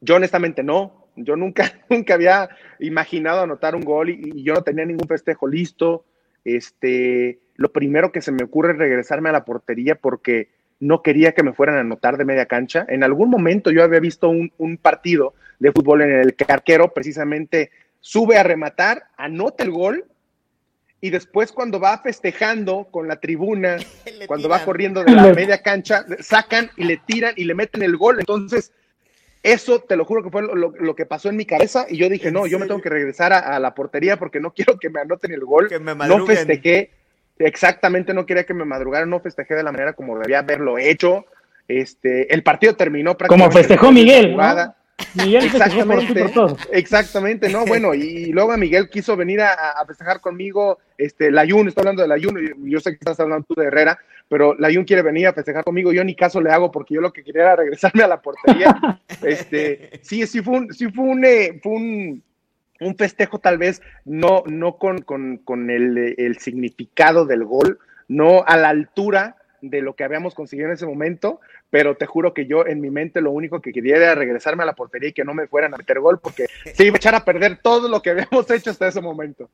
Yo 0.01 0.15
honestamente 0.15 0.63
no, 0.63 1.07
yo 1.15 1.35
nunca, 1.35 1.79
nunca 1.89 2.13
había 2.13 2.49
imaginado 2.79 3.41
anotar 3.41 3.75
un 3.75 3.81
gol 3.81 4.09
y, 4.09 4.43
yo 4.43 4.53
no 4.53 4.63
tenía 4.63 4.85
ningún 4.85 5.07
festejo 5.07 5.47
listo. 5.47 6.05
Este, 6.45 7.39
lo 7.55 7.71
primero 7.71 8.11
que 8.11 8.21
se 8.21 8.31
me 8.31 8.43
ocurre 8.43 8.73
es 8.73 8.77
regresarme 8.77 9.29
a 9.29 9.33
la 9.33 9.45
portería 9.45 9.95
porque 9.95 10.49
no 10.79 11.01
quería 11.01 11.33
que 11.33 11.43
me 11.43 11.53
fueran 11.53 11.77
a 11.77 11.81
anotar 11.81 12.17
de 12.17 12.25
media 12.25 12.45
cancha. 12.45 12.85
En 12.87 13.03
algún 13.03 13.29
momento 13.29 13.71
yo 13.71 13.83
había 13.83 13.99
visto 13.99 14.29
un, 14.29 14.51
un 14.57 14.77
partido 14.77 15.33
de 15.59 15.71
fútbol 15.71 16.03
en 16.03 16.11
el 16.11 16.35
que 16.35 16.43
el 16.43 16.51
arquero 16.51 16.93
precisamente 16.93 17.71
sube 17.99 18.37
a 18.37 18.43
rematar, 18.43 19.05
anota 19.17 19.63
el 19.63 19.71
gol 19.71 20.05
y 20.99 21.09
después 21.09 21.51
cuando 21.51 21.79
va 21.79 21.99
festejando 21.99 22.87
con 22.89 23.07
la 23.07 23.17
tribuna, 23.17 23.77
cuando 24.27 24.49
va 24.49 24.63
corriendo 24.63 25.03
de 25.03 25.11
la 25.11 25.33
media 25.33 25.61
cancha, 25.61 26.05
sacan 26.19 26.71
y 26.75 26.85
le 26.85 26.97
tiran 26.97 27.33
y 27.35 27.45
le 27.45 27.55
meten 27.55 27.83
el 27.83 27.97
gol. 27.97 28.19
Entonces, 28.19 28.71
eso 29.43 29.79
te 29.79 29.95
lo 29.95 30.05
juro 30.05 30.23
que 30.23 30.29
fue 30.29 30.41
lo, 30.41 30.95
que 30.95 31.05
pasó 31.05 31.29
en 31.29 31.37
mi 31.37 31.45
cabeza 31.45 31.85
y 31.87 31.97
yo 31.97 32.09
dije, 32.09 32.31
no, 32.31 32.47
yo 32.47 32.59
me 32.59 32.65
tengo 32.65 32.81
que 32.81 32.89
regresar 32.89 33.31
a, 33.33 33.59
la 33.59 33.73
portería 33.75 34.17
porque 34.17 34.39
no 34.39 34.51
quiero 34.55 34.77
que 34.77 34.89
me 34.89 35.01
anoten 35.01 35.31
el 35.31 35.45
gol. 35.45 35.69
no 36.07 36.25
festejé, 36.25 36.91
exactamente 37.37 38.13
no 38.13 38.25
quería 38.25 38.45
que 38.45 38.53
me 38.53 38.65
madrugaran, 38.65 39.09
no 39.09 39.19
festejé 39.19 39.55
de 39.55 39.63
la 39.63 39.71
manera 39.71 39.93
como 39.93 40.17
debía 40.17 40.39
haberlo 40.39 40.77
hecho. 40.77 41.25
Este, 41.67 42.33
el 42.33 42.43
partido 42.43 42.75
terminó 42.75 43.17
prácticamente. 43.17 43.53
Como 43.53 43.61
festejó 43.61 43.91
Miguel. 43.91 44.35
Miguel 45.13 45.45
exactamente, 45.45 46.25
exactamente, 46.71 47.49
no, 47.49 47.65
bueno, 47.65 47.93
y, 47.93 48.25
luego 48.33 48.51
a 48.51 48.57
Miguel 48.57 48.89
quiso 48.89 49.15
venir 49.15 49.41
a, 49.41 49.83
festejar 49.85 50.21
conmigo, 50.21 50.79
este, 50.97 51.31
Layun, 51.31 51.67
está 51.67 51.81
hablando 51.81 52.01
de 52.01 52.07
Layun, 52.07 52.69
yo 52.69 52.79
sé 52.79 52.91
que 52.91 52.97
estás 52.99 53.19
hablando 53.19 53.45
tú 53.47 53.59
de 53.59 53.67
Herrera, 53.67 53.99
pero 54.27 54.55
Layun 54.55 54.85
quiere 54.85 55.03
venir 55.03 55.27
a 55.27 55.33
festejar 55.33 55.63
conmigo, 55.63 55.93
yo 55.93 56.03
ni 56.03 56.15
caso 56.15 56.41
le 56.41 56.51
hago 56.51 56.71
porque 56.71 56.95
yo 56.95 57.01
lo 57.01 57.13
que 57.13 57.23
quería 57.23 57.43
era 57.43 57.55
regresarme 57.55 58.03
a 58.03 58.07
la 58.07 58.21
portería, 58.21 58.75
este, 59.23 59.99
sí, 60.01 60.25
sí 60.25 60.41
fue 60.41 60.57
un, 60.57 60.73
sí 60.73 60.91
fue 60.91 61.05
un, 61.05 61.23
eh, 61.23 61.59
fue 61.61 61.73
un, 61.73 62.23
un 62.79 62.95
festejo 62.95 63.39
tal 63.39 63.59
vez 63.59 63.81
no, 64.03 64.43
no 64.47 64.77
con, 64.77 65.01
con, 65.03 65.37
con 65.37 65.69
el, 65.69 66.15
el 66.17 66.39
significado 66.39 67.25
del 67.25 67.45
gol, 67.45 67.79
no 68.07 68.43
a 68.45 68.57
la 68.57 68.69
altura 68.69 69.35
de 69.61 69.81
lo 69.81 69.95
que 69.95 70.03
habíamos 70.03 70.35
conseguido 70.35 70.67
en 70.67 70.73
ese 70.73 70.85
momento, 70.85 71.39
pero 71.69 71.95
te 71.97 72.05
juro 72.05 72.33
que 72.33 72.45
yo 72.45 72.65
en 72.65 72.81
mi 72.81 72.89
mente 72.89 73.21
lo 73.21 73.31
único 73.31 73.61
que 73.61 73.71
quería 73.71 73.97
era 73.97 74.15
regresarme 74.15 74.63
a 74.63 74.65
la 74.65 74.75
portería 74.75 75.09
y 75.09 75.13
que 75.13 75.25
no 75.25 75.33
me 75.33 75.47
fueran 75.47 75.73
a 75.73 75.77
meter 75.77 75.99
gol 75.99 76.19
porque 76.19 76.47
se 76.73 76.85
iba 76.85 76.95
a 76.95 76.97
echar 76.97 77.15
a 77.15 77.25
perder 77.25 77.59
todo 77.61 77.89
lo 77.89 78.01
que 78.01 78.11
habíamos 78.11 78.49
hecho 78.51 78.71
hasta 78.71 78.87
ese 78.87 79.01
momento. 79.01 79.49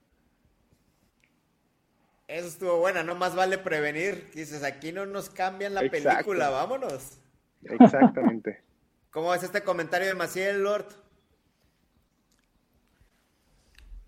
Eso 2.27 2.47
estuvo 2.47 2.79
buena, 2.79 3.03
no 3.03 3.15
más 3.15 3.35
vale 3.35 3.57
prevenir. 3.57 4.31
Dices, 4.33 4.63
aquí 4.63 4.91
no 4.91 5.05
nos 5.05 5.29
cambian 5.29 5.73
la 5.75 5.81
película, 5.81 6.49
vámonos. 6.49 7.19
Exactamente. 7.63 8.61
¿Cómo 9.11 9.33
es 9.35 9.43
este 9.43 9.61
comentario 9.61 10.07
de 10.07 10.15
Maciel, 10.15 10.63
Lord? 10.63 10.87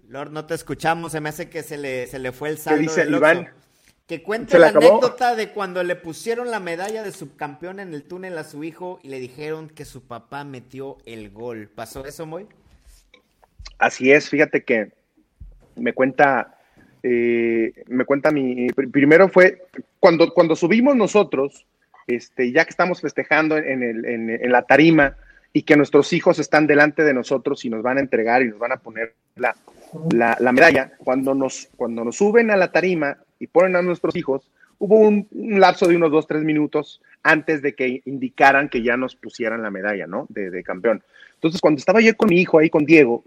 Lord, 0.08 0.32
no 0.32 0.46
te 0.46 0.56
escuchamos, 0.56 1.12
se 1.12 1.22
me 1.22 1.30
hace 1.30 1.50
que 1.50 1.62
se 1.62 1.78
le, 1.78 2.08
se 2.08 2.20
le 2.20 2.32
fue 2.32 2.50
el 2.50 2.58
saldo. 2.58 2.80
¿Qué 2.80 2.84
dice 2.84 3.10
Iván? 3.10 3.50
Que 4.08 4.22
cuente 4.22 4.60
la 4.60 4.68
anécdota 4.68 5.36
de 5.36 5.50
cuando 5.50 5.84
le 5.84 5.96
pusieron 5.96 6.52
la 6.52 6.60
medalla 6.60 7.02
de 7.02 7.12
subcampeón 7.12 7.80
en 7.80 7.92
el 7.94 8.04
túnel 8.04 8.38
a 8.38 8.44
su 8.44 8.64
hijo 8.64 9.00
y 9.02 9.10
le 9.10 9.20
dijeron 9.20 9.68
que 9.68 9.84
su 9.84 10.04
papá 10.04 10.44
metió 10.44 10.98
el 11.06 11.32
gol. 11.32 11.72
¿Pasó 11.74 12.06
eso, 12.06 12.28
Moy? 12.28 12.46
Así 13.80 14.12
es, 14.12 14.30
fíjate 14.30 14.64
que 14.64 14.92
me 15.76 15.94
cuenta, 15.94 16.60
eh, 17.02 17.74
me 17.88 18.06
cuenta 18.06 18.30
mi, 18.30 18.68
primero 18.68 19.28
fue 19.28 19.64
cuando, 20.00 20.34
cuando 20.34 20.56
subimos 20.56 20.96
nosotros, 20.96 21.66
este, 22.06 22.52
ya 22.52 22.64
que 22.64 22.70
estamos 22.70 23.02
festejando 23.02 23.58
en, 23.58 23.82
el, 23.82 24.06
en, 24.06 24.52
la 24.52 24.62
tarima 24.62 25.18
y 25.52 25.64
que 25.64 25.76
nuestros 25.76 26.14
hijos 26.14 26.38
están 26.38 26.68
delante 26.68 27.04
de 27.04 27.14
nosotros 27.16 27.66
y 27.66 27.72
nos 27.72 27.82
van 27.82 27.98
a 27.98 28.02
entregar 28.02 28.44
y 28.44 28.50
nos 28.50 28.60
van 28.60 28.72
a 28.72 28.78
poner 28.78 29.16
la, 29.36 29.56
la, 30.12 30.38
la 30.40 30.52
medalla, 30.52 30.92
cuando 31.00 31.34
nos, 31.34 31.70
cuando 31.76 32.04
nos 32.04 32.18
suben 32.18 32.52
a 32.52 32.56
la 32.56 32.72
tarima, 32.72 33.18
y 33.40 33.48
ponen 33.48 33.76
a 33.76 33.82
nuestros 33.82 34.16
hijos, 34.16 34.50
hubo 34.80 35.00
un, 35.00 35.28
lapso 35.60 35.88
de 35.88 35.96
unos 35.96 36.12
dos, 36.12 36.28
tres 36.28 36.44
minutos 36.44 37.02
antes 37.24 37.62
de 37.62 37.74
que 37.76 38.02
indicaran 38.06 38.70
que 38.70 38.84
ya 38.84 38.98
nos 38.98 39.16
pusieran 39.16 39.62
la 39.62 39.72
medalla, 39.72 40.08
¿no? 40.08 40.28
De, 40.30 40.64
campeón. 40.64 41.04
Entonces, 41.36 41.62
cuando 41.62 41.80
estaba 41.80 42.02
yo 42.02 42.16
con 42.16 42.30
mi 42.30 42.40
hijo 42.40 42.60
ahí, 42.60 42.70
con 42.70 42.86
Diego, 42.86 43.24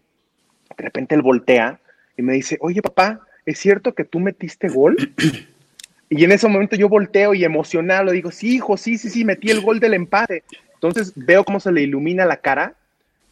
de 0.76 0.84
repente 0.84 1.14
él 1.14 1.22
voltea 1.22 1.80
y 2.16 2.22
me 2.22 2.34
dice, 2.34 2.58
oye 2.60 2.82
papá, 2.82 3.20
¿es 3.44 3.58
cierto 3.58 3.94
que 3.94 4.04
tú 4.04 4.20
metiste 4.20 4.68
gol? 4.68 4.96
Y 6.10 6.24
en 6.24 6.32
ese 6.32 6.48
momento 6.48 6.74
yo 6.74 6.88
volteo 6.88 7.34
y 7.34 7.44
emocionado 7.44 8.12
digo, 8.12 8.30
sí, 8.30 8.54
hijo, 8.54 8.78
sí, 8.78 8.96
sí, 8.96 9.10
sí, 9.10 9.26
metí 9.26 9.50
el 9.50 9.60
gol 9.60 9.78
del 9.78 9.92
empate. 9.92 10.42
Entonces 10.72 11.12
veo 11.14 11.44
cómo 11.44 11.60
se 11.60 11.70
le 11.70 11.82
ilumina 11.82 12.24
la 12.24 12.38
cara 12.38 12.74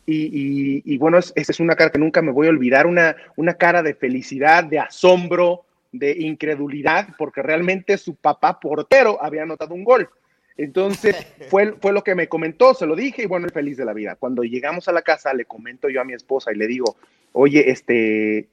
y, 0.09 0.99
bueno, 0.99 1.19
esa 1.19 1.33
es 1.35 1.61
una 1.61 1.75
cara 1.75 1.91
que 1.91 1.99
nunca 1.99 2.23
me 2.23 2.31
voy 2.31 2.47
a 2.47 2.51
olvidar, 2.51 2.87
una, 2.87 3.17
una 3.35 3.55
cara 3.55 3.83
de 3.83 3.95
felicidad, 3.95 4.62
de 4.65 4.79
asombro, 4.79 5.65
de 5.92 6.12
incredulidad 6.18 7.09
porque 7.18 7.42
realmente 7.42 7.99
su 7.99 8.14
papá 8.14 8.61
portero 8.61 9.22
había 9.22 9.42
anotado 9.42 9.75
un 9.75 9.85
gol. 9.85 10.09
Entonces 10.57 11.16
fue, 11.49 11.75
fue 11.81 11.92
lo 11.92 12.03
que 12.03 12.14
me 12.14 12.29
comentó, 12.29 12.75
se 12.75 12.87
lo 12.87 12.96
dije 12.96 13.22
y 13.22 13.27
bueno, 13.27 13.49
feliz 13.53 13.77
de 13.77 13.85
la 13.85 13.92
vida. 13.92 14.16
Cuando 14.16 14.42
llegamos 14.42 14.88
a 14.88 14.92
la 14.92 15.03
casa 15.03 15.35
le 15.35 15.44
comento 15.44 15.88
yo 15.88 16.01
a 16.01 16.05
mi 16.05 16.14
esposa 16.14 16.53
y 16.53 16.57
le 16.57 16.66
digo, 16.66 16.96
oye, 17.33 17.70
este, 17.70 18.49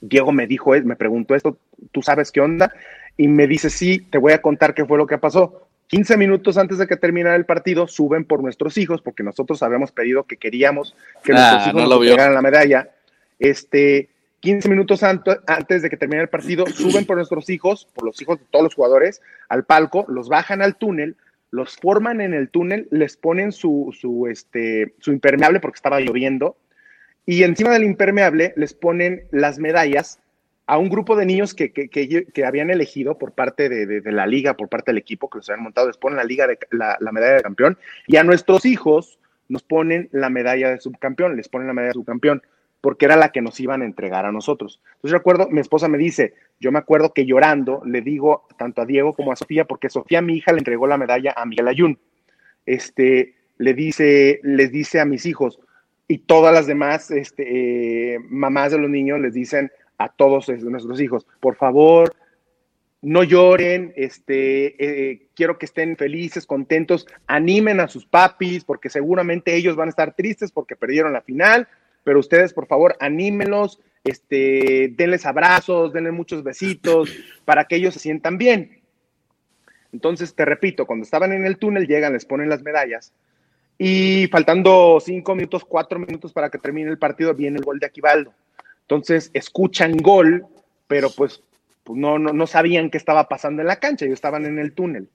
Diego 0.00 0.32
me 0.32 0.46
dijo, 0.46 0.72
me 0.84 0.96
preguntó 0.96 1.34
esto, 1.34 1.58
¿tú 1.92 2.02
sabes 2.02 2.30
qué 2.32 2.40
onda? 2.40 2.72
Y 3.16 3.28
me 3.28 3.46
dice, 3.46 3.70
sí, 3.70 3.98
te 3.98 4.18
voy 4.18 4.32
a 4.32 4.42
contar 4.42 4.74
qué 4.74 4.84
fue 4.84 4.98
lo 4.98 5.06
que 5.06 5.18
pasó. 5.18 5.68
15 5.88 6.16
minutos 6.16 6.58
antes 6.58 6.78
de 6.78 6.86
que 6.86 6.96
terminara 6.96 7.36
el 7.36 7.46
partido, 7.46 7.86
suben 7.86 8.24
por 8.24 8.42
nuestros 8.42 8.76
hijos, 8.76 9.00
porque 9.02 9.22
nosotros 9.22 9.62
habíamos 9.62 9.92
pedido 9.92 10.24
que 10.24 10.36
queríamos 10.36 10.96
que 11.22 11.32
Ah, 11.32 11.36
nuestros 11.36 11.62
hijos 11.68 11.88
no 11.88 12.16
nos 12.16 12.34
la 12.34 12.42
medalla. 12.42 12.90
Este, 13.38 14.08
15 14.40 14.68
minutos 14.68 15.02
antes 15.02 15.82
de 15.82 15.90
que 15.90 15.96
terminara 15.96 16.24
el 16.24 16.28
partido, 16.28 16.66
suben 16.74 17.04
por 17.06 17.16
nuestros 17.16 17.48
hijos, 17.50 17.88
por 17.94 18.04
los 18.04 18.20
hijos 18.22 18.38
de 18.38 18.44
todos 18.50 18.64
los 18.64 18.74
jugadores, 18.74 19.22
al 19.48 19.64
palco, 19.64 20.04
los 20.08 20.28
bajan 20.28 20.62
al 20.62 20.76
túnel, 20.76 21.16
los 21.50 21.76
forman 21.76 22.20
en 22.20 22.34
el 22.34 22.48
túnel, 22.50 22.88
les 22.90 23.16
ponen 23.16 23.52
su, 23.52 23.94
su, 23.98 24.26
este, 24.26 24.94
su 25.00 25.12
impermeable 25.12 25.60
porque 25.60 25.76
estaba 25.76 26.00
lloviendo, 26.00 26.56
y 27.24 27.42
encima 27.42 27.70
del 27.70 27.84
impermeable 27.84 28.52
les 28.56 28.74
ponen 28.74 29.24
las 29.30 29.58
medallas 29.58 30.20
a 30.68 30.78
un 30.78 30.88
grupo 30.88 31.14
de 31.16 31.26
niños 31.26 31.54
que, 31.54 31.72
que, 31.72 31.88
que- 31.88 32.44
habían 32.44 32.70
elegido 32.70 33.18
por 33.18 33.32
parte 33.32 33.68
de, 33.68 33.86
de- 33.86 34.00
de 34.00 34.12
la 34.12 34.26
liga, 34.26 34.54
por 34.54 34.68
parte 34.68 34.90
del 34.90 34.98
equipo 34.98 35.30
que 35.30 35.38
los 35.38 35.48
habían 35.48 35.62
montado, 35.62 35.86
les 35.86 35.96
ponen 35.96 36.16
la, 36.16 36.24
liga 36.24 36.46
de, 36.48 36.58
la, 36.72 36.96
la 37.00 37.12
medalla 37.12 37.34
de 37.36 37.42
campeón 37.42 37.78
y 38.08 38.16
a 38.16 38.24
nuestros 38.24 38.64
hijos 38.66 39.18
nos 39.48 39.62
ponen 39.62 40.08
la 40.10 40.28
medalla 40.28 40.70
de 40.70 40.80
subcampeón, 40.80 41.36
les 41.36 41.48
ponen 41.48 41.68
la 41.68 41.72
medalla 41.72 41.90
de 41.90 41.94
subcampeón, 41.94 42.42
porque 42.86 43.06
era 43.06 43.16
la 43.16 43.32
que 43.32 43.42
nos 43.42 43.58
iban 43.58 43.82
a 43.82 43.84
entregar 43.84 44.26
a 44.26 44.30
nosotros. 44.30 44.80
Entonces 44.94 45.10
recuerdo, 45.10 45.48
mi 45.50 45.58
esposa 45.58 45.88
me 45.88 45.98
dice, 45.98 46.34
yo 46.60 46.70
me 46.70 46.78
acuerdo 46.78 47.12
que 47.12 47.26
llorando 47.26 47.82
le 47.84 48.00
digo 48.00 48.46
tanto 48.56 48.80
a 48.80 48.86
Diego 48.86 49.12
como 49.12 49.32
a 49.32 49.36
Sofía, 49.36 49.64
porque 49.64 49.88
Sofía, 49.88 50.22
mi 50.22 50.36
hija, 50.36 50.52
le 50.52 50.58
entregó 50.58 50.86
la 50.86 50.96
medalla 50.96 51.34
a 51.36 51.44
Miguel 51.46 51.66
Ayun. 51.66 51.98
Este, 52.64 53.34
le 53.58 53.74
dice, 53.74 54.38
les 54.44 54.70
dice 54.70 55.00
a 55.00 55.04
mis 55.04 55.26
hijos, 55.26 55.58
y 56.06 56.18
todas 56.18 56.54
las 56.54 56.68
demás 56.68 57.10
este, 57.10 58.14
eh, 58.14 58.20
mamás 58.20 58.70
de 58.70 58.78
los 58.78 58.88
niños 58.88 59.18
les 59.18 59.34
dicen 59.34 59.72
a 59.98 60.08
todos 60.08 60.48
es- 60.48 60.62
nuestros 60.62 61.00
hijos, 61.00 61.26
por 61.40 61.56
favor, 61.56 62.14
no 63.02 63.24
lloren, 63.24 63.94
este, 63.96 65.10
eh, 65.10 65.26
quiero 65.34 65.58
que 65.58 65.66
estén 65.66 65.96
felices, 65.96 66.46
contentos, 66.46 67.04
animen 67.26 67.80
a 67.80 67.88
sus 67.88 68.06
papis, 68.06 68.62
porque 68.62 68.90
seguramente 68.90 69.56
ellos 69.56 69.74
van 69.74 69.88
a 69.88 69.90
estar 69.90 70.14
tristes 70.14 70.52
porque 70.52 70.76
perdieron 70.76 71.12
la 71.12 71.22
final, 71.22 71.66
pero 72.06 72.20
ustedes, 72.20 72.54
por 72.54 72.68
favor, 72.68 72.96
anímenlos, 73.00 73.80
este, 74.04 74.92
denles 74.96 75.26
abrazos, 75.26 75.92
denles 75.92 76.12
muchos 76.12 76.44
besitos, 76.44 77.12
para 77.44 77.64
que 77.64 77.74
ellos 77.74 77.94
se 77.94 77.98
sientan 77.98 78.38
bien. 78.38 78.80
Entonces, 79.92 80.32
te 80.32 80.44
repito, 80.44 80.86
cuando 80.86 81.02
estaban 81.02 81.32
en 81.32 81.44
el 81.44 81.58
túnel, 81.58 81.88
llegan, 81.88 82.12
les 82.12 82.24
ponen 82.24 82.48
las 82.48 82.62
medallas, 82.62 83.12
y 83.76 84.28
faltando 84.28 85.00
cinco 85.00 85.34
minutos, 85.34 85.64
cuatro 85.64 85.98
minutos 85.98 86.32
para 86.32 86.48
que 86.48 86.58
termine 86.58 86.88
el 86.88 86.96
partido, 86.96 87.34
viene 87.34 87.58
el 87.58 87.64
gol 87.64 87.80
de 87.80 87.86
Aquivaldo. 87.86 88.32
Entonces 88.82 89.32
escuchan 89.34 89.96
gol, 89.96 90.46
pero 90.86 91.10
pues, 91.10 91.42
pues 91.82 91.98
no, 91.98 92.20
no, 92.20 92.32
no 92.32 92.46
sabían 92.46 92.88
qué 92.88 92.98
estaba 92.98 93.28
pasando 93.28 93.62
en 93.62 93.66
la 93.66 93.80
cancha, 93.80 94.04
ellos 94.04 94.18
estaban 94.18 94.46
en 94.46 94.60
el 94.60 94.74
túnel. 94.74 95.08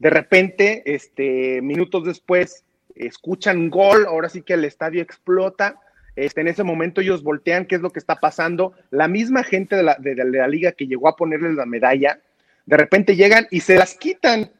De 0.00 0.10
repente, 0.10 0.82
este, 0.92 1.62
minutos 1.62 2.04
después, 2.04 2.64
escuchan 2.96 3.70
gol, 3.70 4.06
ahora 4.06 4.28
sí 4.28 4.42
que 4.42 4.54
el 4.54 4.64
estadio 4.64 5.02
explota. 5.02 5.78
Este, 6.16 6.40
en 6.42 6.48
ese 6.48 6.62
momento 6.62 7.00
ellos 7.00 7.22
voltean 7.22 7.64
qué 7.66 7.76
es 7.76 7.80
lo 7.80 7.90
que 7.90 7.98
está 7.98 8.16
pasando. 8.16 8.72
La 8.90 9.08
misma 9.08 9.42
gente 9.44 9.76
de 9.76 9.82
la, 9.82 9.96
de- 9.98 10.14
de 10.14 10.24
la 10.24 10.48
liga 10.48 10.72
que 10.72 10.86
llegó 10.86 11.08
a 11.08 11.16
ponerles 11.16 11.54
la 11.54 11.66
medalla, 11.66 12.20
de 12.66 12.76
repente 12.76 13.16
llegan 13.16 13.46
y 13.50 13.60
se 13.60 13.76
las 13.76 13.94
quitan. 13.94 14.50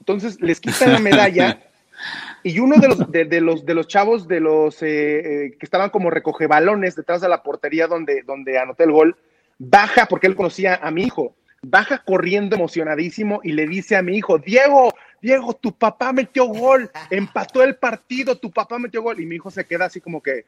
Entonces 0.00 0.40
les 0.40 0.60
quitan 0.60 0.92
la 0.92 0.98
medalla 0.98 1.60
y 2.42 2.58
uno 2.58 2.76
de 2.76 2.88
los, 2.88 3.10
de, 3.10 3.24
de 3.24 3.40
los, 3.40 3.64
de 3.64 3.74
los 3.74 3.86
chavos 3.88 4.26
de 4.28 4.40
los 4.40 4.82
eh, 4.82 5.46
eh, 5.46 5.50
que 5.58 5.64
estaban 5.64 5.90
como 5.90 6.10
recoge 6.10 6.46
balones 6.46 6.96
detrás 6.96 7.20
de 7.20 7.28
la 7.28 7.42
portería 7.42 7.86
donde, 7.86 8.22
donde 8.22 8.58
anoté 8.58 8.84
el 8.84 8.92
gol, 8.92 9.16
baja 9.58 10.06
porque 10.06 10.26
él 10.26 10.34
conocía 10.36 10.74
a 10.82 10.90
mi 10.90 11.04
hijo, 11.04 11.34
baja 11.62 12.02
corriendo 12.04 12.56
emocionadísimo 12.56 13.40
y 13.44 13.52
le 13.52 13.66
dice 13.66 13.96
a 13.96 14.02
mi 14.02 14.16
hijo, 14.18 14.38
Diego, 14.38 14.92
Diego, 15.22 15.54
tu 15.54 15.72
papá 15.72 16.12
metió 16.12 16.44
gol, 16.46 16.90
empató 17.08 17.62
el 17.62 17.76
partido, 17.76 18.36
tu 18.36 18.50
papá 18.50 18.78
metió 18.78 19.00
gol. 19.02 19.18
Y 19.20 19.24
mi 19.26 19.36
hijo 19.36 19.50
se 19.50 19.64
queda 19.64 19.86
así 19.86 19.98
como 20.00 20.22
que, 20.22 20.44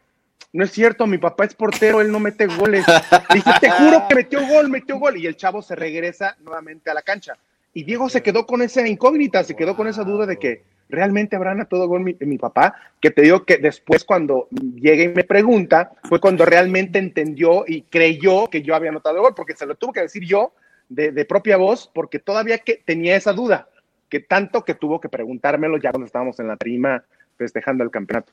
no 0.53 0.64
es 0.64 0.70
cierto, 0.70 1.07
mi 1.07 1.18
papá 1.18 1.44
es 1.44 1.55
portero, 1.55 2.01
él 2.01 2.11
no 2.11 2.18
mete 2.18 2.46
goles. 2.46 2.85
Le 3.29 3.35
dije, 3.35 3.51
te 3.61 3.70
juro 3.70 4.07
que 4.09 4.14
metió 4.14 4.46
gol, 4.46 4.70
metió 4.70 4.99
gol. 4.99 5.18
Y 5.18 5.27
el 5.27 5.37
chavo 5.37 5.61
se 5.61 5.77
regresa 5.77 6.37
nuevamente 6.40 6.90
a 6.90 6.94
la 6.94 7.03
cancha. 7.03 7.37
Y 7.75 7.85
Diego 7.85 8.09
se 8.09 8.22
quedó 8.22 8.46
con 8.46 8.62
esa 8.62 8.87
incógnita, 8.88 9.44
se 9.44 9.55
quedó 9.55 9.77
con 9.77 9.87
esa 9.87 10.03
duda 10.03 10.25
de 10.25 10.38
que 10.38 10.64
realmente 10.88 11.37
habrán 11.37 11.61
a 11.61 11.66
todo 11.66 11.88
gol 11.88 12.01
mi, 12.01 12.16
mi 12.20 12.38
papá, 12.38 12.75
que 13.01 13.11
te 13.11 13.22
digo 13.22 13.44
que 13.44 13.59
después 13.59 14.05
cuando 14.05 14.49
llega 14.51 15.03
y 15.03 15.09
me 15.09 15.25
pregunta, 15.25 15.92
fue 16.05 16.20
cuando 16.20 16.46
realmente 16.46 16.99
entendió 16.99 17.64
y 17.66 17.83
creyó 17.83 18.49
que 18.49 18.62
yo 18.62 18.75
había 18.75 18.90
anotado 18.90 19.20
gol, 19.20 19.35
porque 19.35 19.57
se 19.57 19.66
lo 19.66 19.75
tuve 19.75 19.92
que 19.94 20.01
decir 20.01 20.25
yo 20.25 20.53
de, 20.88 21.12
de 21.12 21.25
propia 21.27 21.59
voz, 21.59 21.90
porque 21.92 22.18
todavía 22.18 22.59
que 22.59 22.81
tenía 22.83 23.16
esa 23.16 23.35
duda, 23.35 23.68
que 24.09 24.20
tanto 24.20 24.64
que 24.64 24.75
tuvo 24.75 25.01
que 25.01 25.09
preguntármelo 25.09 25.77
ya 25.77 25.90
cuando 25.90 26.07
estábamos 26.07 26.40
en 26.40 26.49
la 26.49 26.57
prima 26.57 27.05
festejando 27.37 27.85
el 27.85 27.90
campeonato. 27.90 28.33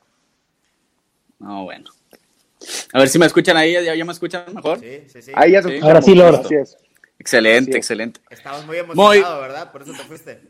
No, 1.44 1.64
bueno. 1.64 1.90
A 2.92 2.98
ver 2.98 3.08
si 3.08 3.18
me 3.18 3.26
escuchan 3.26 3.56
ahí, 3.56 3.72
ya, 3.72 3.94
ya 3.94 4.04
me 4.04 4.12
escuchan 4.12 4.44
mejor. 4.54 4.80
Sí, 4.80 5.02
sí, 5.12 5.20
sí. 5.22 5.32
Ahí 5.34 5.52
ya 5.52 5.62
se 5.62 5.68
Sí. 5.68 5.78
Ahora 5.82 6.00
sí, 6.02 6.14
Lord. 6.14 6.36
Así 6.46 6.54
es. 6.54 6.76
Excelente, 7.18 7.72
Sí. 7.72 7.78
excelente. 7.78 8.20
Estabas 8.30 8.64
muy 8.66 8.78
emocionado, 8.78 9.40
¿verdad? 9.40 9.70
Por 9.72 9.82
eso 9.82 9.92
te 9.92 9.98
fuiste. 10.04 10.40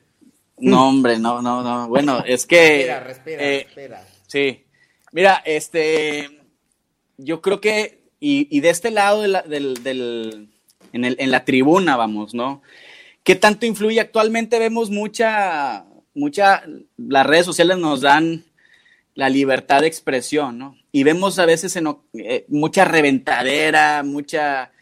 No, 0.59 0.89
hombre, 0.89 1.19
no, 1.19 1.43
no, 1.43 1.63
no. 1.63 1.89
Bueno, 1.89 2.23
es 2.25 2.47
que. 2.47 2.87
Respira, 2.87 3.01
respira, 3.01 3.43
eh, 3.43 3.63
respira. 3.65 4.09
Sí. 4.29 4.65
Mira, 5.13 5.43
este. 5.45 6.41
Yo 7.19 7.41
creo 7.43 7.61
que. 7.61 8.01
Y, 8.21 8.47
y 8.57 8.61
de 8.61 8.71
este 8.71 8.91
lado 8.91 9.21
de 9.23 9.29
la- 9.29 9.43
del, 9.43 9.83
del- 9.83 10.49
en, 10.93 11.05
el- 11.05 11.17
en 11.19 11.31
la 11.31 11.45
tribuna, 11.45 11.97
vamos, 11.97 12.33
¿no? 12.35 12.63
¿Qué 13.25 13.35
tanto 13.35 13.67
influye? 13.67 14.01
Actualmente 14.01 14.59
vemos 14.59 14.91
mucha. 14.91 15.85
mucha 16.15 16.63
las 16.97 17.27
redes 17.27 17.45
sociales 17.45 17.77
nos 17.79 18.01
dan 18.03 18.45
la 19.15 19.29
libertad 19.29 19.81
de 19.81 19.87
expresión, 19.87 20.59
¿no? 20.59 20.77
Y 20.93 21.05
vemos 21.05 21.39
a 21.39 21.47
veces 21.47 21.77
en, 21.77 21.97
eh, 22.15 22.45
mucha 22.49 22.85
reventadera, 22.85 24.03
mucha, 24.03 24.73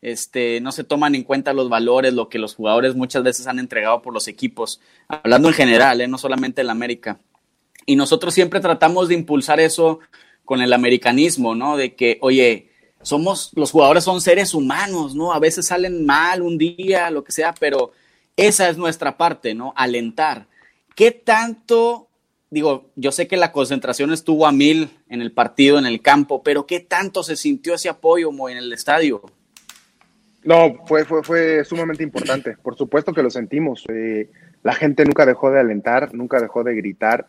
este, 0.00 0.60
no 0.60 0.72
se 0.72 0.84
toman 0.84 1.14
en 1.14 1.24
cuenta 1.24 1.52
los 1.52 1.68
valores, 1.68 2.14
lo 2.14 2.28
que 2.28 2.38
los 2.38 2.54
jugadores 2.54 2.94
muchas 2.94 3.22
veces 3.22 3.46
han 3.46 3.58
entregado 3.58 4.02
por 4.02 4.14
los 4.14 4.28
equipos, 4.28 4.80
hablando 5.08 5.48
en 5.48 5.54
general, 5.54 6.00
¿eh? 6.00 6.08
no 6.08 6.18
solamente 6.18 6.62
en 6.62 6.68
la 6.68 6.72
América. 6.72 7.20
Y 7.84 7.96
nosotros 7.96 8.32
siempre 8.32 8.60
tratamos 8.60 9.08
de 9.08 9.14
impulsar 9.14 9.60
eso 9.60 10.00
con 10.44 10.60
el 10.60 10.72
americanismo, 10.72 11.54
¿no? 11.54 11.76
De 11.76 11.94
que, 11.94 12.18
oye, 12.20 12.70
somos, 13.02 13.50
los 13.54 13.70
jugadores 13.70 14.04
son 14.04 14.20
seres 14.20 14.54
humanos, 14.54 15.14
¿no? 15.14 15.32
A 15.32 15.38
veces 15.38 15.66
salen 15.66 16.06
mal 16.06 16.42
un 16.42 16.58
día, 16.58 17.10
lo 17.10 17.24
que 17.24 17.32
sea, 17.32 17.54
pero 17.58 17.92
esa 18.36 18.68
es 18.68 18.76
nuestra 18.76 19.16
parte, 19.16 19.54
¿no? 19.54 19.72
Alentar. 19.76 20.48
¿Qué 20.94 21.10
tanto, 21.10 22.08
digo, 22.52 22.90
yo 22.96 23.12
sé 23.12 23.26
que 23.26 23.38
la 23.38 23.50
concentración 23.50 24.12
estuvo 24.12 24.46
a 24.46 24.52
mil 24.52 24.90
en 25.08 25.22
el 25.22 25.32
partido, 25.32 25.78
en 25.78 25.86
el 25.86 26.02
campo, 26.02 26.42
pero 26.42 26.66
qué 26.66 26.80
tanto 26.80 27.22
se 27.22 27.34
sintió 27.34 27.74
ese 27.74 27.88
apoyo 27.88 28.30
en 28.50 28.58
el 28.58 28.70
estadio? 28.74 29.22
No, 30.44 30.84
fue, 30.86 31.06
fue, 31.06 31.22
fue 31.22 31.64
sumamente 31.64 32.02
importante. 32.02 32.58
Por 32.62 32.76
supuesto 32.76 33.14
que 33.14 33.22
lo 33.22 33.30
sentimos. 33.30 33.86
Eh, 33.88 34.28
la 34.62 34.74
gente 34.74 35.06
nunca 35.06 35.24
dejó 35.24 35.50
de 35.50 35.60
alentar, 35.60 36.14
nunca 36.14 36.40
dejó 36.40 36.62
de 36.62 36.74
gritar. 36.74 37.26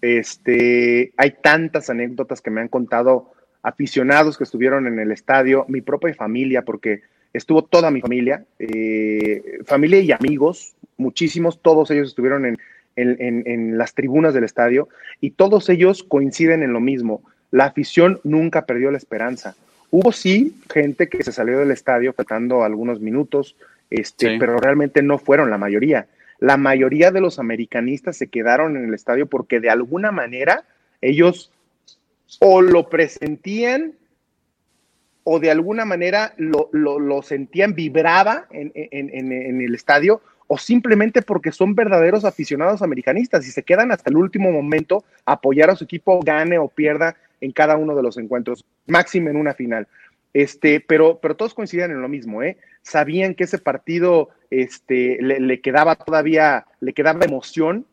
Este, 0.00 1.12
hay 1.18 1.34
tantas 1.42 1.90
anécdotas 1.90 2.40
que 2.40 2.50
me 2.50 2.62
han 2.62 2.68
contado 2.68 3.32
aficionados 3.62 4.38
que 4.38 4.44
estuvieron 4.44 4.86
en 4.86 4.98
el 4.98 5.12
estadio, 5.12 5.66
mi 5.68 5.82
propia 5.82 6.14
familia, 6.14 6.62
porque 6.62 7.02
estuvo 7.34 7.64
toda 7.64 7.90
mi 7.90 8.00
familia, 8.00 8.46
eh, 8.58 9.58
familia 9.66 10.00
y 10.00 10.12
amigos, 10.12 10.74
muchísimos, 10.96 11.60
todos 11.60 11.90
ellos 11.90 12.08
estuvieron 12.08 12.46
en, 12.46 12.58
en, 12.96 13.16
en, 13.20 13.42
en 13.46 13.78
las 13.78 13.94
tribunas 13.94 14.34
del 14.34 14.44
estadio 14.44 14.88
y 15.20 15.30
todos 15.32 15.68
ellos 15.68 16.02
coinciden 16.04 16.62
en 16.62 16.72
lo 16.72 16.80
mismo. 16.80 17.22
La 17.50 17.66
afición 17.66 18.20
nunca 18.24 18.66
perdió 18.66 18.90
la 18.90 18.98
esperanza. 18.98 19.54
Hubo 19.90 20.10
sí 20.12 20.56
gente 20.72 21.08
que 21.08 21.22
se 21.22 21.30
salió 21.32 21.58
del 21.58 21.70
estadio 21.70 22.12
faltando 22.12 22.64
algunos 22.64 23.00
minutos, 23.00 23.56
este, 23.90 24.30
Sí. 24.32 24.36
pero 24.40 24.56
realmente 24.58 25.02
no 25.02 25.18
fueron 25.18 25.50
la 25.50 25.58
mayoría. 25.58 26.06
La 26.40 26.56
mayoría 26.56 27.10
de 27.12 27.20
los 27.20 27.38
americanistas 27.38 28.16
se 28.16 28.26
quedaron 28.26 28.76
en 28.76 28.84
el 28.88 28.94
estadio 28.94 29.26
porque 29.26 29.60
de 29.60 29.70
alguna 29.70 30.10
manera 30.10 30.64
ellos 31.00 31.52
o 32.40 32.60
lo 32.60 32.88
presentían 32.88 33.92
o 35.22 35.38
de 35.40 35.50
alguna 35.50 35.84
manera 35.84 36.34
lo, 36.36 36.68
lo- 36.72 36.98
lo 36.98 37.22
sentían, 37.22 37.74
vibraba 37.74 38.46
en, 38.50 38.72
en- 38.74 39.10
en- 39.14 39.32
en 39.32 39.60
el 39.62 39.74
estadio, 39.74 40.20
o 40.46 40.58
simplemente 40.58 41.22
porque 41.22 41.52
son 41.52 41.74
verdaderos 41.74 42.24
aficionados 42.24 42.82
americanistas 42.82 43.46
y 43.46 43.50
se 43.50 43.62
quedan 43.62 43.92
hasta 43.92 44.10
el 44.10 44.16
último 44.16 44.52
momento 44.52 45.04
a 45.24 45.32
apoyar 45.32 45.70
a 45.70 45.76
su 45.76 45.84
equipo, 45.84 46.20
gane 46.20 46.58
o 46.58 46.68
pierda 46.68 47.16
en 47.40 47.52
cada 47.52 47.76
uno 47.76 47.94
de 47.94 48.02
los 48.02 48.16
encuentros, 48.18 48.64
máximo 48.86 49.30
en 49.30 49.36
una 49.36 49.54
final. 49.54 49.86
Este, 50.32 50.80
pero, 50.80 51.20
pero 51.22 51.36
todos 51.36 51.54
coincidían 51.54 51.92
en 51.92 52.02
lo 52.02 52.08
mismo, 52.08 52.42
¿eh? 52.42 52.58
Sabían 52.82 53.34
que 53.34 53.44
ese 53.44 53.58
partido 53.58 54.30
este, 54.50 55.18
le, 55.22 55.60
quedaba 55.60 55.94
todavía, 55.94 56.66
le 56.80 56.92
quedaba 56.92 57.24
emoción 57.24 57.86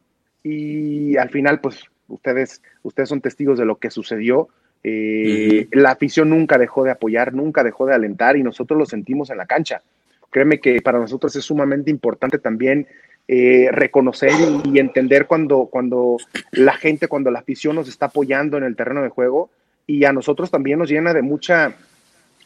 y 0.44 1.18
al 1.18 1.30
final, 1.30 1.62
pues, 1.62 1.84
ustedes, 2.08 2.62
ustedes 2.82 3.10
son 3.10 3.22
testigos 3.22 3.60
de 3.60 3.66
lo 3.66 3.78
que 3.78 3.92
sucedió. 3.92 4.50
Eh, 4.84 5.68
la 5.72 5.92
afición 5.92 6.32
nunca 6.32 6.58
dejó 6.58 6.84
de 6.84 6.92
apoyar, 6.92 7.34
nunca 7.34 7.64
dejó 7.64 7.86
de 7.86 7.94
alentar 7.94 8.36
y 8.36 8.44
nosotros 8.44 8.78
lo 8.78 8.86
sentimos 8.86 9.30
en 9.30 9.38
la 9.38 9.46
cancha. 9.46 9.84
Créeme 10.32 10.60
que 10.60 10.82
para 10.82 10.98
nosotros 10.98 11.36
es 11.36 11.46
sumamente 11.46 11.92
importante 11.92 12.40
también 12.40 12.88
eh, 13.28 13.70
reconocer 13.72 14.32
y, 14.66 14.80
entender 14.80 15.28
cuando, 15.28 15.68
cuando 15.68 16.18
la 16.52 16.74
gente, 16.74 17.08
cuando 17.08 17.30
la 17.32 17.40
afición 17.40 17.76
nos 17.76 17.88
está 17.88 18.08
apoyando 18.08 18.58
en 18.58 18.64
el 18.64 18.76
terreno 18.76 19.04
de 19.04 19.10
juego 19.10 19.52
y 19.86 20.06
a 20.06 20.14
nosotros 20.14 20.50
también 20.50 20.80
nos 20.80 20.90
llena 20.90 21.14
de 21.14 21.22
mucha, 21.22 21.76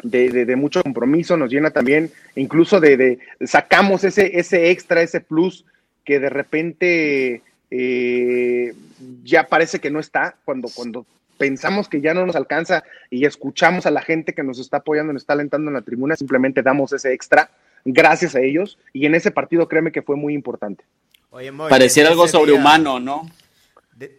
de, 0.03 0.55
mucho 0.55 0.83
compromiso, 0.83 1.37
nos 1.37 1.51
llena 1.51 1.71
también 1.71 2.11
incluso 2.35 2.79
de, 2.79 3.19
sacamos 3.45 4.03
ese, 4.03 4.37
ese 4.37 4.71
extra, 4.71 5.01
ese 5.01 5.21
plus 5.21 5.65
que 6.03 6.19
de 6.19 6.29
repente 6.29 7.41
eh, 7.71 8.73
ya 9.23 9.47
parece 9.47 9.79
que 9.79 9.91
no 9.91 9.99
está 9.99 10.35
cuando, 10.43 10.69
cuando 10.73 11.05
pensamos 11.37 11.87
que 11.87 12.01
ya 12.01 12.13
no 12.13 12.25
nos 12.25 12.35
alcanza 12.35 12.83
y 13.09 13.25
escuchamos 13.25 13.85
a 13.85 13.91
la 13.91 14.01
gente 14.01 14.33
que 14.33 14.43
nos 14.43 14.59
está 14.59 14.77
apoyando, 14.77 15.13
nos 15.13 15.23
está 15.23 15.33
alentando 15.33 15.69
en 15.69 15.75
la 15.75 15.81
tribuna, 15.81 16.15
simplemente 16.15 16.61
damos 16.61 16.93
ese 16.93 17.13
extra 17.13 17.49
gracias 17.85 18.35
a 18.35 18.41
ellos 18.41 18.77
y 18.91 19.05
en 19.05 19.15
ese 19.15 19.31
partido 19.31 19.67
créeme 19.67 19.91
que 19.91 20.01
fue 20.01 20.15
muy 20.15 20.33
importante. 20.33 20.83
Pareciera 21.69 22.09
algo 22.09 22.27
sobrehumano, 22.27 22.99
¿no? 22.99 23.29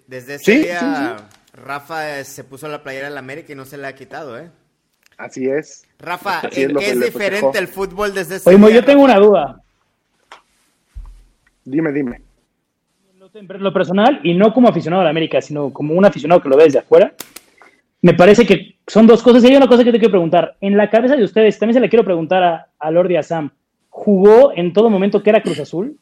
desde 0.07 0.37
ese 0.37 0.59
día 0.61 1.17
Rafa 1.53 2.25
se 2.25 2.45
puso 2.45 2.69
la 2.69 2.83
playera 2.83 3.11
la 3.11 3.19
América 3.19 3.53
y 3.53 3.57
no 3.57 3.65
se 3.65 3.77
la 3.77 3.89
ha 3.89 3.95
quitado, 3.95 4.39
¿eh? 4.39 4.51
Así 5.19 5.49
es. 5.49 5.87
Rafa, 5.99 6.43
¿en 6.53 6.77
qué 6.77 6.91
es 6.91 7.01
diferente 7.01 7.59
el 7.59 7.69
fútbol 7.69 8.13
desde 8.13 8.37
ese 8.37 8.55
Oye, 8.55 8.75
yo 8.75 8.85
tengo 8.85 9.03
una 9.03 9.17
duda. 9.17 9.61
Dime, 11.65 11.93
dime. 11.93 12.23
Lo 13.59 13.73
personal, 13.73 14.21
y 14.23 14.35
no 14.35 14.53
como 14.53 14.69
aficionado 14.69 15.03
a 15.03 15.05
la 15.05 15.11
América, 15.11 15.43
sino 15.43 15.73
como 15.73 15.95
un 15.95 16.05
aficionado 16.05 16.41
que 16.43 16.49
lo 16.49 16.57
ve 16.57 16.65
desde 16.65 16.79
afuera, 16.79 17.15
me 18.01 18.15
parece 18.15 18.47
que 18.47 18.76
son 18.87 19.07
dos 19.07 19.23
cosas. 19.23 19.43
Y 19.45 19.49
hay 19.49 19.57
una 19.57 19.67
cosa 19.67 19.85
que 19.85 19.93
te 19.93 19.99
quiero 19.99 20.13
preguntar. 20.13 20.57
En 20.61 20.77
la 20.77 20.91
cabeza 20.91 21.17
de 21.17 21.25
ustedes, 21.25 21.59
también 21.59 21.75
se 21.75 21.81
le 21.81 21.89
quiero 21.89 22.05
preguntar 22.05 22.43
a, 22.43 22.69
a 22.79 22.91
Lord 22.91 23.11
Sam. 23.23 23.51
¿Jugó 23.91 24.53
en 24.55 24.73
todo 24.73 24.91
momento 24.91 25.23
que 25.23 25.31
era 25.31 25.43
Cruz 25.43 25.59
Azul? 25.59 25.97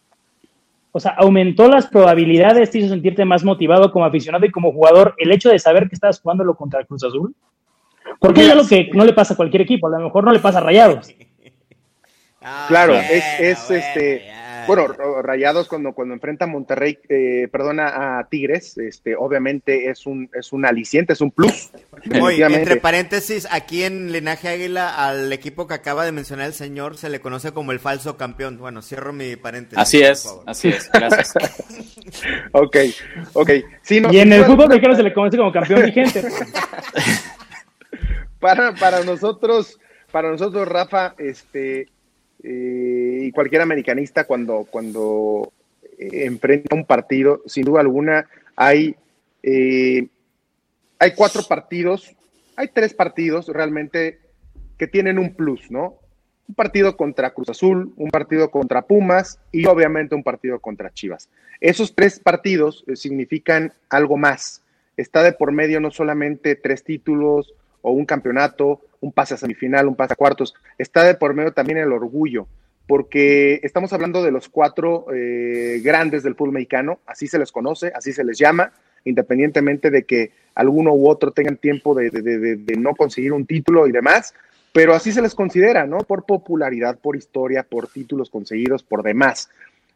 O 0.92 1.01
sea, 1.01 1.12
aumentó 1.12 1.68
las 1.68 1.87
probabilidades, 1.87 2.70
te 2.70 2.79
hizo 2.79 2.88
sentirte 2.88 3.25
más 3.25 3.44
motivado 3.44 3.90
como 3.90 4.05
aficionado 4.05 4.47
y 4.47 4.51
como 4.51 4.73
jugador 4.73 5.14
el 5.18 5.33
hecho 5.33 5.49
de 5.49 5.59
saber 5.59 5.88
que 5.88 5.94
estabas 5.94 6.20
jugándolo 6.20 6.55
contra 6.55 6.81
el 6.81 6.87
Cruz 6.87 7.05
Azul. 7.05 7.35
Porque 8.20 8.42
es 8.42 8.51
algo 8.51 8.66
que 8.66 8.90
no 8.92 9.05
le 9.05 9.12
pasa 9.12 9.35
a 9.35 9.37
cualquier 9.37 9.62
equipo, 9.62 9.88
a 9.88 9.90
lo 9.90 9.99
mejor 9.99 10.25
no 10.25 10.33
le 10.33 10.38
pasa 10.38 10.59
a 10.59 10.62
Rayados. 10.62 11.12
claro, 12.68 12.94
es, 12.94 13.25
es 13.40 13.70
este 13.70 14.35
bueno, 14.66 14.88
Rayados 15.22 15.68
cuando, 15.68 15.92
cuando 15.92 16.14
enfrenta 16.14 16.44
a 16.44 16.48
Monterrey, 16.48 16.98
eh, 17.09 17.48
perdona, 17.50 18.18
a 18.18 18.29
Tigres, 18.29 18.79
este, 18.79 19.16
obviamente 19.16 19.90
es 19.90 20.07
un, 20.07 20.31
es 20.35 20.53
un 20.53 20.64
aliciente, 20.64 21.12
es 21.12 21.20
un 21.20 21.31
plus. 21.31 21.70
entre 22.05 22.77
paréntesis, 22.77 23.46
aquí 23.50 23.85
en 23.85 24.12
Linaje 24.12 24.48
Águila, 24.48 25.07
al 25.07 25.33
equipo 25.33 25.66
que 25.66 25.74
acaba 25.74 26.05
de 26.05 26.12
mencionar 26.12 26.46
el 26.46 26.55
señor, 26.55 26.96
se 26.96 27.09
le 27.09 27.20
conoce 27.20 27.53
como 27.53 27.72
el 27.72 27.81
falso 27.81 28.16
campeón. 28.16 28.59
Bueno, 28.59 28.83
cierro 28.83 29.12
mi 29.12 29.37
paréntesis. 29.37 29.79
Así 29.79 30.03
es, 30.03 30.29
así 30.46 30.68
es, 30.68 30.90
gracias. 30.92 31.35
ok, 32.53 32.77
ok. 33.33 33.50
y 34.11 34.18
en 34.18 34.33
el 34.33 34.44
fútbol 34.44 34.68
mexicano 34.68 34.96
se 34.96 35.03
le 35.03 35.12
conoce 35.12 35.37
como 35.37 35.53
campeón 35.53 35.85
vigente. 35.85 36.22
para, 38.40 38.74
para 38.74 39.05
nosotros, 39.05 39.79
para 40.11 40.31
nosotros, 40.31 40.68
Rafa, 40.68 41.14
este, 41.18 41.88
eh, 42.42 43.04
y 43.25 43.33
cualquier 43.33 43.63
americanista 43.63 44.25
cuando, 44.25 44.67
cuando 44.71 45.53
eh, 45.99 46.27
enfrenta 46.27 46.77
un 46.77 46.85
partido, 46.85 47.43
sin 47.47 47.65
duda 47.65 47.81
alguna, 47.81 48.29
hay, 48.55 48.95
eh, 49.43 50.07
hay 50.99 51.15
cuatro 51.15 51.43
partidos, 51.49 52.15
hay 52.57 52.69
tres 52.69 52.93
partidos 52.93 53.49
realmente 53.49 54.19
que 54.77 54.87
tienen 54.87 55.19
un 55.19 55.35
plus, 55.35 55.71
¿no? 55.71 55.97
Un 56.47 56.55
partido 56.55 56.99
contra 56.99 57.33
Cruz 57.33 57.49
Azul, 57.49 57.95
un 57.97 58.11
partido 58.11 58.51
contra 58.51 58.83
Pumas 58.83 59.41
y 59.51 59.65
obviamente 59.65 60.15
un 60.15 60.23
partido 60.23 60.59
contra 60.59 60.93
Chivas. 60.93 61.31
Esos 61.61 61.95
tres 61.95 62.21
partidos 62.21 62.85
significan 62.95 63.73
algo 63.89 64.19
más. 64.19 64.63
Está 64.99 65.23
de 65.23 65.33
por 65.33 65.53
medio 65.53 65.81
no 65.81 65.91
solamente 65.91 66.57
tres 66.57 66.85
títulos 66.85 67.55
o 67.81 67.93
un 67.93 68.05
campeonato, 68.05 68.83
un 69.01 69.13
pase 69.13 69.33
a 69.33 69.37
semifinal, 69.39 69.89
un 69.89 69.97
pase 69.97 70.13
a 70.13 70.17
cuartos. 70.17 70.55
Está 70.77 71.05
de 71.05 71.15
por 71.15 71.33
medio 71.33 71.53
también 71.53 71.79
el 71.79 71.93
orgullo, 71.93 72.47
porque 72.87 73.61
estamos 73.62 73.92
hablando 73.92 74.23
de 74.23 74.31
los 74.31 74.49
cuatro 74.49 75.07
eh, 75.14 75.81
grandes 75.83 76.23
del 76.23 76.35
fútbol 76.35 76.53
mexicano, 76.53 77.01
así 77.07 77.27
se 77.27 77.38
les 77.38 77.51
conoce, 77.51 77.92
así 77.94 78.12
se 78.12 78.25
les 78.25 78.38
llama, 78.38 78.73
independientemente 79.05 79.90
de 79.90 80.05
que 80.05 80.33
alguno 80.55 80.92
u 80.92 81.09
otro 81.09 81.31
tengan 81.31 81.57
tiempo 81.57 81.94
de, 81.94 82.11
de 82.11 82.77
no 82.77 82.94
conseguir 82.94 83.33
un 83.33 83.47
título 83.47 83.87
y 83.87 83.92
demás, 83.92 84.35
pero 84.73 84.94
así 84.94 85.12
se 85.12 85.23
les 85.23 85.35
considera, 85.35 85.87
¿no? 85.87 85.99
Por 85.99 86.25
popularidad, 86.25 86.99
por 86.99 87.16
historia, 87.16 87.62
por 87.62 87.87
títulos 87.87 88.29
conseguidos, 88.29 88.83
por 88.83 89.03
demás. 89.03 89.49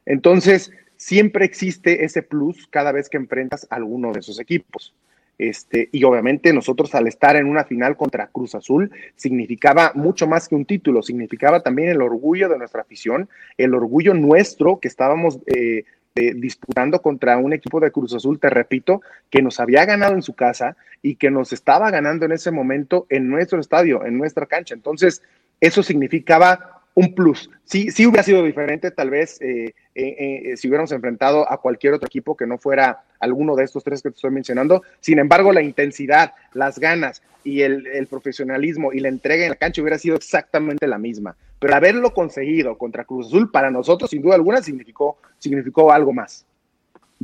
Entonces, 0.07 0.71
siempre 0.97 1.45
existe 1.45 2.05
ese 2.05 2.23
plus 2.23 2.67
cada 2.69 2.93
vez 2.93 3.09
que 3.09 3.17
enfrentas 3.17 3.67
a 3.71 3.77
alguno 3.77 4.13
de 4.13 4.21
esos 4.21 4.39
equipos. 4.39 4.95
Este, 5.39 5.89
y 5.93 6.03
obviamente 6.03 6.53
nosotros 6.53 6.95
al 6.97 7.07
estar 7.07 7.37
en 7.37 7.47
una 7.47 7.65
final 7.65 7.97
contra 7.97 8.27
Cruz 8.27 8.57
Azul 8.57 8.91
significaba 9.15 9.93
mucho 9.95 10.27
más 10.27 10.49
que 10.49 10.57
un 10.57 10.65
título, 10.65 11.03
significaba 11.03 11.63
también 11.63 11.91
el 11.91 12.03
orgullo 12.03 12.49
de 12.49 12.59
nuestra 12.59 12.83
afición, 12.83 13.29
el 13.57 13.73
orgullo 13.73 14.15
nuestro 14.15 14.81
que 14.81 14.89
estábamos 14.89 15.39
eh, 15.47 15.85
eh, 16.17 16.35
disputando 16.35 17.01
contra 17.01 17.39
un 17.39 17.53
equipo 17.53 17.79
de 17.79 17.93
Cruz 17.93 18.13
Azul, 18.13 18.41
te 18.41 18.51
repito, 18.51 19.03
que 19.31 19.41
nos 19.41 19.61
había 19.61 19.85
ganado 19.85 20.15
en 20.15 20.23
su 20.23 20.35
casa 20.35 20.77
y 21.01 21.15
que 21.15 21.31
nos 21.31 21.53
estaba 21.53 21.93
ganando 21.93 22.27
en 22.27 22.33
ese 22.33 22.51
momento 22.51 23.07
en 23.09 23.29
nuestro 23.29 23.61
estadio, 23.61 24.05
en 24.05 24.19
nuestra 24.19 24.47
cancha. 24.47 24.75
Entonces, 24.75 25.23
eso 25.61 25.85
significaba 25.85 26.78
un 26.99 27.15
plus. 27.15 27.49
Sí, 27.65 27.93
sí 27.93 28.07
hubiera 28.07 28.25
sido 28.25 28.43
diferente, 28.43 28.91
tal 28.91 29.11
vez, 29.11 29.41
eh, 29.41 29.73
eh, 29.95 30.51
eh, 30.51 30.57
si 30.57 30.67
hubiéramos 30.67 30.91
enfrentado 30.91 31.51
a 31.51 31.61
cualquier 31.61 31.95
otro 31.95 32.07
equipo 32.07 32.37
que 32.37 32.47
no 32.47 32.59
fuera 32.59 33.05
alguno 33.21 33.55
de 33.55 33.63
estos 33.63 33.85
tres 33.85 34.03
que 34.03 34.11
te 34.11 34.17
estoy 34.17 34.33
mencionando. 34.33 34.83
Sin 34.99 35.21
embargo, 35.21 35.53
la 35.53 35.63
intensidad, 35.63 36.33
las 36.55 36.81
ganas 36.81 37.23
y 37.45 37.63
el, 37.63 38.09
profesionalismo 38.11 38.93
y 38.93 38.99
la 38.99 39.09
entrega 39.09 39.45
en 39.45 39.51
la 39.51 39.57
cancha 39.57 39.81
hubiera 39.81 39.97
sido 39.99 40.17
exactamente 40.17 40.89
la 40.89 40.99
misma. 40.99 41.37
Pero 41.61 41.77
haberlo 41.77 42.13
conseguido 42.13 42.77
contra 42.77 43.05
Cruz 43.05 43.29
Azul, 43.29 43.51
para 43.53 43.71
nosotros, 43.71 44.11
sin 44.11 44.23
duda 44.23 44.35
alguna, 44.35 44.61
significó, 44.61 45.19
significó 45.39 45.93
algo 45.93 46.13
más. 46.13 46.45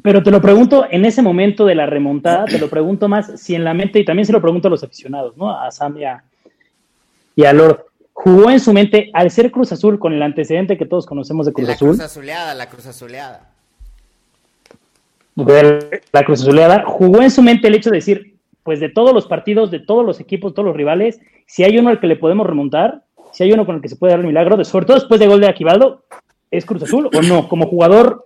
Pero 0.03 0.23
te 0.23 0.31
lo 0.31 0.41
pregunto, 0.41 0.87
en 0.89 1.05
ese 1.05 1.21
momento 1.21 1.67
de 1.67 1.75
la 1.75 1.87
remontada, 1.87 2.45
te 2.45 2.59
lo 2.59 2.71
pregunto 2.71 3.09
más 3.09 3.41
si 3.41 3.57
en 3.57 3.65
la 3.65 3.75
mente, 3.75 3.99
y 3.99 4.05
también 4.05 4.27
se 4.27 4.33
lo 4.33 4.41
pregunto 4.41 4.69
a 4.69 4.71
los 4.71 4.85
aficionados, 4.85 5.37
¿no? 5.37 5.51
A 5.51 5.71
Sam 5.73 5.97
y 5.99 6.05
a, 6.05 6.23
y 7.35 7.45
a 7.45 7.53
Lord 7.53 7.87
jugó 8.15 8.49
en 8.49 8.61
su 8.61 8.73
mente 8.73 9.11
al 9.13 9.31
ser 9.31 9.51
Cruz 9.51 9.73
Azul 9.73 9.99
con 9.99 10.15
el 10.15 10.23
antecedente 10.23 10.79
que 10.79 10.87
todos 10.87 11.05
conocemos 11.05 11.45
de 11.45 11.53
Cruz 11.53 11.69
Azul. 11.69 11.89
La 11.89 11.95
Cruz 11.95 12.05
Azuleada, 12.05 12.55
la 12.55 12.69
Cruz 12.71 12.87
Azuleada. 12.87 13.51
la 15.37 16.25
Cruz 16.25 16.41
Azuleada, 16.41 16.85
jugó 16.87 17.21
en 17.21 17.31
su 17.31 17.43
mente 17.43 17.69
el 17.69 17.75
hecho 17.75 17.91
de 17.91 17.97
decir, 17.97 18.37
pues 18.63 18.81
de 18.81 18.89
todos 18.89 19.13
los 19.13 19.27
partidos, 19.27 19.71
de 19.71 19.81
todos 19.81 20.07
los 20.07 20.21
equipos, 20.21 20.55
todos 20.55 20.65
los 20.65 20.77
rivales, 20.77 21.21
si 21.47 21.65
hay 21.65 21.77
uno 21.77 21.91
al 21.91 22.01
que 22.01 22.07
le 22.07 22.17
podemos 22.17 22.47
remontar, 22.47 23.03
si 23.33 23.43
hay 23.43 23.53
uno 23.53 23.67
con 23.67 23.77
el 23.77 23.83
que 23.83 23.89
se 23.89 23.97
puede 23.97 24.13
dar 24.13 24.21
el 24.21 24.27
milagro, 24.27 24.65
sobre 24.65 24.87
todo 24.87 24.97
después 24.97 25.21
de 25.21 25.27
gol 25.27 25.41
de 25.41 25.49
Aquivaldo, 25.49 26.05
¿es 26.51 26.65
Cruz 26.65 26.85
Azul 26.85 27.11
o 27.13 27.23
no? 27.23 27.49
Como 27.49 27.67
jugador 27.67 28.25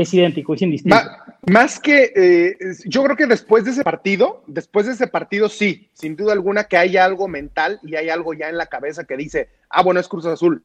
es 0.00 0.14
idéntico, 0.14 0.54
es 0.54 0.62
indistinto. 0.62 0.96
Más, 1.46 1.80
que, 1.80 2.12
eh, 2.14 2.56
yo 2.86 3.02
creo 3.04 3.16
que 3.16 3.26
después 3.26 3.64
de 3.64 3.70
ese 3.70 3.84
partido, 3.84 4.42
después 4.46 4.86
de 4.86 4.92
ese 4.92 5.06
partido 5.06 5.48
sí, 5.48 5.88
sin 5.92 6.16
duda 6.16 6.32
alguna 6.32 6.64
que 6.64 6.76
hay 6.76 6.96
algo 6.96 7.28
mental 7.28 7.80
y 7.82 7.96
hay 7.96 8.08
algo 8.10 8.34
ya 8.34 8.48
en 8.48 8.56
la 8.56 8.66
cabeza 8.66 9.04
que 9.04 9.16
dice, 9.16 9.48
ah, 9.70 9.82
bueno, 9.82 10.00
es 10.00 10.08
Cruz 10.08 10.26
Azul, 10.26 10.64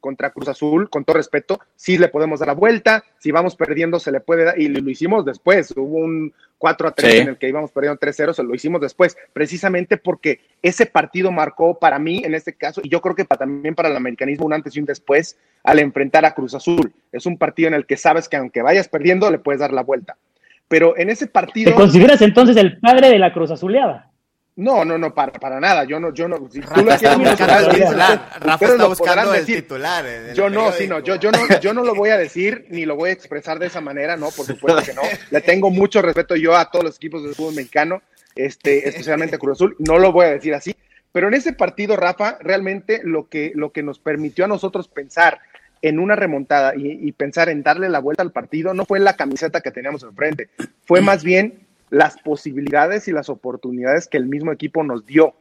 contra 0.00 0.30
Cruz 0.30 0.48
Azul, 0.48 0.90
con 0.90 1.04
todo 1.04 1.16
respeto, 1.16 1.60
sí 1.76 1.98
le 1.98 2.08
podemos 2.08 2.40
dar 2.40 2.48
la 2.48 2.54
vuelta, 2.54 3.04
si 3.18 3.30
vamos 3.30 3.54
perdiendo 3.54 4.00
se 4.00 4.10
le 4.10 4.20
puede 4.20 4.44
dar, 4.44 4.58
y 4.58 4.68
lo 4.68 4.90
hicimos 4.90 5.24
después, 5.24 5.72
hubo 5.76 5.98
un 5.98 6.32
4 6.58 6.88
a 6.88 6.90
3 6.92 7.14
en 7.14 7.28
el 7.28 7.38
que 7.38 7.48
íbamos 7.48 7.70
perdiendo 7.70 7.98
3-0, 8.00 8.34
se 8.34 8.42
lo 8.42 8.54
hicimos 8.54 8.80
después, 8.80 9.16
precisamente 9.32 9.96
porque 9.96 10.40
ese 10.62 10.86
partido 10.86 11.30
marcó 11.30 11.78
para 11.78 11.98
mí, 11.98 12.22
en 12.24 12.34
este 12.34 12.54
caso, 12.54 12.80
y 12.84 12.88
yo 12.88 13.00
creo 13.00 13.14
que 13.14 13.24
también 13.24 13.74
para 13.74 13.88
el 13.88 13.96
americanismo, 13.96 14.46
un 14.46 14.52
antes 14.52 14.76
y 14.76 14.80
un 14.80 14.86
después, 14.86 15.38
al 15.62 15.78
enfrentar 15.78 16.24
a 16.24 16.34
Cruz 16.34 16.54
Azul. 16.54 16.92
Es 17.12 17.26
un 17.26 17.38
partido 17.38 17.68
en 17.68 17.74
el 17.74 17.86
que 17.86 17.96
sabes 17.96 18.28
que 18.28 18.36
aunque 18.36 18.62
vayas 18.62 18.88
perdiendo, 18.88 19.30
le 19.30 19.38
puedes 19.38 19.60
dar 19.60 19.72
la 19.72 19.82
vuelta. 19.82 20.16
Pero 20.68 20.96
en 20.96 21.10
ese 21.10 21.26
partido... 21.26 21.72
¿Te 21.72 21.76
consideras 21.76 22.22
entonces 22.22 22.56
el 22.56 22.78
padre 22.78 23.08
de 23.08 23.18
la 23.18 23.32
Cruz 23.32 23.50
Azuleada? 23.50 24.09
No, 24.60 24.84
no, 24.84 24.98
no, 24.98 25.14
para, 25.14 25.32
para 25.32 25.58
nada. 25.58 25.84
Yo 25.84 25.98
no, 25.98 26.12
yo 26.12 26.28
no. 26.28 26.36
Rafa 26.36 26.94
está 26.94 27.16
buscando 27.16 27.70
el 27.70 27.80
titular. 27.80 28.30
Rafa 28.40 28.66
está 28.66 28.86
buscando 28.86 29.34
el 29.34 29.46
titular. 29.46 30.34
Yo 30.34 30.50
no, 30.50 30.70
sí, 30.72 30.86
no, 30.86 31.00
yo, 31.00 31.16
yo 31.16 31.30
no, 31.32 31.38
yo 31.60 31.72
no 31.72 31.82
lo 31.82 31.94
voy 31.94 32.10
a 32.10 32.18
decir 32.18 32.66
ni 32.68 32.84
lo 32.84 32.94
voy 32.94 33.08
a 33.08 33.12
expresar 33.14 33.58
de 33.58 33.68
esa 33.68 33.80
manera, 33.80 34.18
no, 34.18 34.30
por 34.30 34.44
supuesto 34.44 34.82
que 34.82 34.92
no. 34.92 35.00
Le 35.30 35.40
tengo 35.40 35.70
mucho 35.70 36.02
respeto 36.02 36.36
yo 36.36 36.54
a 36.54 36.70
todos 36.70 36.84
los 36.84 36.96
equipos 36.96 37.22
del 37.22 37.34
fútbol 37.34 37.54
mexicano, 37.54 38.02
este, 38.36 38.86
especialmente 38.86 39.36
a 39.36 39.38
Cruz 39.38 39.56
Azul. 39.56 39.76
No 39.78 39.98
lo 39.98 40.12
voy 40.12 40.26
a 40.26 40.32
decir 40.32 40.52
así, 40.52 40.76
Pero 41.10 41.28
en 41.28 41.34
ese 41.34 41.54
partido, 41.54 41.96
Rafa, 41.96 42.36
realmente 42.40 43.00
lo 43.02 43.30
que, 43.30 43.52
lo 43.54 43.72
que 43.72 43.82
nos 43.82 43.98
permitió 43.98 44.44
a 44.44 44.48
nosotros 44.48 44.88
pensar 44.88 45.40
en 45.80 45.98
una 45.98 46.16
remontada 46.16 46.74
y, 46.76 47.10
pensar 47.12 47.48
en 47.48 47.62
darle 47.62 47.88
la 47.88 48.00
vuelta 48.00 48.22
al 48.22 48.32
partido 48.32 48.74
no 48.74 48.84
fue 48.84 49.00
la 49.00 49.16
camiseta 49.16 49.62
que 49.62 49.70
teníamos 49.70 50.02
enfrente, 50.02 50.50
fue 50.84 51.00
más 51.00 51.24
bien 51.24 51.66
las 51.90 52.18
posibilidades 52.20 53.08
y 53.08 53.12
las 53.12 53.28
oportunidades 53.28 54.08
que 54.08 54.16
el 54.16 54.26
mismo 54.26 54.52
equipo 54.52 54.82
nos 54.82 55.04
dio 55.06 55.34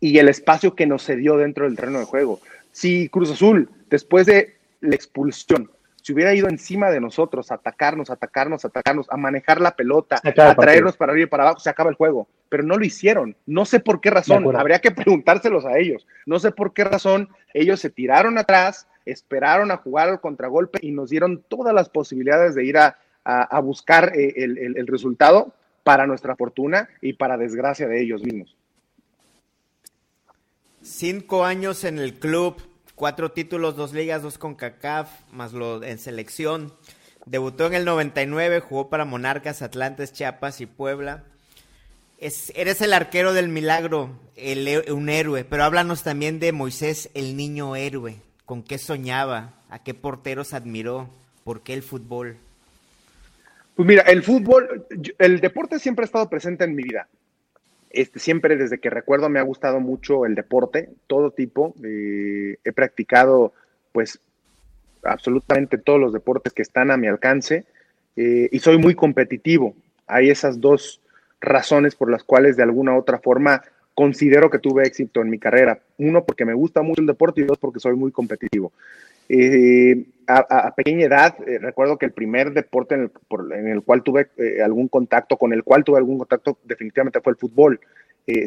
y 0.00 0.18
el 0.18 0.28
espacio 0.28 0.74
que 0.74 0.86
nos 0.86 1.04
cedió 1.04 1.36
dentro 1.36 1.64
del 1.64 1.76
terreno 1.76 2.00
de 2.00 2.04
juego. 2.04 2.40
Si 2.72 3.08
Cruz 3.08 3.30
Azul, 3.30 3.70
después 3.88 4.26
de 4.26 4.56
la 4.80 4.96
expulsión, 4.96 5.70
si 6.02 6.12
hubiera 6.12 6.34
ido 6.34 6.48
encima 6.48 6.90
de 6.90 7.00
nosotros, 7.00 7.52
a 7.52 7.54
atacarnos, 7.54 8.10
atacarnos, 8.10 8.64
atacarnos, 8.64 9.06
a 9.08 9.16
manejar 9.16 9.60
la 9.60 9.76
pelota, 9.76 10.20
a 10.24 10.54
traernos 10.56 10.96
para 10.96 11.12
arriba 11.12 11.26
y 11.26 11.30
para 11.30 11.44
abajo, 11.44 11.60
se 11.60 11.70
acaba 11.70 11.90
el 11.90 11.96
juego. 11.96 12.26
Pero 12.48 12.64
no 12.64 12.76
lo 12.76 12.84
hicieron. 12.84 13.36
No 13.46 13.64
sé 13.64 13.78
por 13.78 14.00
qué 14.00 14.10
razón. 14.10 14.44
Habría 14.56 14.80
que 14.80 14.90
preguntárselos 14.90 15.64
a 15.64 15.78
ellos. 15.78 16.04
No 16.26 16.40
sé 16.40 16.50
por 16.50 16.72
qué 16.72 16.82
razón 16.82 17.28
ellos 17.54 17.78
se 17.78 17.88
tiraron 17.88 18.36
atrás, 18.36 18.88
esperaron 19.06 19.70
a 19.70 19.76
jugar 19.76 20.08
al 20.08 20.20
contragolpe 20.20 20.80
y 20.82 20.90
nos 20.90 21.10
dieron 21.10 21.44
todas 21.46 21.72
las 21.72 21.88
posibilidades 21.88 22.56
de 22.56 22.64
ir 22.64 22.78
a, 22.78 22.96
buscar 23.62 24.12
eh, 24.16 24.34
el, 24.36 24.86
resultado 24.88 25.54
para 25.82 26.06
nuestra 26.06 26.36
fortuna 26.36 26.88
y 27.00 27.14
para 27.14 27.36
desgracia 27.36 27.88
de 27.88 28.02
ellos 28.02 28.22
mismos. 28.22 28.56
Cinco 30.82 31.44
años 31.44 31.84
en 31.84 31.98
el 31.98 32.14
club, 32.14 32.60
cuatro 32.94 33.30
títulos, 33.30 33.76
dos 33.76 33.92
ligas, 33.92 34.22
dos 34.22 34.38
con 34.38 34.54
CACAF, 34.54 35.08
más 35.32 35.52
lo 35.52 35.82
en 35.82 35.98
selección. 35.98 36.72
Debutó 37.24 37.66
en 37.66 37.74
el 37.74 37.84
99, 37.84 38.60
jugó 38.60 38.90
para 38.90 39.04
Monarcas, 39.04 39.62
Atlantes, 39.62 40.12
Chiapas 40.12 40.60
y 40.60 40.66
Puebla. 40.66 41.24
Es, 42.18 42.52
eres 42.56 42.80
el 42.80 42.92
arquero 42.92 43.32
del 43.32 43.48
milagro, 43.48 44.10
un 44.90 45.08
héroe, 45.08 45.44
pero 45.44 45.64
háblanos 45.64 46.02
también 46.02 46.40
de 46.40 46.52
Moisés, 46.52 47.10
el 47.14 47.36
niño 47.36 47.76
héroe. 47.76 48.16
¿Con 48.44 48.62
qué 48.62 48.78
soñaba? 48.78 49.54
¿A 49.70 49.82
qué 49.82 49.94
porteros 49.94 50.52
admiró? 50.52 51.08
¿Por 51.44 51.62
qué 51.62 51.74
el 51.74 51.82
fútbol? 51.82 52.38
Pues 53.74 53.88
mira, 53.88 54.02
el 54.02 54.22
fútbol, 54.22 54.86
el 55.18 55.40
deporte 55.40 55.78
siempre 55.78 56.04
ha 56.04 56.06
estado 56.06 56.28
presente 56.28 56.64
en 56.64 56.74
mi 56.74 56.82
vida. 56.82 57.08
Este, 57.90 58.18
siempre 58.18 58.56
desde 58.56 58.78
que 58.78 58.90
recuerdo 58.90 59.28
me 59.28 59.38
ha 59.38 59.42
gustado 59.42 59.80
mucho 59.80 60.24
el 60.26 60.34
deporte, 60.34 60.90
todo 61.06 61.30
tipo. 61.30 61.74
Eh, 61.84 62.56
he 62.64 62.72
practicado 62.72 63.52
pues 63.92 64.18
absolutamente 65.02 65.78
todos 65.78 66.00
los 66.00 66.12
deportes 66.12 66.52
que 66.52 66.62
están 66.62 66.90
a 66.90 66.96
mi 66.96 67.06
alcance 67.06 67.64
eh, 68.16 68.48
y 68.50 68.58
soy 68.60 68.78
muy 68.78 68.94
competitivo. 68.94 69.74
Hay 70.06 70.30
esas 70.30 70.60
dos 70.60 71.00
razones 71.40 71.94
por 71.94 72.10
las 72.10 72.24
cuales 72.24 72.56
de 72.56 72.62
alguna 72.62 72.94
u 72.94 72.98
otra 72.98 73.18
forma 73.18 73.62
considero 73.94 74.48
que 74.48 74.58
tuve 74.58 74.84
éxito 74.84 75.20
en 75.20 75.30
mi 75.30 75.38
carrera. 75.38 75.80
Uno, 75.98 76.24
porque 76.24 76.44
me 76.44 76.54
gusta 76.54 76.82
mucho 76.82 77.00
el 77.00 77.06
deporte 77.06 77.40
y 77.40 77.44
dos, 77.44 77.58
porque 77.58 77.80
soy 77.80 77.94
muy 77.94 78.10
competitivo. 78.10 78.72
Eh, 79.28 80.04
a, 80.38 80.74
pequeña 80.74 81.06
edad, 81.06 81.36
eh, 81.46 81.58
recuerdo 81.58 81.98
que 81.98 82.06
el 82.06 82.12
primer 82.12 82.52
deporte 82.52 82.94
en 82.94 83.68
el, 83.68 83.82
cual 83.82 84.02
tuve 84.02 84.28
eh, 84.36 84.62
algún 84.62 84.88
contacto, 84.88 85.36
con 85.36 85.52
el 85.52 85.64
cual 85.64 85.84
tuve 85.84 85.98
algún 85.98 86.18
contacto, 86.18 86.58
definitivamente 86.64 87.20
fue 87.20 87.32
el 87.32 87.38
fútbol. 87.38 87.80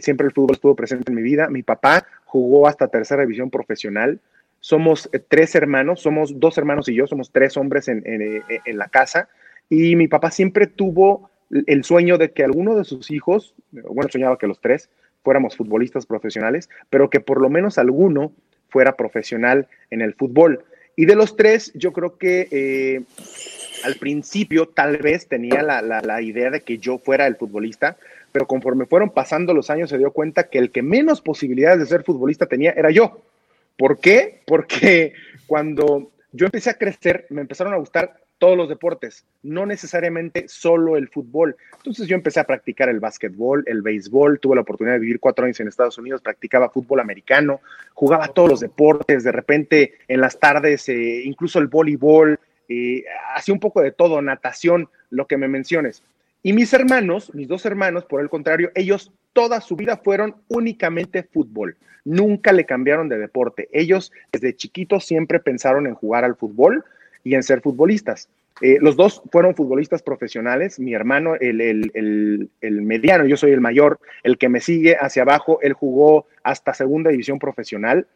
siempre 0.02 0.28
el 0.28 0.34
fútbol 0.34 0.56
estuvo 0.56 0.76
presente 0.76 1.12
en 1.12 1.16
mi 1.16 1.22
vida. 1.22 1.50
Mi 1.50 1.64
papá 1.64 2.06
jugó 2.26 2.68
hasta 2.68 2.88
tercera 2.88 3.24
división 3.24 3.50
profesional. 3.50 4.20
Somos 4.60 5.10
tres 5.28 5.54
hermanos, 5.56 6.02
somos 6.02 6.40
dos 6.40 6.58
hermanos 6.58 6.90
y 6.90 6.96
yo, 6.96 7.08
somos 7.08 7.32
tres 7.32 7.58
hombres 7.58 7.88
en, 7.88 8.04
en 8.06 8.78
la 8.78 8.88
casa. 8.88 9.30
Y 9.70 9.96
mi 9.96 10.08
papá 10.08 10.32
siempre 10.32 10.68
tuvo 10.68 11.30
el 11.50 11.84
sueño 11.84 12.18
de 12.18 12.32
que 12.32 12.44
alguno 12.44 12.76
de 12.76 12.84
sus 12.84 13.12
hijos, 13.12 13.54
bueno, 13.72 14.10
soñaba 14.12 14.38
que 14.38 14.48
los 14.48 14.62
tres, 14.62 14.90
fuéramos 15.24 15.58
futbolistas 15.58 16.06
profesionales, 16.06 16.70
pero 16.90 17.10
que 17.10 17.20
por 17.20 17.42
lo 17.42 17.50
menos 17.50 17.78
alguno 17.78 18.32
fuera 18.70 18.96
profesional 18.96 19.68
en 19.90 20.02
el 20.02 20.14
fútbol. 20.14 20.64
Y 20.96 21.06
de 21.06 21.16
los 21.16 21.36
tres, 21.36 21.72
yo 21.76 21.92
creo 21.92 22.18
que 22.18 22.48
eh, 22.52 23.02
al 23.84 23.96
principio 23.96 24.68
tal 24.68 24.98
vez 24.98 25.28
tenía 25.28 25.62
la, 25.62 26.22
idea 26.22 26.50
de 26.50 26.62
que 26.62 26.78
yo 26.78 26.98
fuera 26.98 27.28
el 27.28 27.36
futbolista, 27.36 27.98
pero 28.32 28.48
conforme 28.48 28.86
fueron 28.86 29.10
pasando 29.10 29.54
los 29.54 29.70
años 29.70 29.90
se 29.90 29.98
dio 29.98 30.12
cuenta 30.12 30.50
que 30.50 30.58
el 30.58 30.72
que 30.72 30.82
menos 30.82 31.22
posibilidades 31.22 31.80
de 31.80 31.86
ser 31.86 32.04
futbolista 32.04 32.46
tenía 32.46 32.72
era 32.72 32.92
yo. 32.92 33.22
¿Por 33.78 34.00
qué? 34.00 34.42
Porque 34.46 35.14
cuando 35.48 36.12
yo 36.32 36.46
empecé 36.46 36.70
a 36.70 36.78
crecer, 36.78 37.26
me 37.30 37.42
empezaron 37.42 37.74
a 37.74 37.78
gustar 37.78 38.25
todos 38.38 38.58
los 38.58 38.68
deportes, 38.68 39.26
no 39.44 39.66
necesariamente 39.66 40.48
solo 40.48 40.98
el 40.98 41.08
fútbol. 41.08 41.56
Entonces 41.78 42.08
yo 42.08 42.16
empecé 42.16 42.40
a 42.40 42.46
practicar 42.46 42.90
el 42.90 43.00
básquetbol, 43.00 43.64
el 43.68 43.82
béisbol, 43.82 44.40
tuve 44.40 44.56
la 44.56 44.62
oportunidad 44.62 44.96
de 44.96 45.00
vivir 45.00 45.20
cuatro 45.20 45.46
años 45.46 45.60
en 45.60 45.68
Estados 45.68 45.98
Unidos, 45.98 46.22
practicaba 46.22 46.70
fútbol 46.70 47.00
americano, 47.00 47.62
jugaba 47.94 48.28
todos 48.28 48.50
los 48.50 48.60
deportes, 48.60 49.24
de 49.24 49.32
repente 49.32 49.94
en 50.08 50.22
las 50.22 50.40
tardes, 50.40 50.90
eh, 50.90 51.22
incluso 51.24 51.60
el 51.60 51.68
voleibol, 51.68 52.40
eh, 52.68 53.06
hacía 53.36 53.54
un 53.54 53.60
poco 53.60 53.82
de 53.82 53.92
todo, 53.92 54.22
natación, 54.22 54.90
lo 55.10 55.28
que 55.28 55.38
me 55.38 55.48
menciones. 55.48 56.04
Y 56.44 56.54
mis 56.54 56.74
hermanos, 56.74 57.34
mis 57.34 57.48
dos 57.48 57.66
hermanos, 57.66 58.06
por 58.06 58.22
el 58.22 58.30
contrario, 58.30 58.72
ellos 58.76 59.12
toda 59.34 59.62
su 59.62 59.76
vida 59.76 59.98
fueron 59.98 60.36
únicamente 60.48 61.24
fútbol. 61.24 61.76
Nunca 62.04 62.52
le 62.52 62.66
cambiaron 62.66 63.10
de 63.10 63.18
deporte. 63.18 63.68
Ellos 63.72 64.12
desde 64.32 64.56
chiquitos 64.56 65.06
siempre 65.06 65.40
pensaron 65.40 65.88
en 65.88 65.96
jugar 65.96 66.24
al 66.24 66.36
fútbol 66.36 66.86
y 67.26 67.36
en 67.36 67.44
ser 67.44 67.60
futbolistas. 67.60 68.30
Eh, 68.62 68.78
los 68.80 68.96
dos 68.96 69.22
fueron 69.32 69.56
futbolistas 69.56 70.02
profesionales. 70.02 70.80
Mi 70.80 70.94
hermano, 70.94 71.36
el, 71.36 72.50
mediano, 72.62 73.26
yo 73.26 73.36
soy 73.36 73.52
el 73.52 73.60
mayor, 73.60 74.00
el 74.24 74.38
que 74.38 74.48
me 74.48 74.62
sigue 74.62 74.96
hacia 74.96 75.24
abajo, 75.24 75.60
él 75.62 75.74
jugó 75.74 76.28
hasta 76.44 76.74
segunda 76.74 77.12
división 77.12 77.38
profesional, 77.38 78.08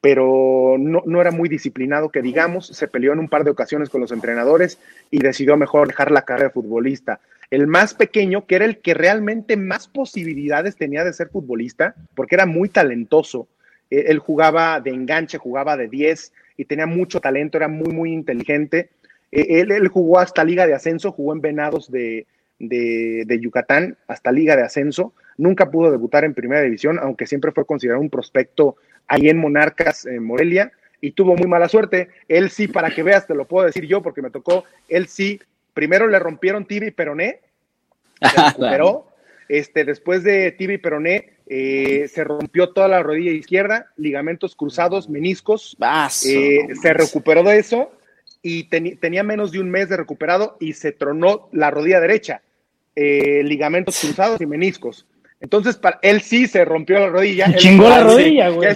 pero 0.00 0.76
no, 0.78 1.02
no, 1.04 1.20
era 1.20 1.30
muy 1.30 1.48
disciplinado, 1.48 2.08
que 2.08 2.22
digamos, 2.22 2.68
se 2.68 2.88
peleó 2.88 3.12
en 3.12 3.18
un 3.18 3.28
par 3.28 3.44
de 3.44 3.50
ocasiones 3.50 3.90
con 3.90 4.00
los 4.00 4.12
entrenadores 4.12 4.78
y 5.10 5.18
decidió 5.18 5.56
mejor 5.56 5.88
dejar 5.88 6.10
la 6.10 6.22
carrera 6.22 6.48
de 6.48 6.54
futbolista. 6.54 7.20
El 7.50 7.66
más 7.66 7.92
pequeño, 7.92 8.46
que 8.46 8.56
era 8.56 8.64
el 8.64 8.78
que 8.78 8.94
realmente 8.94 9.56
más 9.58 9.88
posibilidades 9.88 10.76
tenía 10.76 11.04
de 11.04 11.12
ser 11.12 11.28
futbolista, 11.28 11.94
porque 12.14 12.36
era 12.36 12.46
muy 12.46 12.70
talentoso, 12.70 13.46
eh, 13.90 14.06
él 14.08 14.20
jugaba 14.20 14.80
de 14.80 14.90
enganche, 14.90 15.36
jugaba 15.36 15.76
de 15.76 15.88
10 15.88 16.32
y 16.56 16.64
tenía 16.64 16.86
mucho 16.86 17.20
talento, 17.20 17.58
era 17.58 17.68
muy, 17.68 17.92
muy 17.92 18.12
inteligente. 18.12 18.90
Eh, 19.30 19.60
él, 19.60 19.72
él, 19.72 19.88
jugó 19.88 20.18
hasta 20.18 20.44
Liga 20.44 20.66
de 20.66 20.74
Ascenso, 20.74 21.12
jugó 21.12 21.32
en 21.32 21.40
Venados 21.40 21.90
de, 21.90 22.26
de, 22.58 23.40
Yucatán, 23.40 23.96
hasta 24.06 24.32
Liga 24.32 24.56
de 24.56 24.62
Ascenso. 24.62 25.14
Nunca 25.36 25.70
pudo 25.70 25.90
debutar 25.90 26.24
en 26.24 26.34
Primera 26.34 26.62
División, 26.62 26.98
aunque 27.00 27.26
siempre 27.26 27.52
fue 27.52 27.66
considerado 27.66 28.00
un 28.00 28.10
prospecto 28.10 28.76
ahí 29.08 29.28
en 29.28 29.38
Monarcas, 29.38 30.06
en 30.06 30.22
Morelia, 30.22 30.72
y 31.00 31.12
tuvo 31.12 31.34
muy 31.36 31.48
mala 31.48 31.68
suerte. 31.68 32.08
Él 32.28 32.50
sí, 32.50 32.68
para 32.68 32.90
que 32.90 33.02
veas, 33.02 33.26
te 33.26 33.34
lo 33.34 33.46
puedo 33.46 33.66
decir 33.66 33.86
yo, 33.86 34.02
porque 34.02 34.22
me 34.22 34.30
tocó, 34.30 34.64
él 34.88 35.08
sí, 35.08 35.40
primero 35.74 36.06
le 36.06 36.18
rompieron 36.18 36.66
tibia 36.66 36.88
y 36.88 36.92
peroné, 36.92 37.40
se 38.20 38.42
recuperó, 38.48 39.08
este, 39.48 39.84
después 39.84 40.22
de 40.22 40.52
tibia 40.52 40.74
y 40.74 40.78
peroné, 40.78 41.31
eh, 41.46 42.08
se 42.12 42.24
rompió 42.24 42.70
toda 42.70 42.88
la 42.88 43.02
rodilla 43.02 43.32
izquierda, 43.32 43.92
ligamentos 43.96 44.54
cruzados, 44.54 45.08
meniscos. 45.08 45.76
Eh, 46.26 46.68
se 46.80 46.92
recuperó 46.92 47.42
de 47.42 47.58
eso 47.58 47.90
y 48.42 48.64
tenía 48.64 49.22
menos 49.22 49.52
de 49.52 49.60
un 49.60 49.70
mes 49.70 49.88
de 49.88 49.96
recuperado 49.96 50.56
y 50.60 50.72
se 50.72 50.92
tronó 50.92 51.48
la 51.52 51.70
rodilla 51.70 52.00
derecha, 52.00 52.42
eh, 52.96 53.42
ligamentos 53.44 54.00
cruzados 54.00 54.40
y 54.40 54.46
meniscos. 54.46 55.06
Entonces, 55.40 55.76
para 55.76 55.98
él 56.02 56.22
sí 56.22 56.46
se 56.46 56.64
rompió 56.64 57.00
la 57.00 57.08
rodilla. 57.08 57.54
Chingó 57.56 57.88
la 57.88 58.04
rodilla, 58.04 58.48
güey. 58.50 58.74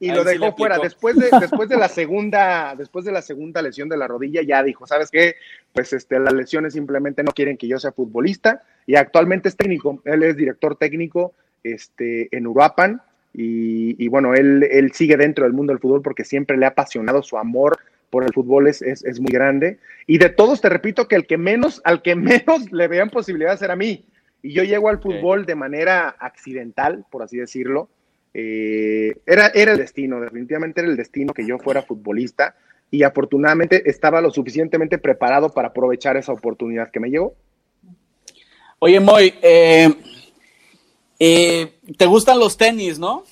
Y 0.00 0.10
lo 0.10 0.24
dejó 0.24 0.56
fuera. 0.56 0.78
Después 0.78 1.14
de, 1.16 1.28
después 1.38 1.68
de 1.68 1.76
la 1.76 1.88
segunda, 1.88 2.74
después 2.78 3.04
de 3.04 3.12
la 3.12 3.20
segunda 3.22 3.60
lesión 3.60 3.88
de 3.88 3.98
la 3.98 4.08
rodilla, 4.08 4.40
ya 4.42 4.62
dijo, 4.62 4.86
¿sabes 4.86 5.10
qué? 5.10 5.36
Pues 5.74 5.92
este, 5.92 6.18
las 6.18 6.32
lesiones 6.32 6.72
simplemente 6.72 7.22
no 7.22 7.32
quieren 7.32 7.58
que 7.58 7.68
yo 7.68 7.78
sea 7.78 7.92
futbolista. 7.92 8.62
Y 8.86 8.96
actualmente 8.96 9.50
es 9.50 9.56
técnico. 9.56 10.00
Él 10.06 10.22
es 10.22 10.36
director 10.36 10.76
técnico 10.76 11.34
este, 11.62 12.34
en 12.34 12.46
Uruapan. 12.46 13.02
Y, 13.32 14.08
bueno, 14.08 14.34
él, 14.34 14.66
él 14.68 14.90
sigue 14.92 15.16
dentro 15.16 15.44
del 15.44 15.52
mundo 15.52 15.72
del 15.72 15.78
fútbol 15.78 16.02
porque 16.02 16.24
siempre 16.24 16.56
le 16.56 16.64
ha 16.64 16.70
apasionado 16.70 17.22
su 17.22 17.38
amor 17.38 17.78
por 18.10 18.24
el 18.24 18.32
fútbol 18.32 18.66
es, 18.66 18.82
es, 18.82 19.20
muy 19.20 19.30
grande. 19.30 19.78
Y 20.06 20.18
de 20.18 20.28
todos 20.28 20.60
te 20.60 20.68
repito 20.68 21.06
que 21.06 21.14
el 21.14 21.26
que 21.26 21.38
menos, 21.38 21.80
al 21.84 22.02
que 22.02 22.14
menos 22.16 22.70
le 22.72 22.88
vean 22.88 23.08
posibilidades 23.08 23.62
era 23.62 23.74
a 23.74 23.76
mí. 23.76 24.04
Y 24.42 24.52
yo 24.52 24.64
llego 24.64 24.88
al 24.88 25.00
fútbol 25.00 25.46
de 25.46 25.54
manera 25.54 26.08
accidental, 26.18 27.04
por 27.10 27.22
así 27.22 27.36
decirlo. 27.36 27.88
Eh, 28.32 29.16
era, 29.26 29.48
era 29.48 29.72
el 29.72 29.78
destino, 29.78 30.20
definitivamente 30.20 30.80
era 30.80 30.90
el 30.90 30.96
destino 30.96 31.34
que 31.34 31.46
yo 31.46 31.58
fuera 31.58 31.82
futbolista 31.82 32.54
y 32.90 33.02
afortunadamente 33.02 33.88
estaba 33.88 34.20
lo 34.20 34.30
suficientemente 34.30 34.98
preparado 34.98 35.50
para 35.50 35.68
aprovechar 35.68 36.16
esa 36.16 36.32
oportunidad 36.32 36.90
que 36.90 37.00
me 37.00 37.10
llegó. 37.10 37.34
Oye, 38.78 38.98
Moy, 38.98 39.34
eh, 39.42 39.92
eh, 41.18 41.72
¿te 41.96 42.06
gustan 42.06 42.38
los 42.38 42.56
tenis, 42.56 42.98
no? 42.98 43.24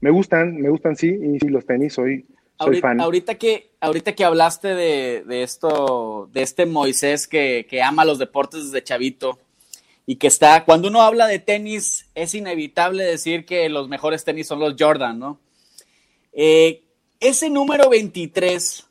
Me 0.00 0.10
gustan, 0.10 0.56
me 0.56 0.68
gustan, 0.70 0.96
sí, 0.96 1.08
y 1.08 1.38
sí, 1.38 1.48
los 1.48 1.66
tenis, 1.66 1.92
soy, 1.92 2.24
soy 2.58 2.80
fan. 2.80 3.00
Ahorita 3.00 3.36
que, 3.36 3.72
ahorita 3.80 4.14
que 4.14 4.24
hablaste 4.24 4.68
de, 4.68 5.42
esto, 5.42 6.28
de 6.32 6.42
este 6.42 6.64
Moisés 6.64 7.26
que, 7.26 7.66
que 7.68 7.82
ama 7.82 8.04
los 8.04 8.18
deportes 8.18 8.64
desde 8.64 8.84
chavito, 8.84 9.38
y 10.06 10.16
que 10.16 10.28
está, 10.28 10.64
cuando 10.64 10.86
uno 10.86 11.02
habla 11.02 11.26
de 11.26 11.40
tenis, 11.40 12.06
es 12.14 12.34
inevitable 12.34 13.02
decir 13.02 13.44
que 13.44 13.68
los 13.68 13.88
mejores 13.88 14.22
tenis 14.22 14.46
son 14.46 14.60
los 14.60 14.76
Jordan, 14.78 15.18
¿no? 15.18 15.40
Eh, 16.32 16.84
ese 17.18 17.50
número 17.50 17.90
23, 17.90 18.86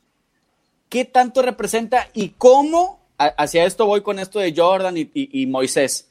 ¿qué 0.89 1.05
tanto 1.05 1.41
representa 1.41 2.09
y 2.13 2.30
cómo, 2.30 2.99
hacia 3.18 3.63
esto 3.63 3.86
voy 3.86 4.01
con 4.01 4.20
esto 4.20 4.39
de 4.39 4.53
Jordan 4.53 4.95
y, 4.97 5.45
Moisés, 5.45 6.09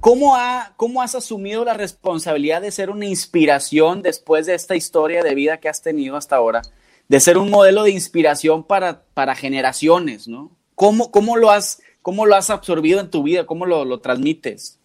¿cómo, 0.00 0.34
ha, 0.34 0.72
¿cómo 0.78 1.02
has 1.02 1.14
asumido 1.14 1.64
la 1.64 1.74
responsabilidad 1.74 2.62
de 2.62 2.70
ser 2.70 2.88
una 2.88 3.04
inspiración 3.04 4.00
después 4.00 4.46
de 4.46 4.54
esta 4.54 4.76
historia 4.76 5.22
de 5.22 5.34
vida 5.34 5.58
que 5.58 5.68
has 5.68 5.82
tenido 5.82 6.16
hasta 6.16 6.36
ahora? 6.36 6.62
De 7.06 7.20
ser 7.20 7.36
un 7.36 7.50
modelo 7.50 7.82
de 7.82 7.90
inspiración 7.90 8.64
para, 8.64 9.04
para 9.12 9.34
generaciones, 9.34 10.26
¿no? 10.26 10.56
¿Cómo, 10.74 11.10
cómo 11.10 11.36
lo 11.36 11.50
has 11.50 11.82
¿Cómo 12.02 12.26
lo 12.26 12.34
has 12.34 12.50
absorbido 12.50 13.00
en 13.00 13.10
tu 13.10 13.22
vida? 13.22 13.46
¿Cómo 13.46 13.64
lo, 13.64 14.00
transmites? 14.00 14.78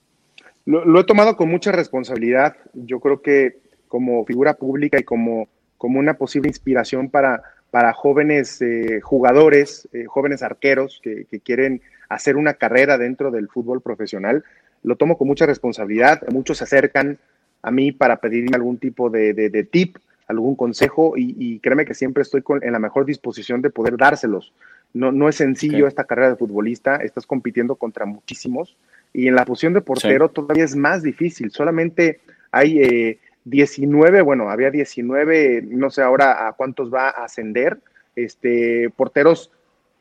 Lo, 0.65 0.99
he 0.99 1.03
tomado 1.03 1.35
con 1.35 1.49
mucha 1.49 1.71
responsabilidad. 1.71 2.55
Yo 2.73 2.99
creo 2.99 3.21
que 3.21 3.57
como 3.87 4.23
figura 4.25 4.53
pública 4.53 4.99
y 4.99 5.03
como, 5.03 5.47
como 5.77 5.99
una 5.99 6.15
posible 6.15 6.47
inspiración 6.47 7.09
para, 7.09 7.41
para 7.71 7.93
jóvenes 7.93 8.61
eh, 8.61 9.01
jugadores, 9.01 9.87
eh, 9.93 10.05
jóvenes 10.05 10.43
arqueros 10.43 10.99
que, 11.01 11.25
quieren 11.43 11.81
hacer 12.09 12.37
una 12.37 12.53
carrera 12.53 12.97
dentro 12.97 13.31
del 13.31 13.49
fútbol 13.49 13.81
profesional, 13.81 14.43
lo 14.83 14.95
tomo 14.95 15.17
con 15.17 15.27
mucha 15.27 15.45
responsabilidad. 15.45 16.21
Muchos 16.31 16.59
se 16.59 16.65
acercan 16.65 17.17
a 17.61 17.71
mí 17.71 17.91
para 17.91 18.17
pedirme 18.17 18.55
algún 18.55 18.77
tipo 18.77 19.09
de, 19.09 19.67
tip, 19.71 19.97
algún 20.27 20.55
consejo 20.55 21.13
y, 21.15 21.59
créeme 21.59 21.85
que 21.85 21.93
siempre 21.93 22.21
estoy 22.21 22.43
en 22.61 22.73
la 22.73 22.79
mejor 22.79 23.05
disposición 23.05 23.61
de 23.61 23.69
poder 23.69 23.97
dárselos. 23.97 24.53
No, 24.93 25.11
no 25.11 25.29
es 25.29 25.35
sencillo 25.35 25.87
esta 25.87 26.03
carrera 26.03 26.29
de 26.29 26.35
futbolista, 26.35 26.97
estás 26.97 27.25
compitiendo 27.25 27.75
contra 27.75 28.05
muchísimos 28.05 28.75
y 29.13 29.27
en 29.27 29.35
la 29.35 29.45
posición 29.45 29.73
de 29.73 29.81
portero 29.81 30.29
todavía 30.29 30.65
es 30.65 30.75
más 30.75 31.01
difícil. 31.01 31.51
Solamente 31.51 32.19
hay 32.51 32.81
eh, 32.81 33.19
19, 33.45 34.21
bueno, 34.21 34.49
había 34.49 34.69
19, 34.69 35.63
no 35.69 35.89
sé 35.89 36.01
ahora 36.01 36.47
a 36.47 36.53
cuántos 36.53 36.93
va 36.93 37.07
a 37.09 37.25
ascender, 37.25 37.79
este, 38.15 38.89
porteros 38.95 39.51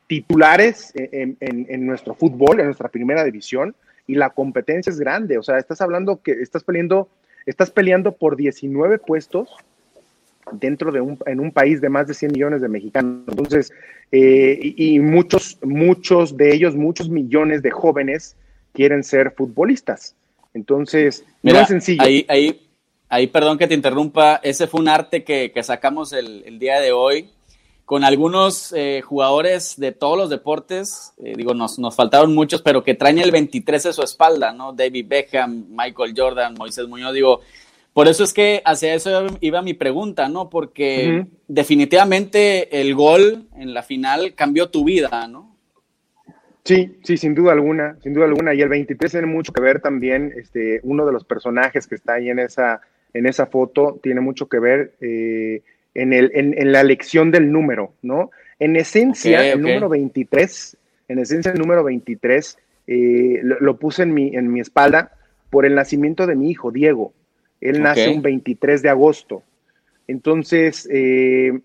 titulares 0.07 0.91
en, 0.95 1.37
en, 1.39 1.85
nuestro 1.85 2.15
fútbol, 2.15 2.59
en 2.59 2.65
nuestra 2.65 2.89
primera 2.89 3.23
división, 3.23 3.75
y 4.07 4.15
la 4.15 4.29
competencia 4.29 4.89
es 4.89 4.99
grande. 4.99 5.37
O 5.37 5.43
sea, 5.43 5.57
estás 5.57 5.81
hablando 5.81 6.21
que 6.21 6.31
estás 6.31 6.63
peleando, 6.63 7.09
estás 7.45 7.71
peleando 7.71 8.13
por 8.13 8.37
19 8.37 8.99
puestos 8.99 9.49
dentro 10.51 10.91
de 10.91 11.01
un, 11.01 11.17
en 11.25 11.39
un 11.39 11.51
país 11.51 11.81
de 11.81 11.89
más 11.89 12.07
de 12.07 12.13
100 12.13 12.31
millones 12.31 12.61
de 12.61 12.69
mexicanos. 12.69 13.23
Entonces, 13.27 13.71
eh, 14.11 14.59
y, 14.61 14.99
muchos, 14.99 15.57
muchos 15.61 16.37
de 16.37 16.53
ellos, 16.53 16.75
muchos 16.75 17.09
millones 17.09 17.61
de 17.61 17.71
jóvenes 17.71 18.35
quieren 18.73 19.03
ser 19.03 19.31
futbolistas. 19.31 20.15
Entonces, 20.53 21.25
no 21.43 21.59
es 21.59 21.67
sencillo. 21.67 22.03
Ahí, 22.03 22.25
ahí, 22.29 22.67
ahí, 23.09 23.27
perdón 23.27 23.57
que 23.57 23.67
te 23.67 23.73
interrumpa, 23.73 24.39
ese 24.43 24.67
fue 24.67 24.81
un 24.81 24.87
arte 24.87 25.23
que, 25.23 25.51
que 25.51 25.63
sacamos 25.63 26.13
el, 26.13 26.43
el, 26.45 26.59
día 26.59 26.79
de 26.79 26.91
hoy 26.91 27.29
con 27.87 28.03
algunos 28.03 28.73
eh, 28.73 29.01
jugadores 29.01 29.75
de 29.77 29.93
todos 29.93 30.17
los 30.17 30.29
deportes, 30.29 31.13
eh, 31.23 31.35
digo, 31.37 31.53
nos, 31.53 31.79
nos 31.79 31.95
faltaron 31.95 32.35
muchos, 32.35 32.61
pero 32.61 32.83
que 32.83 32.95
traen 32.95 33.17
el 33.19 33.31
23 33.31 33.85
en 33.85 33.93
su 33.93 34.03
espalda, 34.03 34.51
¿no? 34.51 34.73
David 34.73 35.05
Beckham, 35.07 35.67
Michael 35.69 36.13
Jordan, 36.13 36.55
Moisés 36.55 36.85
Muñoz, 36.85 37.13
digo, 37.13 37.39
por 37.97 38.07
eso 38.07 38.23
es 38.23 38.31
que 38.31 38.61
hacia 38.63 38.93
eso 38.93 39.25
iba 39.41 39.63
mi 39.63 39.73
pregunta, 39.73 40.29
¿no? 40.29 40.51
Porque 40.51 41.25
definitivamente 41.47 42.79
el 42.79 42.93
gol 42.93 43.47
en 43.57 43.73
la 43.73 43.81
final 43.81 44.35
cambió 44.35 44.69
tu 44.69 44.85
vida, 44.85 45.27
¿no? 45.27 45.57
Sí, 46.63 46.99
sí, 47.01 47.17
sin 47.17 47.33
duda 47.33 47.53
alguna, 47.53 47.97
sin 48.03 48.13
duda 48.13 48.25
alguna. 48.25 48.53
Y 48.53 48.61
el 48.61 48.69
23 48.69 49.11
tiene 49.11 49.25
mucho 49.25 49.51
que 49.51 49.61
ver 49.61 49.81
también, 49.81 50.31
este, 50.37 50.79
uno 50.83 51.07
de 51.07 51.11
los 51.11 51.23
personajes 51.23 51.87
que 51.87 51.95
está 51.95 52.13
ahí 52.13 52.29
en 52.29 52.37
esa, 52.37 52.81
en 53.15 53.25
esa 53.25 53.47
foto, 53.47 53.99
tiene 54.03 54.21
mucho 54.21 54.47
que 54.47 54.59
ver 54.59 54.93
eh, 55.01 55.63
en, 55.95 56.13
el, 56.13 56.29
en, 56.35 56.71
la 56.71 56.81
elección 56.81 57.31
del 57.31 57.51
número, 57.51 57.93
¿no? 58.03 58.29
En 58.59 58.75
esencia, 58.75 59.53
el 59.53 59.59
número 59.59 59.89
23, 59.89 60.77
en 61.07 61.17
esencia 61.17 61.51
el 61.51 61.57
número 61.57 61.83
23, 61.83 62.59
eh, 62.85 63.39
lo, 63.41 63.79
puse 63.79 64.03
en 64.03 64.13
mi, 64.13 64.35
en 64.35 64.53
mi 64.53 64.59
espalda 64.59 65.13
por 65.49 65.65
el 65.65 65.73
nacimiento 65.73 66.27
de 66.27 66.35
mi 66.35 66.51
hijo, 66.51 66.69
Diego. 66.69 67.11
Él 67.61 67.81
nace 67.81 68.09
un 68.09 68.21
23 68.21 68.81
de 68.81 68.89
agosto. 68.89 69.43
Entonces, 70.07 70.87
eh, 70.91 71.59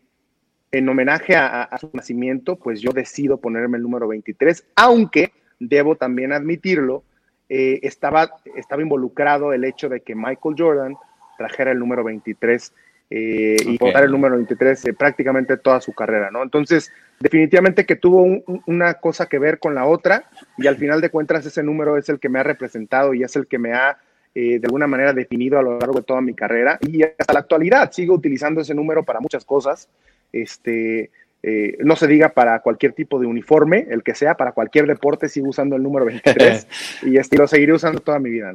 en 0.73 0.89
homenaje 0.89 1.37
a, 1.37 1.69
su 1.79 1.91
nacimiento, 1.93 2.57
pues 2.57 2.81
yo 2.81 2.93
decido 2.93 3.39
ponerme 3.39 3.77
el 3.77 3.83
número 3.83 4.09
23, 4.09 4.65
aunque 4.75 5.33
debo 5.61 5.97
también 5.97 6.33
admitirlo, 6.33 7.05
eh, 7.49 7.81
estaba, 7.83 8.31
estaba 8.57 8.83
involucrado 8.83 9.53
el 9.53 9.65
hecho 9.65 9.89
de 9.89 10.01
que 10.01 10.15
Michael 10.15 10.57
Jordan 10.57 10.97
trajera 11.37 11.73
el 11.73 11.79
número 11.79 12.03
23 12.03 12.73
eh, 13.11 13.57
y 13.67 13.77
portar 13.77 14.05
el 14.05 14.11
número 14.11 14.37
23 14.37 14.95
prácticamente 14.99 15.59
toda 15.59 15.83
su 15.83 15.93
carrera, 15.93 16.31
¿no? 16.31 16.43
Entonces, 16.43 16.91
definitivamente 17.21 17.85
que 17.85 17.97
tuvo 17.97 18.25
una 18.67 18.95
cosa 18.95 19.27
que 19.27 19.39
ver 19.39 19.59
con 19.59 19.75
la 19.75 19.85
otra 19.85 20.25
y 20.57 20.67
al 20.67 20.77
final 20.77 21.03
de 21.03 21.11
cuentas 21.11 21.45
ese 21.45 21.63
número 21.63 21.99
es 21.99 22.09
el 22.09 22.19
que 22.19 22.31
me 22.31 22.39
ha 22.39 22.43
representado 22.43 23.13
y 23.13 23.23
es 23.23 23.37
el 23.37 23.47
que 23.47 23.59
me 23.59 23.75
ha 23.75 23.99
eh, 24.35 24.59
de 24.59 24.67
alguna 24.67 24.87
manera 24.87 25.13
definido 25.13 25.59
a 25.59 25.63
lo 25.63 25.79
largo 25.79 25.99
de 25.99 26.05
toda 26.05 26.23
mi 26.23 26.33
carrera 26.33 26.79
y 26.81 27.03
hasta 27.03 27.35
la 27.35 27.41
actualidad 27.41 27.93
sigo 27.93 28.15
utilizando 28.15 28.63
ese 28.63 28.75
número 28.75 29.05
para 29.05 29.21
muchas 29.21 29.45
cosas. 29.45 29.89
Este, 30.33 31.11
eh, 31.43 31.77
no 31.81 31.97
se 31.97 32.07
diga 32.07 32.31
para 32.31 32.61
cualquier 32.61 32.93
tipo 32.93 33.19
de 33.19 33.27
uniforme, 33.27 33.87
el 33.91 34.03
que 34.03 34.15
sea, 34.15 34.35
para 34.35 34.53
cualquier 34.53 34.87
deporte 34.87 35.29
sigo 35.29 35.49
usando 35.49 35.77
el 35.77 35.83
número 35.83 36.07
23 36.07 36.67
y 37.03 37.19
este, 37.19 37.37
lo 37.37 37.47
seguiré 37.47 37.75
usando 37.75 38.01
toda 38.01 38.19
mi 38.19 38.31
vida. 38.31 38.55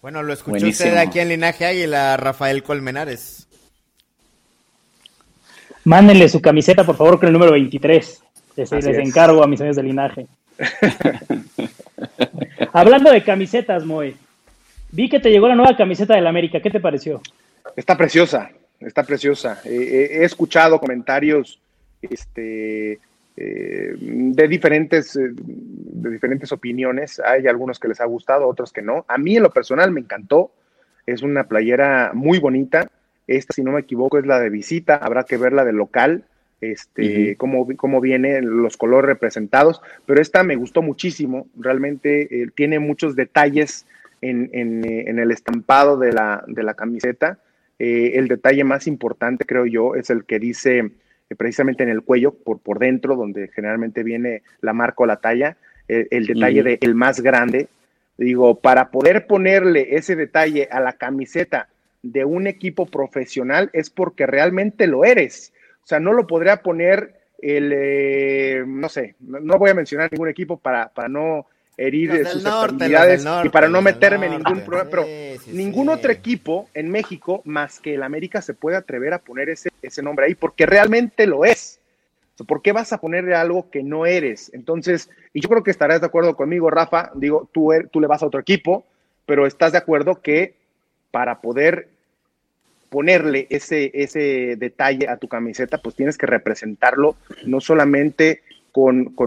Bueno, 0.00 0.22
lo 0.22 0.32
escuchó 0.32 0.66
usted 0.66 0.96
aquí 0.96 1.18
en 1.18 1.28
Linaje 1.28 1.66
Águila, 1.66 2.16
Rafael 2.16 2.62
Colmenares. 2.62 3.48
Mándenle 5.84 6.28
su 6.28 6.40
camiseta, 6.40 6.84
por 6.84 6.96
favor, 6.96 7.18
con 7.18 7.26
el 7.26 7.32
número 7.32 7.52
23. 7.52 8.22
Les, 8.56 8.72
les 8.72 8.98
encargo 8.98 9.42
a 9.42 9.46
mis 9.46 9.60
amigos 9.60 9.76
de 9.76 9.82
Linaje. 9.82 10.26
Hablando 12.72 13.10
de 13.10 13.24
camisetas, 13.24 13.84
Moy, 13.84 14.16
Vi 14.90 15.08
que 15.08 15.20
te 15.20 15.30
llegó 15.30 15.48
la 15.48 15.54
nueva 15.54 15.76
camiseta 15.76 16.14
del 16.14 16.26
América. 16.26 16.60
¿Qué 16.60 16.70
te 16.70 16.80
pareció? 16.80 17.20
Está 17.76 17.96
preciosa, 17.96 18.50
está 18.80 19.02
preciosa. 19.02 19.60
he 19.64 20.24
escuchado 20.24 20.80
comentarios 20.80 21.60
este, 22.00 22.98
eh, 23.36 23.94
de, 23.98 24.48
diferentes, 24.48 25.14
eh, 25.16 25.30
de 25.32 26.10
diferentes 26.10 26.50
opiniones. 26.52 27.20
Hay 27.20 27.46
algunos 27.46 27.78
que 27.78 27.88
les 27.88 28.00
ha 28.00 28.04
gustado, 28.06 28.48
otros 28.48 28.72
que 28.72 28.82
no. 28.82 29.04
A 29.08 29.18
mí 29.18 29.36
en 29.36 29.42
lo 29.42 29.50
personal 29.50 29.92
me 29.92 30.00
encantó. 30.00 30.50
Es 31.06 31.22
una 31.22 31.44
playera 31.44 32.12
muy 32.14 32.38
bonita. 32.38 32.90
Esta, 33.26 33.54
si 33.54 33.62
no 33.62 33.72
me 33.72 33.80
equivoco, 33.80 34.18
es 34.18 34.26
la 34.26 34.40
de 34.40 34.50
visita. 34.50 34.96
Habrá 34.96 35.24
que 35.24 35.36
ver 35.36 35.52
la 35.52 35.64
de 35.64 35.72
local 35.72 36.24
este, 36.60 37.36
cómo, 37.36 37.68
cómo, 37.76 38.00
vienen 38.00 38.62
los 38.62 38.76
colores 38.76 39.06
representados, 39.06 39.80
pero 40.06 40.20
esta 40.20 40.42
me 40.42 40.56
gustó 40.56 40.82
muchísimo, 40.82 41.46
realmente 41.56 42.42
eh, 42.42 42.48
tiene 42.54 42.80
muchos 42.80 43.14
detalles 43.14 43.86
eh, 44.20 44.48
en, 44.52 45.18
el 45.18 45.30
estampado 45.30 45.96
de 45.96 46.12
la, 46.12 46.44
de 46.46 46.62
la 46.62 46.74
camiseta. 46.74 47.38
Eh, 47.78 48.12
el 48.14 48.28
detalle 48.28 48.64
más 48.64 48.86
importante, 48.86 49.44
creo 49.44 49.66
yo, 49.66 49.94
es 49.94 50.10
el 50.10 50.24
que 50.24 50.38
dice 50.38 50.78
eh, 50.78 51.34
precisamente 51.36 51.82
en 51.82 51.88
el 51.88 52.02
cuello, 52.02 52.32
por, 52.32 52.58
por 52.58 52.78
dentro, 52.78 53.16
donde 53.16 53.48
generalmente 53.48 54.02
viene 54.02 54.42
la 54.60 54.72
marca 54.72 55.04
o 55.04 55.06
la 55.06 55.16
talla, 55.16 55.56
el 55.88 56.26
detalle 56.26 56.62
de 56.62 56.78
el 56.82 56.94
más 56.94 57.20
grande. 57.20 57.68
Digo, 58.18 58.56
para 58.60 58.90
poder 58.90 59.26
ponerle 59.26 59.96
ese 59.96 60.16
detalle 60.16 60.68
a 60.70 60.80
la 60.80 60.92
camiseta 60.92 61.68
de 62.02 62.26
un 62.26 62.46
equipo 62.46 62.84
profesional 62.84 63.70
es 63.72 63.88
porque 63.88 64.26
realmente 64.26 64.86
lo 64.86 65.04
eres. 65.04 65.52
O 65.82 65.86
sea, 65.86 65.98
no 65.98 66.12
lo 66.12 66.26
podría 66.26 66.62
poner 66.62 67.14
el, 67.40 68.64
no 68.66 68.88
sé, 68.88 69.14
no, 69.20 69.58
voy 69.58 69.70
a 69.70 69.74
mencionar 69.74 70.10
ningún 70.12 70.28
equipo 70.28 70.58
para, 70.58 70.88
para 70.88 71.08
no 71.08 71.46
herir 71.78 72.26
sus 72.26 72.44
actividades 72.44 73.24
y 73.44 73.48
para 73.48 73.68
no 73.68 73.80
meterme 73.80 74.26
en 74.26 74.32
ningún 74.32 74.60
problema, 74.62 74.90
pero 74.90 75.06
ningún 75.46 75.88
otro 75.88 76.10
equipo 76.10 76.68
en 76.74 76.90
México 76.90 77.40
más 77.44 77.78
que 77.78 77.94
el 77.94 78.02
América 78.02 78.42
se 78.42 78.52
puede 78.52 78.76
atrever 78.76 79.14
a 79.14 79.20
poner 79.20 79.48
ese, 79.48 79.70
ese 79.80 80.02
nombre 80.02 80.26
ahí 80.26 80.34
porque 80.34 80.66
realmente 80.66 81.26
lo 81.26 81.44
es. 81.44 81.80
¿Por 82.46 82.62
qué 82.62 82.72
vas 82.72 82.92
a 82.92 83.00
ponerle 83.00 83.34
algo 83.34 83.68
que 83.70 83.82
no 83.82 84.06
eres? 84.06 84.50
Entonces, 84.54 85.10
y 85.32 85.40
yo 85.40 85.48
creo 85.48 85.64
que 85.64 85.72
estarás 85.72 86.00
de 86.00 86.06
acuerdo 86.06 86.36
conmigo, 86.36 86.70
Rafa, 86.70 87.10
digo, 87.14 87.48
tú, 87.52 87.72
er, 87.72 87.88
tú 87.88 88.00
le 88.00 88.06
vas 88.06 88.22
a 88.22 88.26
otro 88.26 88.40
equipo, 88.40 88.84
pero 89.26 89.46
estás 89.46 89.72
de 89.72 89.78
acuerdo 89.78 90.20
que 90.20 90.54
para 91.10 91.40
poder 91.40 91.88
ponerle 92.90 93.46
ese, 93.50 93.90
ese 93.94 94.56
detalle 94.56 95.08
a 95.08 95.16
tu 95.16 95.28
camiseta, 95.28 95.78
pues 95.78 95.94
tienes 95.94 96.16
que 96.16 96.26
representarlo 96.26 97.16
no 97.44 97.60
solamente 97.60 98.42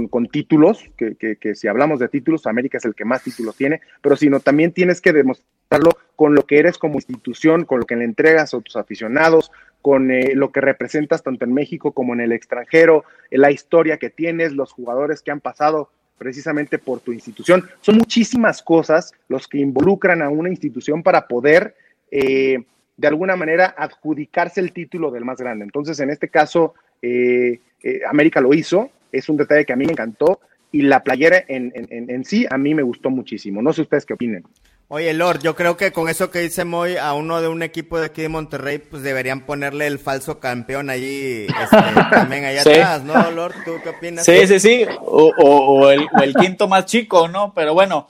con, 0.10 0.28
títulos, 0.28 0.89
que, 0.97 1.56
si 1.56 1.68
hablamos 1.68 1.99
de 1.99 2.08
títulos, 2.08 2.47
América 2.47 2.78
es 2.78 2.86
el 2.86 2.95
que 2.95 3.06
más 3.06 3.24
títulos 3.24 3.56
tiene, 3.56 3.82
pero 4.02 4.16
sino 4.16 4.39
también 4.39 4.72
tienes 4.72 5.02
que 5.02 5.14
demostrarlo 5.14 5.91
con 6.16 6.36
lo 6.36 6.45
que 6.45 6.60
eres 6.60 6.78
como 6.78 6.95
institución, 6.95 7.66
con 7.66 7.80
lo 7.80 7.86
que 7.86 7.95
le 7.95 8.06
entregas 8.06 8.54
a 8.54 8.62
tus 8.62 8.76
aficionados, 8.76 9.52
con 9.82 10.12
eh, 10.12 10.36
lo 10.36 10.52
que 10.52 10.62
representas 10.62 11.24
tanto 11.24 11.45
en 11.45 11.54
México 11.54 11.91
como 11.91 12.14
en 12.14 12.22
el 12.22 12.32
extranjero, 12.32 13.04
la 13.30 13.52
historia 13.52 13.97
que 13.97 14.10
tienes, 14.10 14.54
los 14.54 14.72
jugadores 14.72 15.22
que 15.22 15.32
han 15.32 15.41
pasado 15.41 15.89
precisamente 16.22 16.78
por 16.78 16.99
tu 16.99 17.12
institución. 17.12 17.68
Son 17.82 17.97
muchísimas 17.97 18.62
cosas 18.62 19.12
los 19.28 19.47
que 19.47 19.58
involucran 19.58 20.22
a 20.22 20.30
una 20.30 20.49
institución 20.49 21.02
para 21.02 21.28
poder, 21.28 21.76
eh, 22.12 22.64
de 22.95 23.08
alguna 23.08 23.36
manera, 23.36 23.74
adjudicarse 23.76 24.62
el 24.62 24.72
título 24.72 25.10
del 25.10 25.26
más 25.26 25.39
grande. 25.39 25.66
Entonces, 25.66 25.99
en 25.99 26.12
este 26.12 26.30
caso, 26.30 26.76
eh, 27.02 27.60
eh, 27.82 28.02
América 28.08 28.39
lo 28.39 28.54
hizo, 28.54 28.91
es 29.12 29.30
un 29.30 29.38
detalle 29.38 29.66
que 29.66 29.74
a 29.74 29.76
mí 29.76 29.86
me 29.86 29.93
encantó 29.93 30.39
y 30.72 30.84
la 30.84 31.03
playera 31.03 31.43
en, 31.47 31.72
en 31.76 32.26
sí 32.26 32.45
a 32.49 32.57
mí 32.57 32.74
me 32.74 32.84
gustó 32.84 33.09
muchísimo. 33.09 33.62
No 33.62 33.74
sé 33.74 33.82
ustedes 33.82 34.05
qué 34.05 34.14
opinen. 34.14 34.45
Oye, 34.93 35.14
Lord, 35.14 35.39
yo 35.41 35.55
creo 35.55 35.78
que 35.78 35.93
con 35.93 36.09
eso 36.09 36.32
que 36.32 36.39
dice 36.39 36.66
Moy, 36.66 36.97
a 36.97 37.14
uno 37.14 37.41
de 37.41 37.47
un 37.47 37.64
equipo 37.64 37.97
de 37.97 38.07
aquí 38.07 38.24
de 38.24 38.28
Monterrey, 38.28 38.78
pues 38.78 39.03
deberían 39.03 39.45
ponerle 39.45 39.88
el 39.88 39.99
falso 39.99 40.41
campeón 40.41 40.89
allí, 40.89 41.45
este, 41.45 41.78
también 42.12 42.43
allá 42.43 42.59
atrás, 42.59 43.01
¿no, 43.01 43.32
Lord? 43.32 43.53
¿Tú 43.64 43.76
qué 43.82 43.88
opinas? 43.88 44.26
Sí, 44.26 44.45
sí, 44.47 44.59
sí, 44.59 44.86
o, 44.99 45.89
el, 45.89 46.34
quinto 46.34 46.68
más 46.68 46.88
chico, 46.88 47.30
¿no? 47.30 47.53
Pero 47.53 47.74
bueno, 47.74 48.09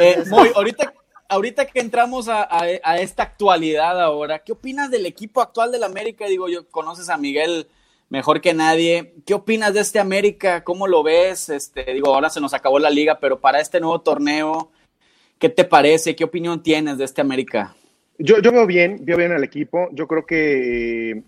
eh, 0.00 0.24
Moy, 0.30 0.48
ahorita, 0.54 0.94
ahorita 1.28 1.66
que 1.66 1.80
entramos 1.80 2.30
a, 2.30 2.48
esta 2.98 3.24
actualidad 3.24 4.00
ahora, 4.00 4.38
¿qué 4.38 4.52
opinas 4.52 4.90
del 4.90 5.04
equipo 5.04 5.42
actual 5.42 5.72
del 5.72 5.84
América? 5.84 6.24
Digo, 6.26 6.48
yo 6.48 6.66
conoces 6.70 7.10
a 7.10 7.18
Miguel 7.18 7.66
mejor 8.08 8.40
que 8.40 8.54
nadie. 8.54 9.14
¿Qué 9.26 9.34
opinas 9.34 9.74
de 9.74 9.80
este 9.80 9.98
América? 9.98 10.64
¿Cómo 10.64 10.86
lo 10.86 11.02
ves? 11.02 11.48
Este, 11.48 11.84
digo, 11.92 12.14
ahora 12.14 12.30
se 12.30 12.40
nos 12.40 12.54
acabó 12.54 12.78
la 12.78 12.90
liga, 12.90 13.18
pero 13.20 13.40
para 13.40 13.60
este 13.60 13.80
nuevo 13.80 14.00
torneo 14.00 14.70
¿Qué 15.38 15.48
te 15.48 15.64
parece? 15.64 16.16
¿Qué 16.16 16.24
opinión 16.24 16.62
tienes 16.62 16.98
de 16.98 17.04
este 17.04 17.20
América? 17.20 17.74
Yo, 18.18 18.40
yo 18.40 18.52
veo 18.52 18.66
bien, 18.66 19.00
veo 19.02 19.16
bien 19.16 19.32
al 19.32 19.44
equipo. 19.44 19.88
Yo 19.92 20.06
creo 20.06 20.24
que 20.24 21.10
eh, 21.10 21.22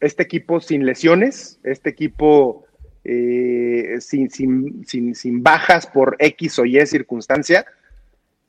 este 0.00 0.22
equipo 0.22 0.60
sin 0.60 0.86
lesiones, 0.86 1.60
este 1.62 1.90
equipo 1.90 2.64
eh, 3.04 3.98
sin, 4.00 4.30
sin, 4.30 5.42
bajas 5.42 5.86
por 5.86 6.16
X 6.18 6.58
o 6.58 6.64
Y 6.64 6.84
circunstancia, 6.86 7.66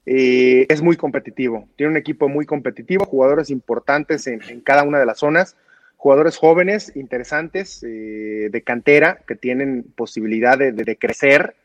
eh, 0.05 0.65
es 0.69 0.81
muy 0.81 0.95
competitivo. 0.95 1.67
Tiene 1.75 1.91
un 1.91 1.97
equipo 1.97 2.29
muy 2.29 2.45
competitivo, 2.45 3.05
jugadores 3.05 3.49
importantes 3.49 4.25
en, 4.25 4.39
cada 4.61 4.83
una 4.83 4.99
de 4.99 5.05
las 5.05 5.19
zonas, 5.19 5.57
jugadores 5.97 6.37
jóvenes, 6.37 6.95
interesantes, 6.95 7.81
de 7.81 8.63
cantera, 8.63 9.19
que 9.27 9.35
tienen 9.35 9.83
posibilidad 9.95 10.57
de 10.57 10.97
crecer 10.97 11.55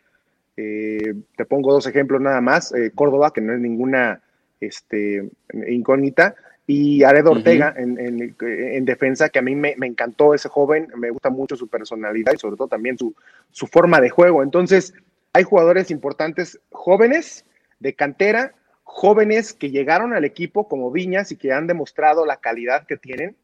eh, 0.56 1.14
te 1.36 1.44
pongo 1.46 1.72
dos 1.72 1.86
ejemplos 1.86 2.20
nada 2.20 2.40
más. 2.40 2.72
Eh, 2.74 2.92
Córdoba, 2.94 3.32
que 3.32 3.40
no 3.40 3.52
es 3.52 3.60
ninguna 3.60 4.20
este, 4.60 5.28
incógnita, 5.68 6.34
y 6.66 7.02
Ared 7.02 7.26
Ortega 7.26 7.74
en, 7.76 8.84
defensa, 8.84 9.28
que 9.28 9.40
a 9.40 9.42
mí 9.42 9.56
me, 9.56 9.74
encantó 9.80 10.32
ese 10.32 10.48
joven, 10.48 10.88
me 10.96 11.10
gusta 11.10 11.28
mucho 11.28 11.56
su 11.56 11.66
personalidad 11.68 12.32
y 12.32 12.38
sobre 12.38 12.56
todo 12.56 12.68
también 12.68 12.96
su, 12.96 13.14
su 13.50 13.66
forma 13.66 14.00
de 14.00 14.10
juego. 14.10 14.42
Entonces, 14.42 14.94
hay 15.32 15.42
jugadores 15.42 15.90
importantes 15.90 16.60
jóvenes 16.70 17.44
de 17.80 17.94
cantera, 17.94 18.54
jóvenes 18.84 19.52
que 19.52 19.70
llegaron 19.70 20.14
al 20.14 20.24
equipo 20.24 20.68
como 20.68 20.92
Viñas 20.92 21.32
y 21.32 21.36
que 21.36 21.52
han 21.52 21.66
demostrado 21.66 22.24
la 22.24 22.36
calidad 22.36 22.86
que 22.86 22.96
tienen, 22.96 23.34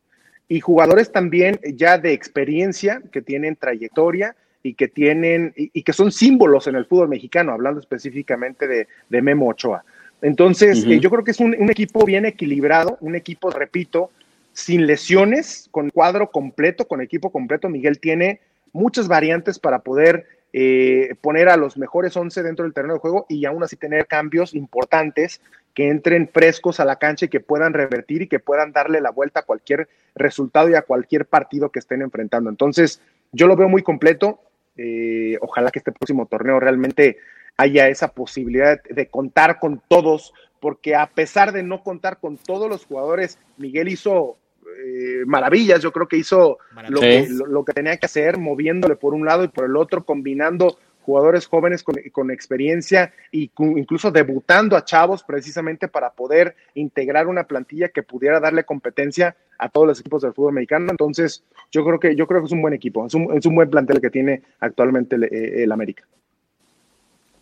y 0.49 0.61
jugadores 0.61 1.13
también 1.13 1.61
ya 1.75 1.99
de 1.99 2.13
experiencia, 2.13 3.03
que 3.13 3.21
tienen 3.21 3.57
trayectoria 3.57 4.35
y 4.63 4.75
que 4.75 4.89
tienen 4.89 5.53
y, 5.57 5.83
que 5.83 5.93
son 5.93 6.11
símbolos 6.11 6.67
en 6.67 6.75
el 6.75 6.87
fútbol 6.87 7.09
mexicano, 7.09 7.53
hablando 7.53 7.81
específicamente 7.81 8.67
de, 8.67 9.23
Memo 9.23 9.49
Ochoa. 9.49 9.85
Entonces, 10.23 10.85
eh, 10.85 10.99
yo 10.99 11.11
creo 11.11 11.23
que 11.23 11.31
es 11.31 11.41
un, 11.41 11.55
equipo 11.71 12.05
bien 12.05 12.25
equilibrado, 12.25 12.97
un 13.01 13.15
equipo, 13.15 13.51
repito, 13.51 14.11
sin 14.53 14.87
lesiones, 14.87 15.69
con 15.71 15.91
cuadro 15.91 16.31
completo, 16.31 16.89
con 16.89 17.01
equipo 17.01 17.31
completo. 17.31 17.69
Miguel 17.69 18.01
tiene 18.01 18.41
muchas 18.73 19.07
variantes 19.07 19.59
para 19.59 19.81
poder 19.81 20.27
eh, 20.53 21.15
poner 21.21 21.49
a 21.49 21.57
los 21.57 21.77
mejores 21.77 22.17
11 22.17 22.43
dentro 22.43 22.65
del 22.65 22.73
terreno 22.73 22.95
de 22.95 23.01
juego 23.01 23.27
y 23.29 23.45
aún 23.45 23.63
así 23.63 23.77
tener 23.77 24.07
cambios 24.07 24.55
importantes 24.55 25.43
que 25.75 25.89
entren 25.89 26.29
frescos 26.29 26.81
a 26.81 26.85
la 26.85 26.97
cancha 26.97 27.27
y 27.27 27.29
que 27.29 27.41
puedan 27.41 27.73
revertir 27.73 28.23
y 28.23 28.27
que 28.29 28.41
puedan 28.41 28.73
darle 28.73 29.01
la 29.01 29.11
vuelta 29.11 29.41
a 29.41 29.45
cualquier 29.45 29.89
resultado 30.15 30.69
y 30.69 30.75
a 30.75 30.83
cualquier 30.83 31.27
partido 31.27 31.71
que 31.71 31.79
estén 31.79 32.03
enfrentando. 32.03 32.51
Entonces, 32.51 33.01
yo 33.31 33.47
lo 33.47 33.57
veo 33.57 33.69
muy 33.69 33.83
completo. 33.83 34.41
Eh, 34.77 35.37
ojalá 35.41 35.71
que 35.71 35.79
este 35.81 35.93
próximo 35.93 36.27
torneo 36.27 36.59
realmente 36.59 37.19
haya 37.57 37.89
esa 37.89 38.09
posibilidad 38.09 38.83
de 38.83 39.09
contar 39.09 39.59
con 39.59 39.83
todos, 39.87 40.33
porque 40.61 40.95
a 40.95 41.07
pesar 41.07 41.53
de 41.53 41.63
no 41.63 41.83
contar 41.83 42.19
con 42.19 42.39
todos 42.39 42.69
los 42.69 42.87
jugadores, 42.87 43.39
Miguel 43.57 43.89
hizo 43.89 44.39
eh, 44.79 45.25
maravillas, 45.27 45.83
yo 45.83 45.93
creo 45.93 46.07
que 46.07 46.17
hizo 46.17 46.59
lo 46.89 47.01
que, 47.01 47.29
lo 47.29 47.65
que, 47.65 47.73
tenía 47.73 47.97
que 47.97 48.07
hacer, 48.07 48.39
moviéndole 48.39 48.97
por 48.97 49.15
un 49.15 49.25
lado 49.25 49.45
y 49.45 49.49
por 49.49 49.65
el 49.65 49.77
otro, 49.77 50.05
combinando 50.05 50.79
jugadores 51.09 51.47
jóvenes 51.47 51.83
con, 51.83 52.31
experiencia 52.31 53.15
y 53.33 53.51
incluso 53.57 54.11
debutando 54.11 54.77
a 54.77 54.85
chavos 54.85 55.23
precisamente 55.23 55.89
para 55.89 56.11
poder 56.11 56.55
integrar 56.75 57.29
una 57.29 57.45
plantilla 57.45 57.89
que 57.89 58.03
pudiera 58.03 58.41
darle 58.41 58.65
competencia 58.65 59.35
a 59.59 59.71
todos 59.71 59.87
los 59.87 60.01
equipos 60.01 60.21
del 60.21 60.35
fútbol 60.35 60.51
americano. 60.51 60.91
Entonces, 60.91 61.43
yo 61.73 61.83
creo 61.83 61.99
que 61.99 62.15
yo 62.15 62.27
creo 62.27 62.43
que 62.43 62.47
es 62.47 62.53
un 62.53 62.61
buen 62.61 62.75
equipo, 62.75 63.07
es 63.07 63.15
un, 63.15 63.33
es 63.35 63.47
un 63.47 63.55
buen 63.55 63.71
plantel 63.71 64.03
que 64.03 64.11
tiene 64.11 64.43
actualmente 64.61 65.17
el, 65.17 65.25
eh, 65.25 65.67
América. 65.73 66.05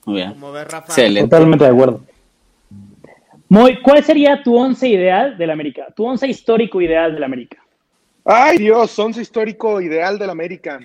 Muy 0.04 0.16
bien. 0.16 0.34
Totalmente 1.28 1.64
de 1.64 1.70
acuerdo. 1.70 2.02
Muy, 3.48 3.80
¿Cuál 3.80 4.04
sería 4.04 4.42
tu 4.42 4.56
once 4.56 4.88
ideal 4.88 5.38
del 5.38 5.50
América? 5.50 5.86
Tu 5.94 6.04
once 6.04 6.26
histórico 6.26 6.80
ideal 6.80 7.14
del 7.14 7.24
América. 7.24 7.62
Ay 8.24 8.58
Dios, 8.58 8.98
once 8.98 9.22
histórico 9.22 9.80
ideal 9.80 10.18
del 10.18 10.30
América. 10.30 10.80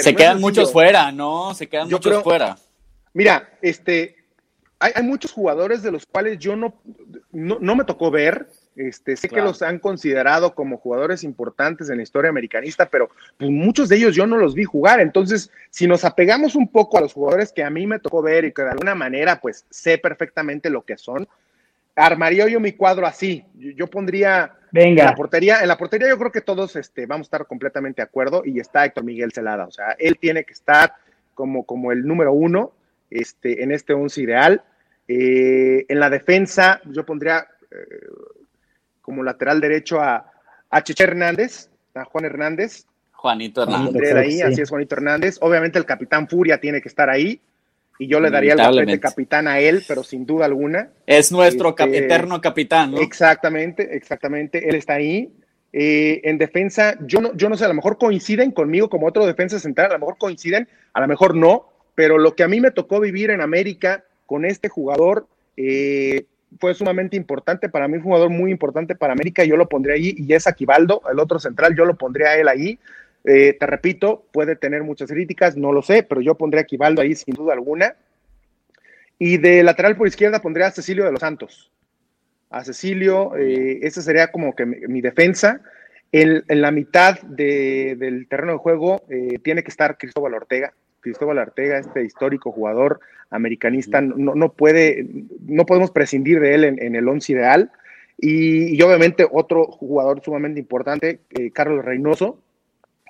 Se 0.00 0.14
quedan 0.14 0.40
muchos 0.40 0.70
fuera, 0.70 1.10
¿no? 1.10 1.54
Se 1.54 1.66
quedan 1.66 1.88
muchos 1.88 2.22
fuera. 2.22 2.56
Mira, 3.14 3.48
este, 3.62 4.16
hay, 4.78 5.02
muchos 5.02 5.32
jugadores 5.32 5.82
de 5.82 5.90
los 5.90 6.04
cuales 6.06 6.38
yo 6.38 6.56
no, 6.56 6.74
no, 7.30 7.74
me 7.74 7.84
tocó 7.84 8.10
ver. 8.10 8.48
Este, 8.74 9.16
sé 9.16 9.28
que 9.28 9.40
los 9.42 9.60
han 9.62 9.78
considerado 9.78 10.54
como 10.54 10.78
jugadores 10.78 11.24
importantes 11.24 11.90
en 11.90 11.98
la 11.98 12.02
historia 12.02 12.30
americanista, 12.30 12.88
pero 12.88 13.10
pues, 13.38 13.50
muchos 13.50 13.88
de 13.88 13.96
ellos 13.96 14.14
yo 14.14 14.26
no 14.26 14.38
los 14.38 14.54
vi 14.54 14.64
jugar. 14.64 15.00
Entonces, 15.00 15.50
si 15.70 15.86
nos 15.86 16.04
apegamos 16.04 16.54
un 16.56 16.68
poco 16.68 16.98
a 16.98 17.02
los 17.02 17.12
jugadores 17.12 17.52
que 17.52 17.62
a 17.62 17.70
mí 17.70 17.86
me 17.86 17.98
tocó 17.98 18.22
ver 18.22 18.44
y 18.44 18.52
que 18.52 18.62
de 18.62 18.70
alguna 18.70 18.94
manera 18.94 19.40
pues 19.40 19.66
sé 19.70 19.98
perfectamente 19.98 20.68
lo 20.68 20.84
que 20.84 20.96
son, 20.98 21.28
armaría 21.94 22.48
yo 22.48 22.60
mi 22.60 22.72
cuadro 22.72 23.06
así. 23.06 23.44
Yo, 23.54 23.86
pondría 23.86 24.54
Venga. 24.70 25.02
En 25.02 25.08
la 25.10 25.14
portería, 25.14 25.60
en 25.60 25.68
la 25.68 25.76
portería 25.76 26.08
yo 26.08 26.18
creo 26.18 26.32
que 26.32 26.40
todos 26.40 26.76
este, 26.76 27.06
vamos 27.06 27.26
a 27.26 27.28
estar 27.28 27.46
completamente 27.46 28.00
de 28.00 28.06
acuerdo 28.06 28.42
y 28.44 28.58
está 28.58 28.84
Héctor 28.84 29.04
Miguel 29.04 29.32
Celada. 29.32 29.66
O 29.66 29.70
sea, 29.70 29.94
él 29.98 30.16
tiene 30.18 30.44
que 30.44 30.54
estar 30.54 30.94
como, 31.34 31.64
como 31.64 31.92
el 31.92 32.06
número 32.06 32.32
uno 32.32 32.72
este, 33.10 33.62
en 33.62 33.72
este 33.72 33.92
once 33.92 34.22
ideal. 34.22 34.62
Eh, 35.08 35.84
en 35.88 36.00
la 36.00 36.08
defensa, 36.08 36.80
yo 36.86 37.04
pondría 37.04 37.46
eh, 37.70 37.76
como 39.02 39.22
lateral 39.22 39.60
derecho 39.60 40.00
a, 40.00 40.30
a 40.70 40.82
Cheche 40.82 41.04
Hernández, 41.04 41.68
a 41.94 42.04
Juan 42.04 42.24
Hernández. 42.24 42.86
Juanito 43.12 43.62
Hernández. 43.62 44.14
Ahí, 44.14 44.40
Así 44.40 44.62
es, 44.62 44.70
Juanito 44.70 44.94
Hernández. 44.94 45.38
Obviamente 45.42 45.78
el 45.78 45.84
capitán 45.84 46.28
Furia 46.28 46.58
tiene 46.58 46.80
que 46.80 46.88
estar 46.88 47.10
ahí 47.10 47.40
y 47.98 48.08
yo 48.08 48.20
le 48.20 48.30
daría 48.30 48.54
el 48.54 48.86
de 48.86 49.00
capitán 49.00 49.46
a 49.46 49.60
él, 49.60 49.82
pero 49.86 50.02
sin 50.02 50.26
duda 50.26 50.46
alguna. 50.46 50.90
Es 51.06 51.30
nuestro 51.30 51.70
este, 51.70 51.98
eterno 51.98 52.40
capitán, 52.40 52.92
¿no? 52.92 53.00
Exactamente, 53.00 53.96
exactamente, 53.96 54.68
él 54.68 54.74
está 54.74 54.94
ahí. 54.94 55.30
Eh, 55.72 56.20
en 56.24 56.36
defensa, 56.36 56.96
yo 57.06 57.20
no, 57.20 57.34
yo 57.34 57.48
no 57.48 57.56
sé, 57.56 57.64
a 57.64 57.68
lo 57.68 57.74
mejor 57.74 57.96
coinciden 57.96 58.50
conmigo 58.50 58.90
como 58.90 59.06
otro 59.06 59.24
defensa 59.24 59.58
central, 59.58 59.90
a 59.90 59.94
lo 59.94 60.00
mejor 60.00 60.18
coinciden, 60.18 60.68
a 60.92 61.00
lo 61.00 61.08
mejor 61.08 61.34
no, 61.34 61.68
pero 61.94 62.18
lo 62.18 62.34
que 62.34 62.42
a 62.42 62.48
mí 62.48 62.60
me 62.60 62.70
tocó 62.70 63.00
vivir 63.00 63.30
en 63.30 63.40
América 63.40 64.04
con 64.26 64.44
este 64.44 64.68
jugador 64.68 65.26
eh, 65.56 66.26
fue 66.60 66.74
sumamente 66.74 67.16
importante 67.16 67.68
para 67.68 67.88
mí, 67.88 67.96
un 67.96 68.02
jugador 68.02 68.30
muy 68.30 68.50
importante 68.50 68.94
para 68.94 69.12
América, 69.12 69.44
yo 69.44 69.56
lo 69.56 69.68
pondría 69.68 69.94
ahí, 69.94 70.14
y 70.16 70.32
es 70.34 70.46
Aquivaldo, 70.46 71.02
el 71.10 71.18
otro 71.18 71.38
central, 71.38 71.74
yo 71.76 71.84
lo 71.84 71.96
pondría 71.96 72.28
a 72.28 72.36
él 72.36 72.48
ahí. 72.48 72.78
Eh, 73.24 73.56
te 73.58 73.66
repito, 73.66 74.26
puede 74.32 74.56
tener 74.56 74.82
muchas 74.82 75.10
críticas, 75.10 75.56
no 75.56 75.72
lo 75.72 75.82
sé, 75.82 76.02
pero 76.02 76.20
yo 76.20 76.34
pondría 76.34 76.62
a 76.62 76.66
Quivaldo 76.66 77.02
ahí 77.02 77.14
sin 77.14 77.34
duda 77.34 77.52
alguna. 77.52 77.94
Y 79.18 79.38
de 79.38 79.62
lateral 79.62 79.96
por 79.96 80.08
izquierda 80.08 80.42
pondría 80.42 80.66
a 80.66 80.72
Cecilio 80.72 81.04
de 81.04 81.12
los 81.12 81.20
Santos. 81.20 81.70
A 82.50 82.64
Cecilio, 82.64 83.36
eh, 83.36 83.80
esa 83.82 84.02
sería 84.02 84.32
como 84.32 84.54
que 84.54 84.66
mi, 84.66 85.00
defensa. 85.00 85.60
En, 86.10 86.42
la 86.48 86.70
mitad 86.72 87.20
del 87.22 88.26
terreno 88.28 88.52
de 88.52 88.58
juego 88.58 89.02
eh, 89.08 89.38
tiene 89.42 89.62
que 89.62 89.70
estar 89.70 89.96
Cristóbal 89.96 90.34
Ortega. 90.34 90.74
Cristóbal 91.00 91.38
Ortega, 91.38 91.78
este 91.78 92.04
histórico 92.04 92.52
jugador 92.52 93.00
americanista, 93.30 94.00
no, 94.00 94.34
no 94.34 94.52
puede, 94.52 95.06
no 95.46 95.64
podemos 95.64 95.90
prescindir 95.90 96.38
de 96.40 96.54
él 96.54 96.64
en, 96.64 96.96
el 96.96 97.08
once 97.08 97.32
ideal. 97.32 97.70
Y, 98.18 98.80
obviamente 98.82 99.26
otro 99.28 99.64
jugador 99.66 100.22
sumamente 100.22 100.60
importante, 100.60 101.20
Carlos 101.54 101.84
Reynoso, 101.84 102.38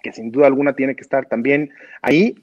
que 0.03 0.12
sin 0.12 0.30
duda 0.30 0.46
alguna 0.46 0.74
tiene 0.74 0.94
que 0.94 1.03
estar 1.03 1.26
también 1.26 1.70
ahí. 2.03 2.36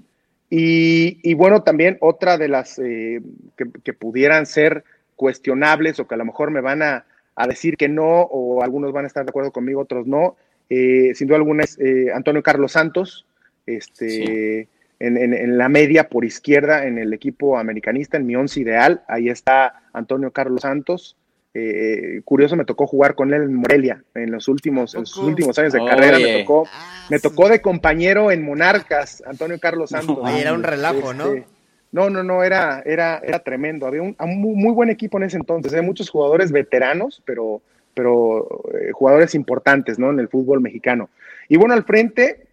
Y, 0.52 1.34
bueno, 1.36 1.62
también 1.62 1.98
otra 2.02 2.38
de 2.38 2.48
las 2.48 2.80
eh, 2.80 3.22
que, 3.56 3.94
pudieran 3.94 4.48
ser 4.48 4.84
cuestionables 5.16 6.00
o 6.00 6.08
que 6.08 6.16
a 6.16 6.18
lo 6.18 6.26
mejor 6.26 6.50
me 6.50 6.62
van 6.62 6.82
a, 6.82 7.06
decir 7.48 7.78
que 7.78 7.88
no, 7.88 8.22
o 8.24 8.64
algunos 8.64 8.92
van 8.92 9.06
a 9.06 9.08
estar 9.08 9.24
de 9.24 9.30
acuerdo 9.30 9.52
conmigo, 9.52 9.82
otros 9.82 10.08
no. 10.08 10.36
Eh, 10.70 11.14
sin 11.14 11.28
duda 11.28 11.38
alguna 11.38 11.64
es 11.64 11.80
eh, 11.80 12.12
Antonio 12.14 12.44
Carlos 12.44 12.74
Santos, 12.74 13.26
este, 13.66 14.68
en, 15.00 15.18
en, 15.18 15.34
en, 15.34 15.58
la 15.58 15.70
media 15.70 16.10
por 16.10 16.26
izquierda 16.26 16.86
en 16.86 16.98
el 16.98 17.14
equipo 17.14 17.58
americanista, 17.58 18.18
en 18.18 18.26
mi 18.26 18.36
once 18.36 18.60
ideal. 18.60 19.04
Ahí 19.08 19.30
está 19.30 19.84
Antonio 19.94 20.32
Carlos 20.32 20.62
Santos. 20.62 21.16
Eh, 21.54 22.22
curioso, 22.26 22.56
me 22.56 22.66
tocó 22.66 22.86
jugar 22.86 23.16
con 23.16 23.34
él 23.34 23.42
en 23.42 23.56
Morelia 23.56 24.04
en 24.14 24.32
los 24.32 24.48
últimos, 24.48 24.94
en 24.94 25.06
sus 25.06 25.24
últimos 25.24 25.58
años 25.58 25.74
de 25.74 25.80
carrera. 25.80 26.20
Me 26.20 26.40
tocó, 26.42 26.68
ah, 26.72 27.08
me 27.10 27.20
tocó 27.20 27.50
de 27.50 27.62
compañero 27.62 28.32
en 28.32 28.44
Monarcas, 28.44 29.24
Antonio 29.26 29.60
Carlos 29.60 29.90
Santos. 29.90 30.20
No, 30.22 30.28
era 30.28 30.54
un 30.54 30.64
relajo, 30.64 31.14
¿no? 31.14 31.34
Este, 31.34 31.48
no, 31.92 32.10
no, 32.12 32.24
no, 32.24 32.44
era, 32.44 32.84
era, 32.86 33.20
era 33.24 33.40
tremendo. 33.40 33.88
Había 33.88 34.04
un, 34.04 34.16
un 34.20 34.42
muy, 34.42 34.74
buen 34.74 34.90
equipo 34.90 35.18
en 35.18 35.24
ese 35.24 35.38
entonces. 35.38 35.74
Hay 35.74 35.82
muchos 35.82 36.10
jugadores 36.10 36.52
veteranos, 36.52 37.24
pero, 37.26 37.64
pero 37.96 38.48
eh, 38.80 38.92
jugadores 38.92 39.34
importantes, 39.34 39.98
¿no? 39.98 40.12
En 40.12 40.20
el 40.20 40.28
fútbol 40.28 40.62
mexicano. 40.62 41.10
Y 41.48 41.58
bueno, 41.58 41.74
al 41.74 41.84
frente, 41.84 42.46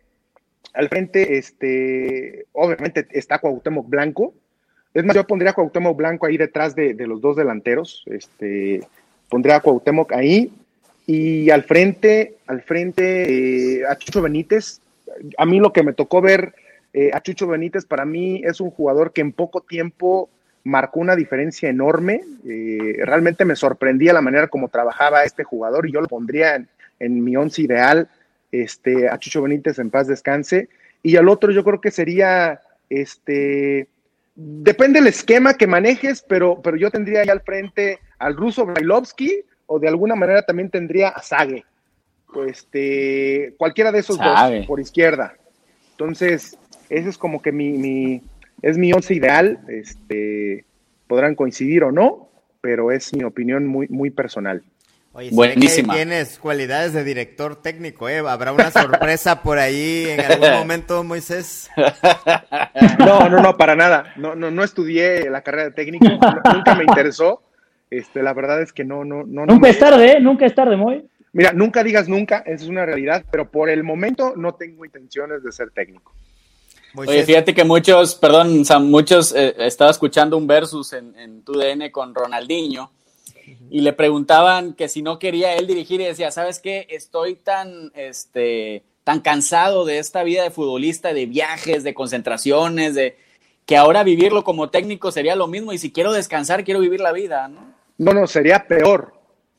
al 0.72 0.88
frente, 0.88 1.36
este, 1.36 2.46
obviamente 2.52 3.06
está 3.10 3.38
Cuauhtémoc 3.38 3.88
Blanco. 3.88 4.32
Es 4.96 5.04
más, 5.04 5.14
yo 5.14 5.26
pondría 5.26 5.50
a 5.50 5.52
Cuauhtémoc 5.52 5.94
Blanco 5.94 6.24
ahí 6.24 6.38
detrás 6.38 6.74
de, 6.74 6.94
de 6.94 7.06
los 7.06 7.20
dos 7.20 7.36
delanteros. 7.36 8.02
Este, 8.06 8.80
pondría 9.28 9.56
a 9.56 9.60
Cuauhtémoc 9.60 10.10
ahí. 10.12 10.50
Y 11.06 11.50
al 11.50 11.64
frente, 11.64 12.36
al 12.46 12.62
frente, 12.62 13.80
eh, 13.80 13.86
a 13.86 13.98
Chucho 13.98 14.22
Benítez. 14.22 14.80
A 15.36 15.44
mí 15.44 15.60
lo 15.60 15.70
que 15.70 15.82
me 15.82 15.92
tocó 15.92 16.22
ver 16.22 16.54
eh, 16.94 17.10
a 17.12 17.20
Chucho 17.20 17.46
Benítez 17.46 17.84
para 17.84 18.06
mí 18.06 18.40
es 18.42 18.58
un 18.58 18.70
jugador 18.70 19.12
que 19.12 19.20
en 19.20 19.32
poco 19.32 19.60
tiempo 19.60 20.30
marcó 20.64 21.00
una 21.00 21.14
diferencia 21.14 21.68
enorme. 21.68 22.22
Eh, 22.48 22.96
realmente 23.04 23.44
me 23.44 23.54
sorprendía 23.54 24.14
la 24.14 24.22
manera 24.22 24.48
como 24.48 24.70
trabajaba 24.70 25.24
este 25.24 25.44
jugador 25.44 25.86
y 25.86 25.92
yo 25.92 26.00
lo 26.00 26.08
pondría 26.08 26.54
en, 26.54 26.68
en 27.00 27.22
mi 27.22 27.36
once 27.36 27.60
ideal 27.60 28.08
este, 28.50 29.10
a 29.10 29.18
Chucho 29.18 29.42
Benítez 29.42 29.78
en 29.78 29.90
paz 29.90 30.06
descanse. 30.06 30.70
Y 31.02 31.16
al 31.16 31.28
otro 31.28 31.52
yo 31.52 31.64
creo 31.64 31.82
que 31.82 31.90
sería, 31.90 32.62
este, 32.88 33.88
depende 34.36 35.00
del 35.00 35.08
esquema 35.08 35.54
que 35.54 35.66
manejes, 35.66 36.24
pero, 36.28 36.60
pero 36.62 36.76
yo 36.76 36.90
tendría 36.90 37.22
ahí 37.22 37.28
al 37.28 37.40
frente 37.40 37.98
al 38.18 38.36
ruso 38.36 38.66
Brailovsky 38.66 39.42
o 39.66 39.78
de 39.78 39.88
alguna 39.88 40.14
manera 40.14 40.42
también 40.42 40.70
tendría 40.70 41.08
a 41.08 41.22
Sage. 41.22 41.64
Este, 42.46 43.54
cualquiera 43.56 43.90
de 43.90 44.00
esos 44.00 44.16
Sabe. 44.16 44.58
dos 44.58 44.66
por 44.66 44.78
izquierda. 44.78 45.34
Entonces, 45.92 46.58
ese 46.90 47.08
es 47.08 47.16
como 47.18 47.40
que 47.40 47.50
mi, 47.50 47.72
mi 47.72 48.22
es 48.62 48.76
mi 48.76 48.92
once 48.92 49.14
ideal. 49.14 49.58
Este, 49.68 50.64
podrán 51.06 51.34
coincidir 51.34 51.84
o 51.84 51.92
no, 51.92 52.28
pero 52.60 52.92
es 52.92 53.14
mi 53.14 53.24
opinión 53.24 53.66
muy, 53.66 53.88
muy 53.88 54.10
personal. 54.10 54.62
Oye, 55.16 55.30
Buenísima. 55.32 55.94
Que 55.94 56.00
tienes 56.00 56.38
cualidades 56.38 56.92
de 56.92 57.02
director 57.02 57.56
técnico, 57.56 58.06
¿eh? 58.06 58.18
¿Habrá 58.18 58.52
una 58.52 58.70
sorpresa 58.70 59.42
por 59.42 59.58
ahí 59.58 60.04
en 60.10 60.20
algún 60.20 60.50
momento, 60.58 61.02
Moisés? 61.04 61.70
No, 62.98 63.26
no, 63.30 63.40
no, 63.40 63.56
para 63.56 63.74
nada. 63.74 64.12
No, 64.16 64.34
no, 64.34 64.50
no 64.50 64.62
estudié 64.62 65.30
la 65.30 65.40
carrera 65.40 65.64
de 65.64 65.70
técnico, 65.70 66.04
nunca 66.04 66.74
me 66.74 66.84
interesó. 66.84 67.42
Este, 67.88 68.22
la 68.22 68.34
verdad 68.34 68.60
es 68.60 68.74
que 68.74 68.84
no, 68.84 69.06
no, 69.06 69.24
no. 69.24 69.46
Nunca 69.46 69.54
no 69.54 69.66
es 69.68 69.78
tarde, 69.78 70.12
¿eh? 70.12 70.20
Nunca 70.20 70.44
es 70.44 70.54
tarde, 70.54 70.76
Moy. 70.76 71.02
Mira, 71.32 71.54
nunca 71.54 71.82
digas 71.82 72.08
nunca, 72.08 72.42
esa 72.44 72.64
es 72.64 72.68
una 72.68 72.84
realidad, 72.84 73.24
pero 73.30 73.50
por 73.50 73.70
el 73.70 73.84
momento 73.84 74.34
no 74.36 74.52
tengo 74.52 74.84
intenciones 74.84 75.42
de 75.42 75.50
ser 75.50 75.70
técnico. 75.70 76.12
Moisés. 76.92 77.14
Oye, 77.14 77.24
fíjate 77.24 77.54
que 77.54 77.64
muchos, 77.64 78.16
perdón, 78.16 78.66
Sam, 78.66 78.90
muchos, 78.90 79.34
eh, 79.34 79.54
estaba 79.60 79.90
escuchando 79.90 80.36
un 80.36 80.46
versus 80.46 80.92
en, 80.92 81.18
en 81.18 81.42
tu 81.42 81.54
DN 81.54 81.90
con 81.90 82.14
Ronaldinho 82.14 82.90
y 83.70 83.80
le 83.80 83.92
preguntaban 83.92 84.74
que 84.74 84.88
si 84.88 85.02
no 85.02 85.18
quería 85.18 85.54
él 85.54 85.66
dirigir 85.66 86.00
y 86.00 86.04
decía, 86.04 86.30
¿sabes 86.30 86.60
qué? 86.60 86.86
Estoy 86.90 87.34
tan, 87.34 87.92
este, 87.94 88.84
tan 89.04 89.20
cansado 89.20 89.84
de 89.84 89.98
esta 89.98 90.22
vida 90.22 90.42
de 90.42 90.50
futbolista, 90.50 91.12
de 91.12 91.26
viajes, 91.26 91.84
de 91.84 91.94
concentraciones, 91.94 92.94
de 92.94 93.16
que 93.64 93.76
ahora 93.76 94.04
vivirlo 94.04 94.44
como 94.44 94.70
técnico 94.70 95.10
sería 95.10 95.36
lo 95.36 95.48
mismo 95.48 95.72
y 95.72 95.78
si 95.78 95.92
quiero 95.92 96.12
descansar, 96.12 96.64
quiero 96.64 96.80
vivir 96.80 97.00
la 97.00 97.12
vida, 97.12 97.48
¿no? 97.48 97.74
No, 97.98 98.12
no, 98.12 98.26
sería 98.26 98.66
peor, 98.66 99.14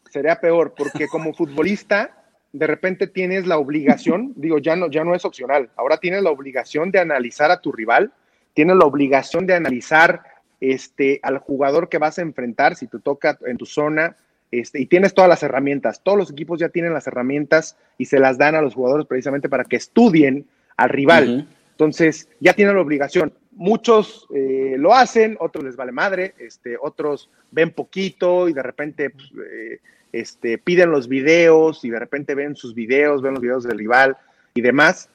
sería 0.10 0.40
peor, 0.40 0.74
porque 0.78 1.08
como 1.08 1.34
futbolista 1.34 2.14
de 2.54 2.68
repente 2.68 3.08
tienes 3.08 3.46
la 3.48 3.58
obligación, 3.58 4.34
digo, 4.38 4.60
ya 4.60 4.76
no, 4.76 4.90
ya 4.90 5.04
no 5.04 5.16
es 5.16 5.26
opcional, 5.26 5.70
ahora 5.76 5.98
tienes 5.98 6.24
la 6.24 6.32
obligación 6.32 6.92
de 6.92 7.00
analizar 7.00 7.52
a 7.52 7.62
tu 7.62 7.72
rival, 7.72 8.12
tienes 8.54 8.78
la 8.78 8.86
obligación 8.86 9.46
de 9.46 9.56
analizar 9.56 10.24
este, 10.60 11.20
al 11.24 11.38
jugador 11.40 11.90
que 11.90 11.98
vas 11.98 12.20
a 12.20 12.24
enfrentar, 12.24 12.76
si 12.76 12.88
te 12.88 13.00
toca 13.00 13.38
en 13.46 13.58
tu 13.58 13.66
zona, 13.66 14.16
este, 14.52 14.80
y 14.80 14.86
tienes 14.86 15.14
todas 15.14 15.30
las 15.30 15.44
herramientas. 15.44 16.02
Todos 16.04 16.18
los 16.18 16.32
equipos 16.32 16.60
ya 16.60 16.70
tienen 16.70 16.94
las 16.94 17.08
herramientas 17.08 17.78
y 17.98 18.06
se 18.06 18.20
las 18.20 18.38
dan 18.38 18.56
a 18.56 18.62
los 18.62 18.76
jugadores 18.76 19.06
precisamente 19.06 19.50
para 19.50 19.66
que 19.66 19.76
estudien 19.76 20.46
al 20.78 20.90
rival. 20.90 21.30
Uh 21.30 21.32
-huh. 21.32 21.48
Entonces, 21.72 22.30
ya 22.40 22.54
tienen 22.54 22.76
la 22.76 22.82
obligación. 22.82 23.34
Muchos 23.52 24.28
eh, 24.34 24.76
lo 24.78 24.94
hacen, 24.94 25.38
otros 25.40 25.66
les 25.66 25.76
vale 25.76 25.92
madre, 25.92 26.34
este, 26.38 26.78
otros 26.80 27.30
ven 27.52 27.72
poquito 27.72 28.48
y 28.48 28.54
de 28.54 28.64
repente 28.64 29.10
pues, 29.10 29.32
eh, 29.52 29.80
este, 30.12 30.58
piden 30.58 30.92
los 30.92 31.08
videos 31.08 31.84
y 31.84 31.90
de 31.90 32.00
repente 32.00 32.36
ven 32.36 32.56
sus 32.56 32.74
videos, 32.74 33.22
ven 33.22 33.34
los 33.34 33.42
videos 33.42 33.64
del 33.64 33.78
rival 33.78 34.18
y 34.54 34.62
demás. 34.62 35.10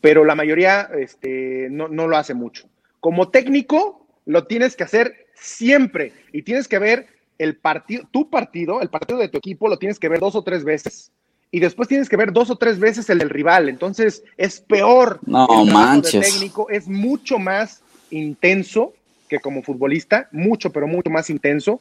Pero 0.00 0.24
la 0.24 0.34
mayoría 0.34 0.90
este, 0.98 1.68
no, 1.70 1.88
no 1.88 2.08
lo 2.08 2.16
hace 2.16 2.34
mucho. 2.34 2.68
Como 3.00 3.30
técnico, 3.30 4.01
lo 4.26 4.44
tienes 4.46 4.76
que 4.76 4.84
hacer 4.84 5.26
siempre 5.34 6.12
y 6.32 6.42
tienes 6.42 6.68
que 6.68 6.78
ver 6.78 7.06
el 7.38 7.56
partido, 7.56 8.04
tu 8.10 8.30
partido, 8.30 8.80
el 8.80 8.88
partido 8.88 9.18
de 9.18 9.28
tu 9.28 9.38
equipo, 9.38 9.68
lo 9.68 9.78
tienes 9.78 9.98
que 9.98 10.08
ver 10.08 10.20
dos 10.20 10.36
o 10.36 10.42
tres 10.42 10.64
veces 10.64 11.12
y 11.54 11.60
después 11.60 11.86
tienes 11.86 12.08
que 12.08 12.16
ver 12.16 12.32
dos 12.32 12.50
o 12.50 12.56
tres 12.56 12.80
veces 12.80 13.08
el 13.10 13.18
del 13.18 13.30
rival. 13.30 13.68
Entonces 13.68 14.24
es 14.38 14.60
peor. 14.60 15.20
No 15.26 15.46
el 15.62 15.72
manches. 15.72 16.32
Técnico 16.32 16.68
es 16.70 16.88
mucho 16.88 17.38
más 17.38 17.82
intenso 18.10 18.94
que 19.28 19.38
como 19.38 19.62
futbolista, 19.62 20.28
mucho, 20.32 20.72
pero 20.72 20.88
mucho 20.88 21.10
más 21.10 21.28
intenso. 21.28 21.80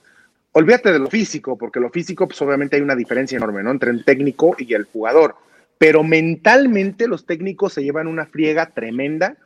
Olvídate 0.51 0.91
de 0.91 0.99
lo 0.99 1.09
físico, 1.09 1.57
porque 1.57 1.79
lo 1.79 1.89
físico, 1.89 2.27
pues 2.27 2.41
obviamente 2.41 2.75
hay 2.75 2.81
una 2.81 2.95
diferencia 2.95 3.37
enorme, 3.37 3.63
¿no? 3.63 3.71
Entre 3.71 3.91
el 3.91 4.03
técnico 4.03 4.55
y 4.59 4.73
el 4.73 4.83
jugador. 4.83 5.35
Pero 5.77 6.03
mentalmente 6.03 7.07
los 7.07 7.25
técnicos 7.25 7.73
se 7.73 7.83
llevan 7.83 8.07
una 8.07 8.25
friega 8.25 8.67
tremenda. 8.67 9.37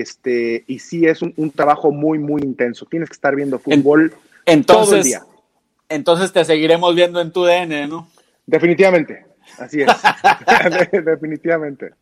Este, 0.00 0.64
y 0.66 0.78
sí 0.78 1.06
es 1.06 1.22
un, 1.22 1.32
un 1.36 1.50
trabajo 1.50 1.90
muy, 1.90 2.18
muy 2.18 2.42
intenso. 2.42 2.86
Tienes 2.86 3.08
que 3.08 3.14
estar 3.14 3.34
viendo 3.34 3.58
fútbol 3.58 4.14
entonces, 4.46 4.86
todo 4.86 4.96
el 4.96 5.02
día. 5.04 5.22
Entonces 5.88 6.32
te 6.32 6.44
seguiremos 6.44 6.94
viendo 6.94 7.20
en 7.20 7.32
tu 7.32 7.44
DN, 7.44 7.86
¿no? 7.88 8.08
Definitivamente. 8.46 9.26
Así 9.58 9.82
es, 9.82 9.88
definitivamente. 11.04 11.92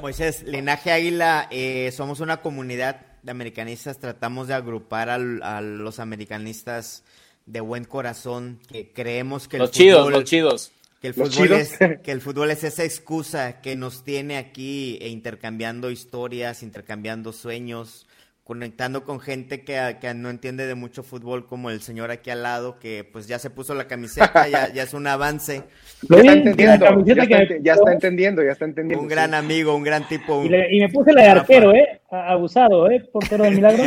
Moisés, 0.00 0.42
Linaje 0.44 0.90
Águila, 0.90 1.48
eh, 1.50 1.90
somos 1.92 2.20
una 2.20 2.38
comunidad 2.38 3.00
de 3.22 3.30
americanistas, 3.30 3.98
tratamos 3.98 4.48
de 4.48 4.54
agrupar 4.54 5.10
al, 5.10 5.42
a, 5.42 5.60
los 5.60 6.00
americanistas 6.00 7.04
de 7.46 7.60
buen 7.60 7.84
corazón, 7.84 8.58
que 8.68 8.92
creemos 8.92 9.48
que 9.48 9.56
el 9.56 9.62
los 9.62 9.70
fútbol, 9.70 9.78
chidos, 9.78 10.10
los 10.10 10.24
chidos. 10.24 10.72
Que 11.00 11.08
el, 11.08 11.14
fútbol 11.14 11.52
es, 11.52 11.78
que 12.02 12.10
el 12.10 12.20
fútbol 12.20 12.50
es 12.50 12.64
esa 12.64 12.82
excusa 12.82 13.60
que 13.60 13.76
nos 13.76 14.02
tiene 14.02 14.36
aquí 14.36 14.98
e 15.00 15.08
intercambiando 15.08 15.92
historias, 15.92 16.64
intercambiando 16.64 17.32
sueños, 17.32 18.08
conectando 18.42 19.04
con 19.04 19.20
gente 19.20 19.62
que, 19.62 19.98
que, 20.00 20.14
no 20.14 20.30
entiende 20.30 20.66
de 20.66 20.74
mucho 20.74 21.02
fútbol, 21.02 21.46
como 21.46 21.68
el 21.68 21.82
señor 21.82 22.10
aquí 22.10 22.30
al 22.30 22.42
lado, 22.42 22.78
que 22.80 23.04
pues 23.04 23.28
ya 23.28 23.38
se 23.38 23.50
puso 23.50 23.74
la 23.74 23.86
camiseta, 23.86 24.48
ya, 24.48 24.72
ya 24.72 24.82
es 24.82 24.94
un 24.94 25.06
avance. 25.06 25.62
Ya 26.08 26.16
está, 26.16 26.32
entendiendo, 26.32 27.04
ya, 27.04 27.22
está, 27.22 27.56
ya 27.60 27.72
está, 27.74 27.92
entendiendo, 27.92 28.42
ya 28.44 28.52
está 28.52 28.64
entendiendo. 28.64 29.02
Un 29.02 29.08
gran 29.08 29.30
sí. 29.30 29.36
amigo, 29.36 29.74
un 29.74 29.82
gran 29.82 30.06
tipo. 30.06 30.38
Un... 30.38 30.46
Y, 30.46 30.48
le, 30.48 30.76
y, 30.76 30.80
me 30.80 30.88
puse 30.88 31.12
la 31.12 31.22
de 31.22 31.28
arquero, 31.28 31.74
¿eh? 31.74 32.00
Abusado, 32.08 32.88
¿eh? 32.88 33.04
Portero 33.12 33.42
del 33.42 33.56
milagro. 33.56 33.82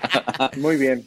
Muy 0.58 0.76
bien. 0.76 1.04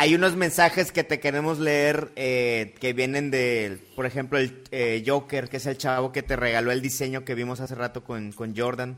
Hay 0.00 0.14
unos 0.14 0.36
mensajes 0.36 0.92
que 0.92 1.02
te 1.02 1.18
queremos 1.18 1.58
leer 1.58 2.12
eh, 2.14 2.76
que 2.80 2.92
vienen 2.92 3.32
de, 3.32 3.80
por 3.96 4.06
ejemplo, 4.06 4.38
el 4.38 4.62
eh, 4.70 5.02
Joker, 5.04 5.48
que 5.48 5.56
es 5.56 5.66
el 5.66 5.76
chavo 5.76 6.12
que 6.12 6.22
te 6.22 6.36
regaló 6.36 6.70
el 6.70 6.80
diseño 6.80 7.24
que 7.24 7.34
vimos 7.34 7.58
hace 7.58 7.74
rato 7.74 8.04
con, 8.04 8.32
Jordan. 8.56 8.96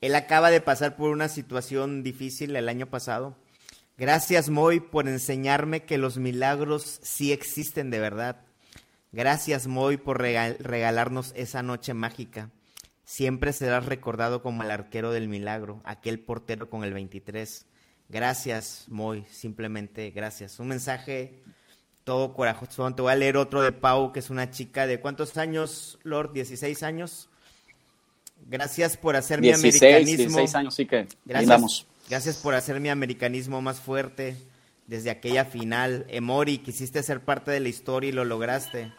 Él 0.00 0.16
acaba 0.16 0.50
de 0.50 0.60
pasar 0.60 0.96
por 0.96 1.10
una 1.10 1.28
situación 1.28 2.02
difícil 2.02 2.56
el 2.56 2.68
año 2.68 2.86
pasado. 2.88 3.36
Gracias, 3.96 4.50
Moy, 4.50 4.80
por 4.80 5.06
enseñarme 5.06 5.84
que 5.84 5.96
los 5.96 6.18
milagros 6.18 6.98
sí 7.04 7.30
existen 7.30 7.92
de 7.92 8.00
verdad. 8.00 8.40
Gracias, 9.12 9.68
Moy, 9.68 9.96
por 9.96 10.20
regal 10.20 10.56
regalarnos 10.58 11.32
esa 11.36 11.62
noche 11.62 11.94
mágica. 11.94 12.50
Siempre 13.04 13.52
serás 13.52 13.86
recordado 13.86 14.42
como 14.42 14.64
el 14.64 14.72
arquero 14.72 15.12
del 15.12 15.28
milagro, 15.28 15.82
aquel 15.84 16.18
portero 16.18 16.68
con 16.68 16.82
el 16.82 16.92
23. 16.92 17.66
Gracias, 18.08 18.84
Moy, 18.88 19.24
simplemente 19.30 20.10
gracias. 20.10 20.58
Un 20.58 20.68
mensaje 20.68 21.42
todo 22.04 22.34
corajoso. 22.34 22.90
Te 22.94 23.02
voy 23.02 23.12
a 23.12 23.16
leer 23.16 23.36
otro 23.36 23.62
de 23.62 23.72
Pau, 23.72 24.12
que 24.12 24.20
es 24.20 24.30
una 24.30 24.50
chica 24.50 24.86
de 24.86 25.00
¿cuántos 25.00 25.36
años, 25.36 25.98
Lord? 26.02 26.32
¿16 26.32 26.82
años? 26.82 27.28
Gracias 28.46 28.96
por 28.96 29.16
hacer 29.16 29.40
16, 29.40 29.80
mi 29.80 29.88
americanismo. 29.88 30.38
16 30.38 30.54
años, 30.54 30.74
sí 30.74 30.86
que 30.86 31.06
gracias, 31.24 31.86
gracias 32.08 32.36
por 32.36 32.54
hacer 32.54 32.78
mi 32.78 32.90
americanismo 32.90 33.62
más 33.62 33.80
fuerte 33.80 34.36
desde 34.86 35.10
aquella 35.10 35.46
final. 35.46 36.04
Emori, 36.08 36.58
quisiste 36.58 37.02
ser 37.02 37.20
parte 37.20 37.50
de 37.50 37.60
la 37.60 37.70
historia 37.70 38.10
y 38.10 38.12
lo 38.12 38.24
lograste. 38.24 38.92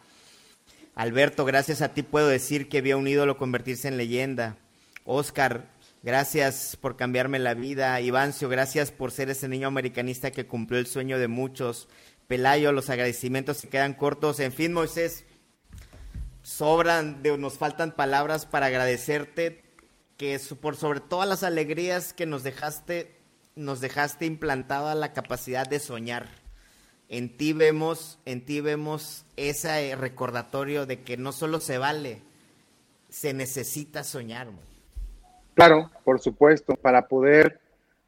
Alberto, 0.95 1.45
gracias 1.45 1.81
a 1.81 1.89
ti 1.89 2.01
puedo 2.01 2.27
decir 2.27 2.69
que 2.69 2.81
vio 2.81 2.97
un 2.97 3.07
ídolo 3.07 3.37
convertirse 3.37 3.87
en 3.87 3.97
leyenda. 3.97 4.57
Oscar, 5.03 5.69
Gracias 6.05 6.77
por 6.79 6.97
cambiarme 6.97 7.39
la 7.39 7.55
vida. 7.55 7.99
Ivancio, 7.99 8.47
gracias 8.47 8.91
por 8.91 9.11
ser 9.11 9.31
ese 9.31 9.47
niño 9.47 9.67
americanista 9.67 10.29
que 10.29 10.45
cumplió 10.45 10.79
el 10.79 10.85
sueño 10.85 11.17
de 11.17 11.27
muchos. 11.27 11.87
Pelayo, 12.27 12.71
los 12.71 12.91
agradecimientos 12.91 13.57
se 13.57 13.69
quedan 13.69 13.95
cortos. 13.95 14.39
En 14.39 14.53
fin, 14.53 14.71
Moisés, 14.71 15.25
sobran, 16.43 17.23
nos 17.39 17.57
faltan 17.57 17.95
palabras 17.95 18.45
para 18.45 18.67
agradecerte 18.67 19.63
que 20.15 20.39
por 20.61 20.75
sobre 20.75 20.99
todas 20.99 21.27
las 21.27 21.41
alegrías 21.41 22.13
que 22.13 22.27
nos 22.27 22.43
dejaste, 22.43 23.19
nos 23.55 23.81
dejaste 23.81 24.27
implantada 24.27 24.93
la 24.93 25.11
capacidad 25.11 25.67
de 25.67 25.79
soñar. 25.79 26.29
En 27.09 27.35
ti 27.35 27.51
vemos, 27.51 28.19
en 28.25 28.45
ti 28.45 28.61
vemos 28.61 29.25
ese 29.37 29.95
recordatorio 29.95 30.85
de 30.85 31.01
que 31.01 31.17
no 31.17 31.31
solo 31.31 31.59
se 31.59 31.79
vale, 31.79 32.21
se 33.09 33.33
necesita 33.33 34.03
soñar. 34.03 34.49
Claro, 35.55 35.89
por 36.03 36.19
supuesto, 36.19 36.75
para 36.75 37.07
poder, 37.07 37.59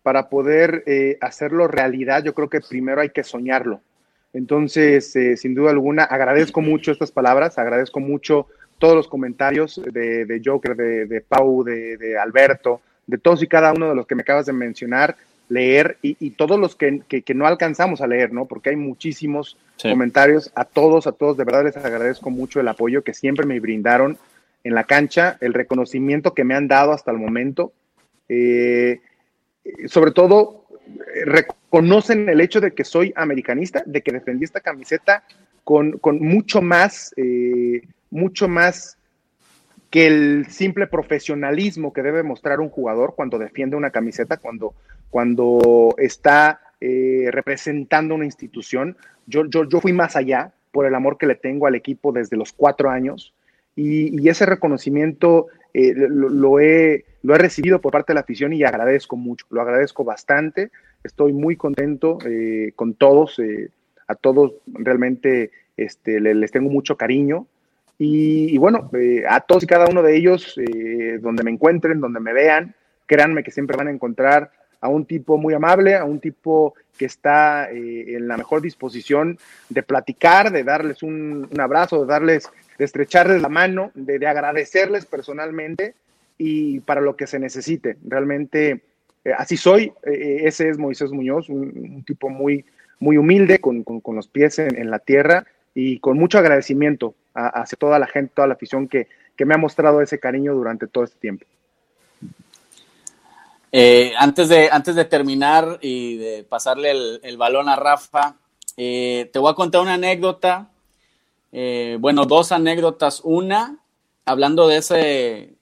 para 0.04 0.30
poder 0.30 0.84
eh, 0.86 1.18
hacerlo 1.22 1.68
realidad, 1.68 2.24
yo 2.24 2.34
creo 2.34 2.50
que 2.50 2.62
primero 2.62 3.02
hay 3.02 3.10
que 3.10 3.24
soñarlo. 3.24 3.82
Entonces, 4.34 5.16
eh, 5.16 5.38
sin 5.38 5.56
duda 5.56 5.72
alguna, 5.72 6.04
agradezco 6.04 6.62
mucho 6.62 6.92
estas 6.92 7.12
palabras, 7.12 7.58
agradezco 7.58 8.02
mucho 8.02 8.48
todos 8.78 8.96
los 8.96 9.08
comentarios 9.08 9.82
de, 9.92 10.42
Joker, 10.44 10.76
de, 10.76 11.22
Pau, 11.22 11.64
de, 11.64 12.18
Alberto, 12.22 12.82
de 13.08 13.18
todos 13.18 13.42
y 13.42 13.48
cada 13.48 13.72
uno 13.72 13.90
de 13.90 13.96
los 13.96 14.06
que 14.06 14.14
me 14.14 14.22
acabas 14.22 14.46
de 14.46 14.54
mencionar, 14.54 15.16
leer 15.50 15.98
y, 16.02 16.30
todos 16.32 16.60
los 16.60 16.76
que, 16.76 17.02
no 17.34 17.48
alcanzamos 17.48 18.02
a 18.02 18.08
leer, 18.08 18.34
¿no? 18.34 18.46
Porque 18.46 18.70
hay 18.70 18.76
muchísimos 18.76 19.58
comentarios. 19.82 20.52
A 20.54 20.66
todos, 20.66 21.08
a 21.08 21.14
todos, 21.14 21.38
de 21.38 21.46
verdad 21.46 21.64
les 21.64 21.78
agradezco 21.78 22.30
mucho 22.30 22.60
el 22.60 22.68
apoyo 22.68 23.04
que 23.04 23.14
siempre 23.14 23.46
me 23.46 23.60
brindaron 23.60 24.18
en 24.68 24.76
la 24.76 24.84
cancha, 24.84 25.38
el 25.40 25.54
reconocimiento 25.54 26.34
que 26.34 26.44
me 26.44 26.54
han 26.54 26.68
dado 26.68 26.92
hasta 26.92 27.12
el 27.12 27.18
momento. 27.18 27.72
Eh, 28.28 29.00
sobre 29.88 30.12
todo, 30.12 30.66
reconocen 31.26 32.28
el 32.28 32.42
hecho 32.42 32.60
de 32.60 32.74
que 32.74 32.84
soy 32.84 33.14
americanista, 33.16 33.82
de 33.86 34.02
que 34.02 34.12
defendí 34.12 34.44
esta 34.44 34.60
camiseta 34.60 35.24
con, 35.64 36.00
mucho 36.20 36.62
más, 36.62 37.14
eh, 37.16 37.82
mucho 38.10 38.50
más 38.50 38.98
que 39.90 40.08
el 40.08 40.48
simple 40.50 40.88
profesionalismo 40.88 41.94
que 41.94 42.04
debe 42.04 42.24
mostrar 42.24 42.60
un 42.60 42.70
jugador 42.70 43.16
cuando 43.16 43.40
defiende 43.40 43.78
una 43.78 43.92
camiseta, 43.92 44.36
cuando, 44.36 44.74
cuando 45.10 45.96
está 45.98 46.60
eh, 46.82 47.30
representando 47.32 48.16
una 48.16 48.26
institución. 48.26 48.98
Yo, 49.28 49.46
yo, 49.46 49.64
yo 49.64 49.80
fui 49.80 49.94
más 49.94 50.18
allá 50.18 50.52
por 50.74 50.86
el 50.86 50.94
amor 50.94 51.18
que 51.18 51.26
le 51.26 51.36
tengo 51.36 51.68
al 51.68 51.76
equipo 51.76 52.12
desde 52.12 52.36
los 52.36 52.52
cuatro 52.52 52.90
años 52.90 53.34
y, 53.78 54.28
ese 54.28 54.48
reconocimiento 54.48 55.48
eh, 55.72 55.94
lo, 55.96 56.60
he, 56.60 57.06
lo 57.22 57.36
he 57.36 57.38
recibido 57.38 57.80
por 57.80 57.92
parte 57.92 58.12
de 58.12 58.16
la 58.16 58.22
afición 58.22 58.52
y 58.52 58.64
agradezco 58.64 59.16
mucho, 59.16 59.46
lo 59.52 59.62
agradezco 59.62 60.04
bastante. 60.04 60.72
Estoy 61.04 61.32
muy 61.32 61.56
contento 61.56 62.18
eh, 62.26 62.72
con 62.76 62.96
todos, 62.96 63.38
eh, 63.38 63.70
a 64.08 64.16
todos 64.16 64.54
realmente 64.66 65.52
este, 65.78 66.20
les, 66.20 66.52
tengo 66.52 66.72
mucho 66.72 66.98
cariño. 66.98 67.46
Y, 68.00 68.58
bueno, 68.60 68.92
a 69.28 69.42
todos 69.42 69.64
y 69.64 69.68
cada 69.68 69.88
uno 69.88 70.04
de 70.04 70.16
ellos, 70.16 70.56
donde 71.20 71.44
me 71.44 71.50
encuentren, 71.50 72.00
donde 72.00 72.20
me 72.20 72.32
vean, 72.32 72.76
créanme 73.08 73.44
que 73.44 73.50
siempre 73.50 73.76
van 73.76 73.88
a 73.88 73.92
encontrar 73.92 74.52
a 74.82 74.88
un 74.88 75.06
tipo 75.06 75.40
muy 75.40 75.56
amable, 75.56 75.96
a 75.96 76.06
un 76.06 76.20
tipo 76.20 76.76
que 76.96 77.06
está 77.06 77.72
en 77.72 78.28
la 78.28 78.38
mejor 78.38 78.62
disposición 78.62 79.40
de 79.70 79.82
platicar, 79.82 80.52
de 80.52 80.64
darles 80.64 81.02
un, 81.02 81.50
un 81.52 81.60
abrazo, 81.60 82.02
de 82.02 82.06
darles 82.06 82.52
de 82.78 82.86
estrecharles 82.86 83.42
la 83.42 83.50
mano, 83.50 83.92
de, 83.96 84.26
agradecerles 84.28 85.06
personalmente 85.06 85.96
y 86.38 86.80
para 86.82 87.02
lo 87.02 87.16
que 87.16 87.28
se 87.28 87.40
necesite. 87.40 87.98
Realmente 88.06 88.82
eh, 89.26 89.32
así 89.38 89.58
soy, 89.58 89.92
eh, 90.04 90.42
ese 90.44 90.70
es 90.70 90.78
Moisés 90.78 91.12
Muñoz, 91.12 91.50
un, 91.50 92.04
tipo 92.06 92.30
muy, 92.30 92.66
muy 93.00 93.18
humilde, 93.18 93.60
con, 93.60 93.84
los 94.14 94.28
pies 94.28 94.60
en, 94.60 94.90
la 94.90 95.00
tierra 95.00 95.46
y 95.74 96.00
con 96.00 96.18
mucho 96.18 96.38
agradecimiento 96.38 97.14
hacia 97.34 97.78
toda 97.78 98.00
la 98.00 98.08
gente, 98.08 98.32
toda 98.36 98.48
la 98.48 98.56
afición 98.56 98.88
que, 98.88 99.08
me 99.40 99.54
ha 99.54 99.58
mostrado 99.58 100.02
ese 100.02 100.20
cariño 100.20 100.56
durante 100.56 100.88
todo 100.88 101.04
este 101.04 101.20
tiempo. 101.20 101.46
Eh, 103.72 104.14
antes, 104.18 104.50
de, 104.50 104.70
antes 104.72 104.96
de 104.96 105.06
terminar 105.06 105.78
y 105.82 106.18
de 106.18 106.44
pasarle 106.44 107.20
el, 107.22 107.38
balón 107.38 107.70
a 107.70 107.76
Rafa, 107.76 108.36
te 108.76 109.30
voy 109.36 109.52
a 109.52 109.56
contar 109.56 109.82
una 109.82 109.94
anécdota 109.94 110.70
eh, 111.52 111.98
bueno, 112.00 112.26
dos 112.26 112.52
anécdotas. 112.52 113.22
Una, 113.24 113.80
hablando 114.26 114.68
de 114.68 114.78
ese, 114.78 115.56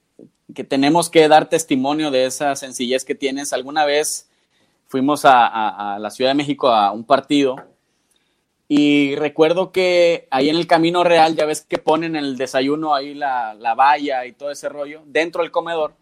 que 0.54 0.64
tenemos 0.64 1.10
que 1.10 1.28
dar 1.28 1.50
testimonio 1.50 2.12
de 2.12 2.26
esa 2.26 2.56
sencillez 2.56 3.06
que 3.06 3.16
tienes. 3.16 3.54
Alguna 3.54 3.86
vez 3.86 4.30
fuimos 4.88 5.22
a, 5.26 5.98
la 6.00 6.10
Ciudad 6.10 6.32
de 6.32 6.36
México 6.36 6.70
a 6.70 6.92
un 6.92 7.04
partido 7.04 7.56
y 8.68 9.16
recuerdo 9.16 9.72
que 9.72 10.28
ahí 10.32 10.50
en 10.50 10.56
el 10.56 10.68
Camino 10.68 11.04
Real, 11.04 11.36
ya 11.36 11.46
ves 11.46 11.62
que 11.62 11.78
ponen 11.78 12.16
el 12.16 12.38
desayuno 12.38 12.96
ahí 12.96 13.14
la, 13.14 13.54
la 13.54 13.76
valla 13.76 14.26
y 14.26 14.32
todo 14.32 14.50
ese 14.50 14.70
rollo, 14.70 15.02
dentro 15.06 15.44
del 15.44 15.52
comedor. 15.52 15.94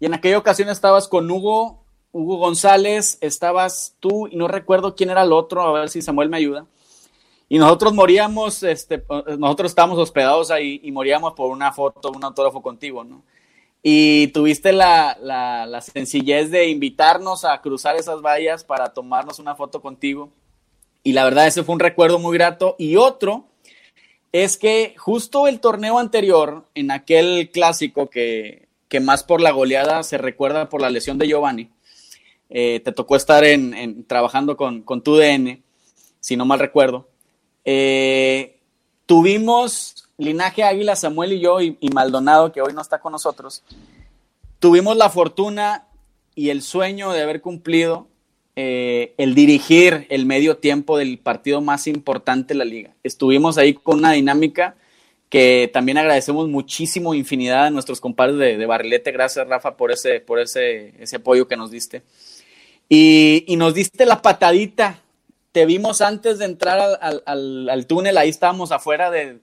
Y 0.00 0.06
en 0.06 0.14
aquella 0.14 0.38
ocasión 0.38 0.68
estabas 0.68 1.06
con 1.06 1.30
Hugo, 1.30 1.84
Hugo 2.12 2.38
González, 2.38 3.18
estabas 3.20 3.94
tú 4.00 4.26
y 4.26 4.36
no 4.36 4.48
recuerdo 4.48 4.96
quién 4.96 5.10
era 5.10 5.22
el 5.22 5.32
otro, 5.32 5.62
a 5.62 5.72
ver 5.78 5.88
si 5.88 6.02
Samuel 6.02 6.28
me 6.28 6.38
ayuda. 6.38 6.66
Y 7.52 7.58
nosotros 7.58 7.92
moríamos, 7.92 8.62
este, 8.62 9.02
nosotros 9.36 9.72
estábamos 9.72 9.98
hospedados 9.98 10.52
ahí 10.52 10.80
y 10.84 10.92
moríamos 10.92 11.32
por 11.32 11.50
una 11.50 11.72
foto, 11.72 12.12
un 12.12 12.22
autógrafo 12.22 12.62
contigo, 12.62 13.02
¿no? 13.02 13.24
Y 13.82 14.28
tuviste 14.28 14.72
la, 14.72 15.18
la, 15.20 15.80
sencillez 15.80 16.52
de 16.52 16.68
invitarnos 16.68 17.44
a 17.44 17.60
cruzar 17.60 17.96
esas 17.96 18.22
vallas 18.22 18.62
para 18.62 18.92
tomarnos 18.92 19.40
una 19.40 19.56
foto 19.56 19.82
contigo. 19.82 20.30
Y 21.02 21.12
la 21.12 21.24
verdad, 21.24 21.48
ese 21.48 21.64
fue 21.64 21.74
un 21.74 21.80
recuerdo 21.80 22.20
muy 22.20 22.38
grato. 22.38 22.76
Y 22.78 22.94
otro 22.94 23.46
es 24.30 24.56
que 24.56 24.94
justo 24.96 25.48
el 25.48 25.58
torneo 25.58 25.98
anterior, 25.98 26.66
en 26.76 26.92
aquel 26.92 27.50
clásico 27.50 28.10
que, 28.10 28.68
que 28.86 29.00
más 29.00 29.24
por 29.24 29.40
la 29.40 29.50
goleada 29.50 30.04
se 30.04 30.18
recuerda 30.18 30.68
por 30.68 30.80
la 30.80 30.90
lesión 30.90 31.18
de 31.18 31.26
Giovanni, 31.26 31.68
eh, 32.48 32.78
te 32.84 32.92
tocó 32.92 33.16
estar 33.16 33.42
en, 33.42 33.74
en, 33.74 34.04
trabajando 34.04 34.56
con, 34.56 34.82
con 34.82 35.02
tu 35.02 35.16
DN, 35.16 35.64
si 36.20 36.36
no 36.36 36.44
mal 36.44 36.60
recuerdo. 36.60 37.09
Eh, 37.64 38.58
tuvimos 39.06 40.08
Linaje 40.18 40.62
Águila, 40.62 40.96
Samuel 40.96 41.32
y 41.32 41.40
yo, 41.40 41.60
y, 41.60 41.76
Maldonado, 41.94 42.52
que 42.52 42.60
hoy 42.60 42.74
no 42.74 42.82
está 42.82 43.00
con 43.00 43.12
nosotros, 43.12 43.62
tuvimos 44.58 44.96
la 44.96 45.08
fortuna 45.08 45.86
y 46.34 46.50
el 46.50 46.62
sueño 46.62 47.12
de 47.12 47.22
haber 47.22 47.40
cumplido 47.40 48.06
eh, 48.54 49.14
el 49.16 49.34
dirigir 49.34 50.06
el 50.10 50.26
medio 50.26 50.58
tiempo 50.58 50.98
del 50.98 51.18
partido 51.18 51.62
más 51.62 51.86
importante 51.86 52.52
de 52.52 52.58
la 52.58 52.64
liga. 52.66 52.94
Estuvimos 53.02 53.56
ahí 53.56 53.72
con 53.72 53.98
una 53.98 54.12
dinámica 54.12 54.76
que 55.30 55.70
también 55.72 55.96
agradecemos 55.96 56.48
muchísimo, 56.48 57.14
infinidad 57.14 57.66
a 57.66 57.70
nuestros 57.70 58.00
compadres 58.00 58.58
de, 58.58 58.66
Barrilete. 58.66 59.12
Gracias, 59.12 59.46
Rafa, 59.48 59.76
por 59.76 59.92
ese, 59.92 60.20
por 60.20 60.40
ese, 60.40 60.92
ese 60.98 61.16
apoyo 61.16 61.48
que 61.48 61.56
nos 61.56 61.70
diste. 61.70 62.02
Y, 62.88 63.44
y, 63.46 63.56
nos 63.56 63.72
diste 63.72 64.04
la 64.04 64.20
patadita 64.20 65.00
te 65.52 65.66
vimos 65.66 66.00
antes 66.00 66.38
de 66.38 66.44
entrar 66.44 66.98
al, 67.00 67.86
túnel, 67.86 68.16
ahí 68.18 68.28
estábamos 68.28 68.72
afuera 68.72 69.10
del, 69.10 69.40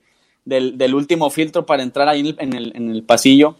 último 0.93 1.29
filtro 1.29 1.65
para 1.65 1.83
entrar 1.83 2.07
ahí 2.07 2.35
en 2.39 2.53
el, 2.53 3.03
pasillo. 3.03 3.55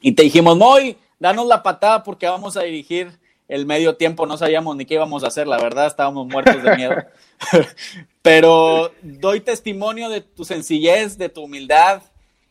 Y 0.00 0.12
te 0.12 0.22
dijimos, 0.22 0.56
Moy, 0.56 0.96
danos 1.18 1.46
la 1.46 1.62
patada 1.62 2.02
porque 2.02 2.26
vamos 2.26 2.56
a 2.56 2.62
dirigir 2.62 3.18
el 3.46 3.66
medio 3.66 3.96
tiempo. 3.96 4.26
No 4.26 4.36
sabíamos 4.36 4.74
ni 4.76 4.86
qué 4.86 4.94
íbamos 4.94 5.22
a 5.24 5.28
hacer, 5.28 5.46
la 5.46 5.58
verdad, 5.58 5.86
estábamos 5.86 6.26
muertos 6.26 6.62
de 6.62 6.76
miedo. 6.76 6.94
Pero 8.22 8.92
doy 9.02 9.40
testimonio 9.40 10.08
de 10.08 10.22
tu 10.22 10.44
sencillez, 10.44 11.18
de 11.18 11.28
tu 11.28 11.42
humildad. 11.42 12.02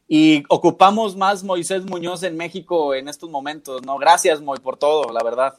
Y 0.08 0.44
ocupamos 0.50 1.16
más 1.16 1.44
Moisés 1.44 1.86
Muñoz 1.86 2.24
en 2.24 2.36
México 2.36 2.94
en 2.94 3.08
estos 3.08 3.30
momentos, 3.30 3.82
¿no? 3.86 3.98
Gracias, 3.98 4.42
Moy, 4.42 4.60
por 4.60 4.78
todo, 4.78 5.12
la 5.12 5.24
verdad. 5.24 5.56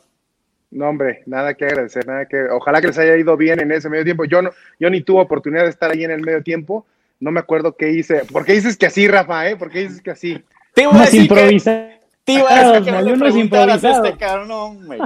No, 0.73 0.89
hombre, 0.89 1.23
nada 1.27 1.53
que 1.53 1.67
agradecer, 1.67 2.07
nada 2.07 2.25
que. 2.25 2.45
Ojalá 2.51 2.81
que 2.81 2.87
les 2.87 2.99
haya 2.99 3.17
ido 3.17 3.37
bien 3.37 3.61
en 3.61 3.71
ese 3.71 3.91
medio 3.91 4.05
tiempo. 4.05 4.25
Yo 4.25 4.41
no, 4.41 4.51
yo 4.81 4.89
ni 4.89 5.03
tuve 5.03 5.21
oportunidad 5.21 5.65
de 5.65 5.69
estar 5.69 5.91
ahí 5.91 6.03
en 6.03 6.11
el 6.11 6.23
medio 6.23 6.43
tiempo. 6.43 6.87
No 7.21 7.31
me 7.31 7.41
acuerdo 7.41 7.77
qué 7.77 7.91
hice. 7.93 8.23
¿Por 8.33 8.47
qué 8.47 8.55
dices 8.55 8.77
que 8.79 8.87
así, 8.87 9.07
Rafa? 9.07 9.49
¿Eh? 9.49 9.57
¿Por 9.57 9.71
qué 9.71 9.81
dices 9.81 10.01
que 10.01 10.11
así? 10.11 10.43
Te 10.75 10.83
iba 10.83 10.97
a 10.97 11.05
decir 11.05 11.23
improvisados. 11.23 11.93
Te 12.25 12.33
iba 12.33 12.49
a 12.51 12.73
decir 12.73 12.85
que 12.85 12.91
no 12.91 12.99
unos 13.13 13.37
improvisados. 13.37 14.07
Este 14.07 14.19
cabrón, 14.19 14.89
me 14.89 14.99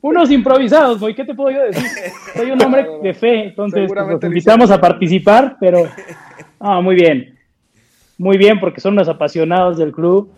unos 0.00 0.30
improvisados, 0.30 1.00
¿qué 1.14 1.24
te 1.24 1.34
puedo 1.34 1.56
yo 1.56 1.62
decir? 1.64 1.86
Soy 2.34 2.50
un 2.50 2.60
hombre 2.62 2.86
de 3.02 3.14
fe, 3.14 3.44
entonces 3.44 3.86
pues, 3.86 4.06
los 4.06 4.24
invitamos 4.24 4.70
a 4.70 4.80
participar, 4.80 5.56
pero 5.60 5.84
ah, 6.58 6.80
muy 6.80 6.96
bien, 6.96 7.38
muy 8.16 8.36
bien, 8.36 8.58
porque 8.58 8.80
son 8.80 8.96
los 8.96 9.08
apasionados 9.08 9.78
del 9.78 9.92
club 9.92 10.32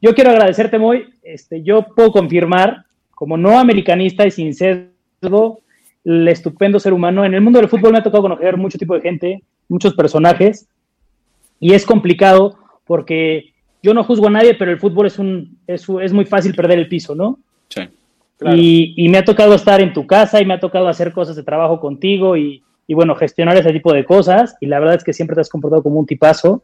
yo 0.00 0.14
quiero 0.14 0.30
agradecerte, 0.30 0.78
muy. 0.78 1.14
Este, 1.22 1.62
yo 1.62 1.82
puedo 1.94 2.12
confirmar, 2.12 2.84
como 3.14 3.36
no 3.36 3.58
americanista 3.58 4.26
y 4.26 4.30
sin 4.30 4.54
sesgo, 4.54 5.60
el 6.04 6.28
estupendo 6.28 6.80
ser 6.80 6.92
humano. 6.92 7.24
En 7.24 7.34
el 7.34 7.40
mundo 7.40 7.58
del 7.58 7.68
fútbol 7.68 7.92
me 7.92 7.98
ha 7.98 8.02
tocado 8.02 8.22
conocer 8.22 8.56
mucho 8.56 8.78
tipo 8.78 8.94
de 8.94 9.02
gente, 9.02 9.42
muchos 9.68 9.94
personajes, 9.94 10.66
y 11.58 11.74
es 11.74 11.84
complicado 11.84 12.56
porque 12.86 13.52
yo 13.82 13.94
no 13.94 14.04
juzgo 14.04 14.28
a 14.28 14.30
nadie, 14.30 14.54
pero 14.54 14.70
el 14.70 14.80
fútbol 14.80 15.06
es, 15.06 15.18
un, 15.18 15.58
es, 15.66 15.86
es 16.02 16.12
muy 16.12 16.24
fácil 16.24 16.54
perder 16.54 16.78
el 16.78 16.88
piso, 16.88 17.14
¿no? 17.14 17.38
Sí. 17.68 17.82
Y, 18.54 18.94
y, 18.96 19.08
me 19.10 19.18
ha 19.18 19.24
tocado 19.24 19.54
estar 19.54 19.82
en 19.82 19.92
tu 19.92 20.06
casa 20.06 20.40
y 20.40 20.46
me 20.46 20.54
ha 20.54 20.60
tocado 20.60 20.88
hacer 20.88 21.12
cosas 21.12 21.36
de 21.36 21.42
trabajo 21.42 21.78
contigo 21.78 22.38
y, 22.38 22.62
y, 22.86 22.94
bueno, 22.94 23.14
gestionar 23.14 23.54
ese 23.58 23.70
tipo 23.70 23.92
de 23.92 24.06
cosas. 24.06 24.56
Y 24.62 24.66
la 24.66 24.80
verdad 24.80 24.94
es 24.94 25.04
que 25.04 25.12
siempre 25.12 25.34
te 25.34 25.42
has 25.42 25.50
comportado 25.50 25.82
como 25.82 26.00
un 26.00 26.06
tipazo. 26.06 26.62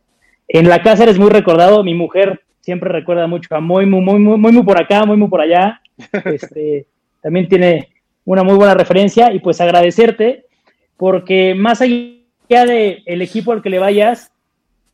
En 0.48 0.70
la 0.70 0.82
casa 0.82 1.02
eres 1.02 1.18
muy 1.18 1.28
recordado. 1.28 1.84
Mi 1.84 1.92
mujer 1.92 2.40
siempre 2.66 2.90
recuerda 2.90 3.28
mucho 3.28 3.54
a 3.54 3.60
muy, 3.60 3.86
muy, 3.86 4.00
muy, 4.00 4.18
muy, 4.18 4.52
muy, 4.52 4.62
por 4.64 4.80
acá, 4.80 5.06
muy, 5.06 5.16
muy 5.16 5.28
por 5.28 5.40
allá. 5.40 5.80
Este, 6.24 6.86
también 7.22 7.48
tiene 7.48 7.88
una 8.24 8.42
muy 8.42 8.56
buena 8.56 8.74
referencia 8.74 9.32
y 9.32 9.38
pues 9.38 9.60
agradecerte 9.60 10.46
porque 10.96 11.54
más 11.54 11.80
allá 11.80 12.10
del 12.48 13.04
el 13.06 13.22
equipo 13.22 13.52
al 13.52 13.62
que 13.62 13.70
le 13.70 13.78
vayas, 13.78 14.32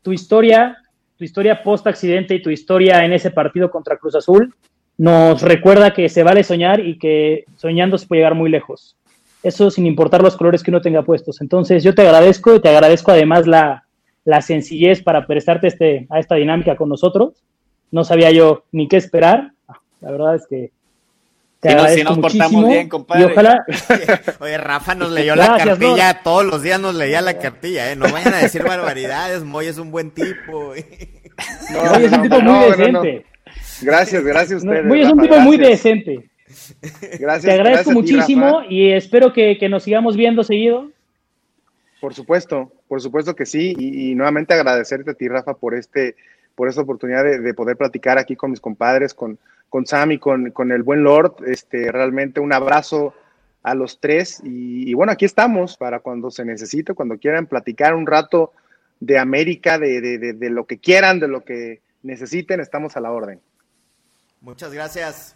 tu 0.03 0.13
historia, 0.13 0.77
tu 1.17 1.23
historia 1.23 1.63
post 1.63 1.87
accidente 1.87 2.35
y 2.35 2.43
tu 2.43 2.51
historia 2.51 3.03
en 3.05 3.11
ese 3.11 3.31
partido 3.31 3.71
contra 3.71 3.97
Cruz 3.97 4.15
Azul 4.15 4.53
nos 4.99 5.41
recuerda 5.41 5.95
que 5.95 6.09
se 6.09 6.21
vale 6.21 6.43
soñar 6.43 6.79
y 6.79 6.99
que 6.99 7.45
soñando 7.57 7.97
se 7.97 8.05
puede 8.05 8.19
llegar 8.19 8.35
muy 8.35 8.51
lejos. 8.51 8.95
Eso 9.41 9.71
sin 9.71 9.87
importar 9.87 10.21
los 10.21 10.37
colores 10.37 10.61
que 10.61 10.69
uno 10.69 10.81
tenga 10.81 11.01
puestos. 11.01 11.41
Entonces 11.41 11.83
yo 11.83 11.95
te 11.95 12.03
agradezco 12.03 12.55
y 12.55 12.61
te 12.61 12.69
agradezco 12.69 13.11
además 13.11 13.47
la, 13.47 13.87
la 14.25 14.41
sencillez 14.41 15.01
para 15.01 15.25
prestarte 15.25 15.67
este, 15.67 16.07
a 16.09 16.19
esta 16.19 16.35
dinámica 16.35 16.75
con 16.75 16.89
nosotros. 16.89 17.43
No 17.93 18.03
sabía 18.03 18.31
yo 18.31 18.63
ni 18.71 18.87
qué 18.87 18.97
esperar. 18.97 19.51
La 20.01 20.09
verdad 20.11 20.33
es 20.35 20.47
que 20.47 20.71
te 21.59 21.69
si, 21.69 21.75
agradezco 21.75 22.09
nos 22.09 22.17
muchísimo. 22.17 22.43
portamos 22.43 22.69
bien, 22.71 22.89
compadre. 22.89 23.21
Y 23.21 23.25
ojalá, 23.25 23.65
Oye, 24.39 24.57
Rafa 24.57 24.95
nos 24.95 25.11
leyó 25.11 25.35
la 25.35 25.45
Gracias, 25.45 25.67
cartilla, 25.67 26.21
todos 26.23 26.43
los 26.43 26.63
días 26.63 26.79
nos 26.79 26.95
leía 26.95 27.21
la 27.21 27.37
cartilla, 27.37 27.91
¿eh? 27.91 27.95
No 27.95 28.11
vayan 28.11 28.33
a 28.33 28.37
decir 28.37 28.63
barbaridades, 28.63 29.43
Moy 29.43 29.67
es 29.67 29.77
un 29.77 29.91
buen 29.91 30.09
tipo. 30.09 30.73
No, 31.71 31.83
Moy 31.93 32.03
es 32.05 32.11
un 32.11 32.21
tipo 32.23 32.41
no, 32.41 32.51
muy 32.51 32.69
no, 32.71 32.77
no, 32.77 32.91
no. 32.93 33.01
decente. 33.03 33.25
Gracias, 33.83 34.23
gracias 34.23 34.63
a 34.63 34.65
ustedes. 34.65 34.85
Moy 34.85 35.01
es 35.01 35.11
un 35.11 35.21
tipo 35.21 35.39
muy 35.39 35.57
decente. 35.57 36.29
Gracias, 37.19 37.43
Te 37.43 37.51
agradezco 37.51 37.63
gracias 37.63 37.87
a 37.87 37.89
ti, 37.89 37.93
muchísimo 37.93 38.61
y 38.67 38.91
espero 38.91 39.31
que, 39.33 39.57
que 39.59 39.69
nos 39.69 39.83
sigamos 39.83 40.17
viendo 40.17 40.43
seguido. 40.43 40.89
Por 42.01 42.15
supuesto, 42.15 42.71
por 42.87 43.01
supuesto 43.01 43.35
que 43.35 43.45
sí. 43.45 43.75
Y, 43.77 44.11
y 44.11 44.15
nuevamente 44.15 44.55
agradecerte 44.55 45.11
a 45.11 45.13
ti, 45.13 45.27
Rafa, 45.27 45.53
por 45.53 45.75
este, 45.75 46.15
por 46.55 46.69
esta 46.69 46.81
oportunidad 46.81 47.23
de, 47.23 47.39
de 47.39 47.53
poder 47.53 47.77
platicar 47.77 48.17
aquí 48.17 48.35
con 48.35 48.51
mis 48.51 48.59
compadres, 48.59 49.13
con, 49.13 49.37
con 49.69 49.85
Sam 49.85 50.11
y 50.13 50.19
con, 50.19 50.51
con 50.51 50.71
el 50.71 50.83
buen 50.83 51.03
Lord. 51.03 51.35
Este, 51.45 51.91
realmente 51.91 52.39
un 52.39 52.53
abrazo 52.53 53.13
a 53.63 53.75
los 53.75 53.99
tres. 53.99 54.41
Y, 54.43 54.89
y 54.89 54.93
bueno, 54.93 55.11
aquí 55.11 55.25
estamos 55.25 55.77
para 55.77 55.99
cuando 55.99 56.29
se 56.31 56.45
necesite, 56.45 56.93
cuando 56.93 57.17
quieran 57.17 57.47
platicar 57.47 57.95
un 57.95 58.05
rato 58.05 58.51
de 58.99 59.17
América, 59.17 59.79
de, 59.79 60.01
de, 60.01 60.17
de, 60.17 60.33
de 60.33 60.49
lo 60.49 60.65
que 60.65 60.77
quieran, 60.77 61.19
de 61.19 61.27
lo 61.27 61.41
que 61.41 61.81
necesiten, 62.03 62.59
estamos 62.59 62.95
a 62.97 63.01
la 63.01 63.11
orden. 63.11 63.39
Muchas 64.41 64.73
gracias, 64.73 65.35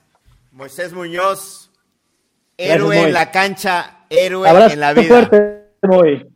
Moisés 0.51 0.93
Muñoz. 0.93 1.71
Héroe 2.57 3.03
en 3.03 3.13
la 3.13 3.29
cancha, 3.31 4.05
héroe 4.09 4.49
Abrazo 4.49 4.73
en 4.73 4.79
la 4.79 4.93
vida. 4.93 5.29
fuerte. 5.29 6.27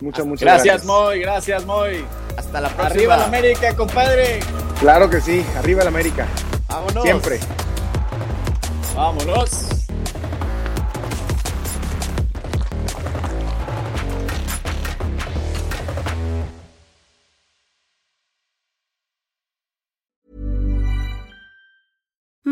Muchas, 0.00 0.26
muchas 0.26 0.42
Gracias, 0.42 0.64
gracias. 0.64 0.84
Moy, 0.86 1.20
gracias, 1.20 1.66
Moy. 1.66 2.04
Hasta 2.36 2.60
la 2.60 2.68
próxima. 2.68 2.86
Arriba 2.86 3.16
la 3.16 3.24
América, 3.24 3.74
compadre. 3.74 4.40
Claro 4.80 5.10
que 5.10 5.20
sí, 5.20 5.44
arriba 5.56 5.82
el 5.82 5.88
América. 5.88 6.26
Vámonos. 6.68 7.02
Siempre. 7.02 7.40
Vámonos. 8.94 9.77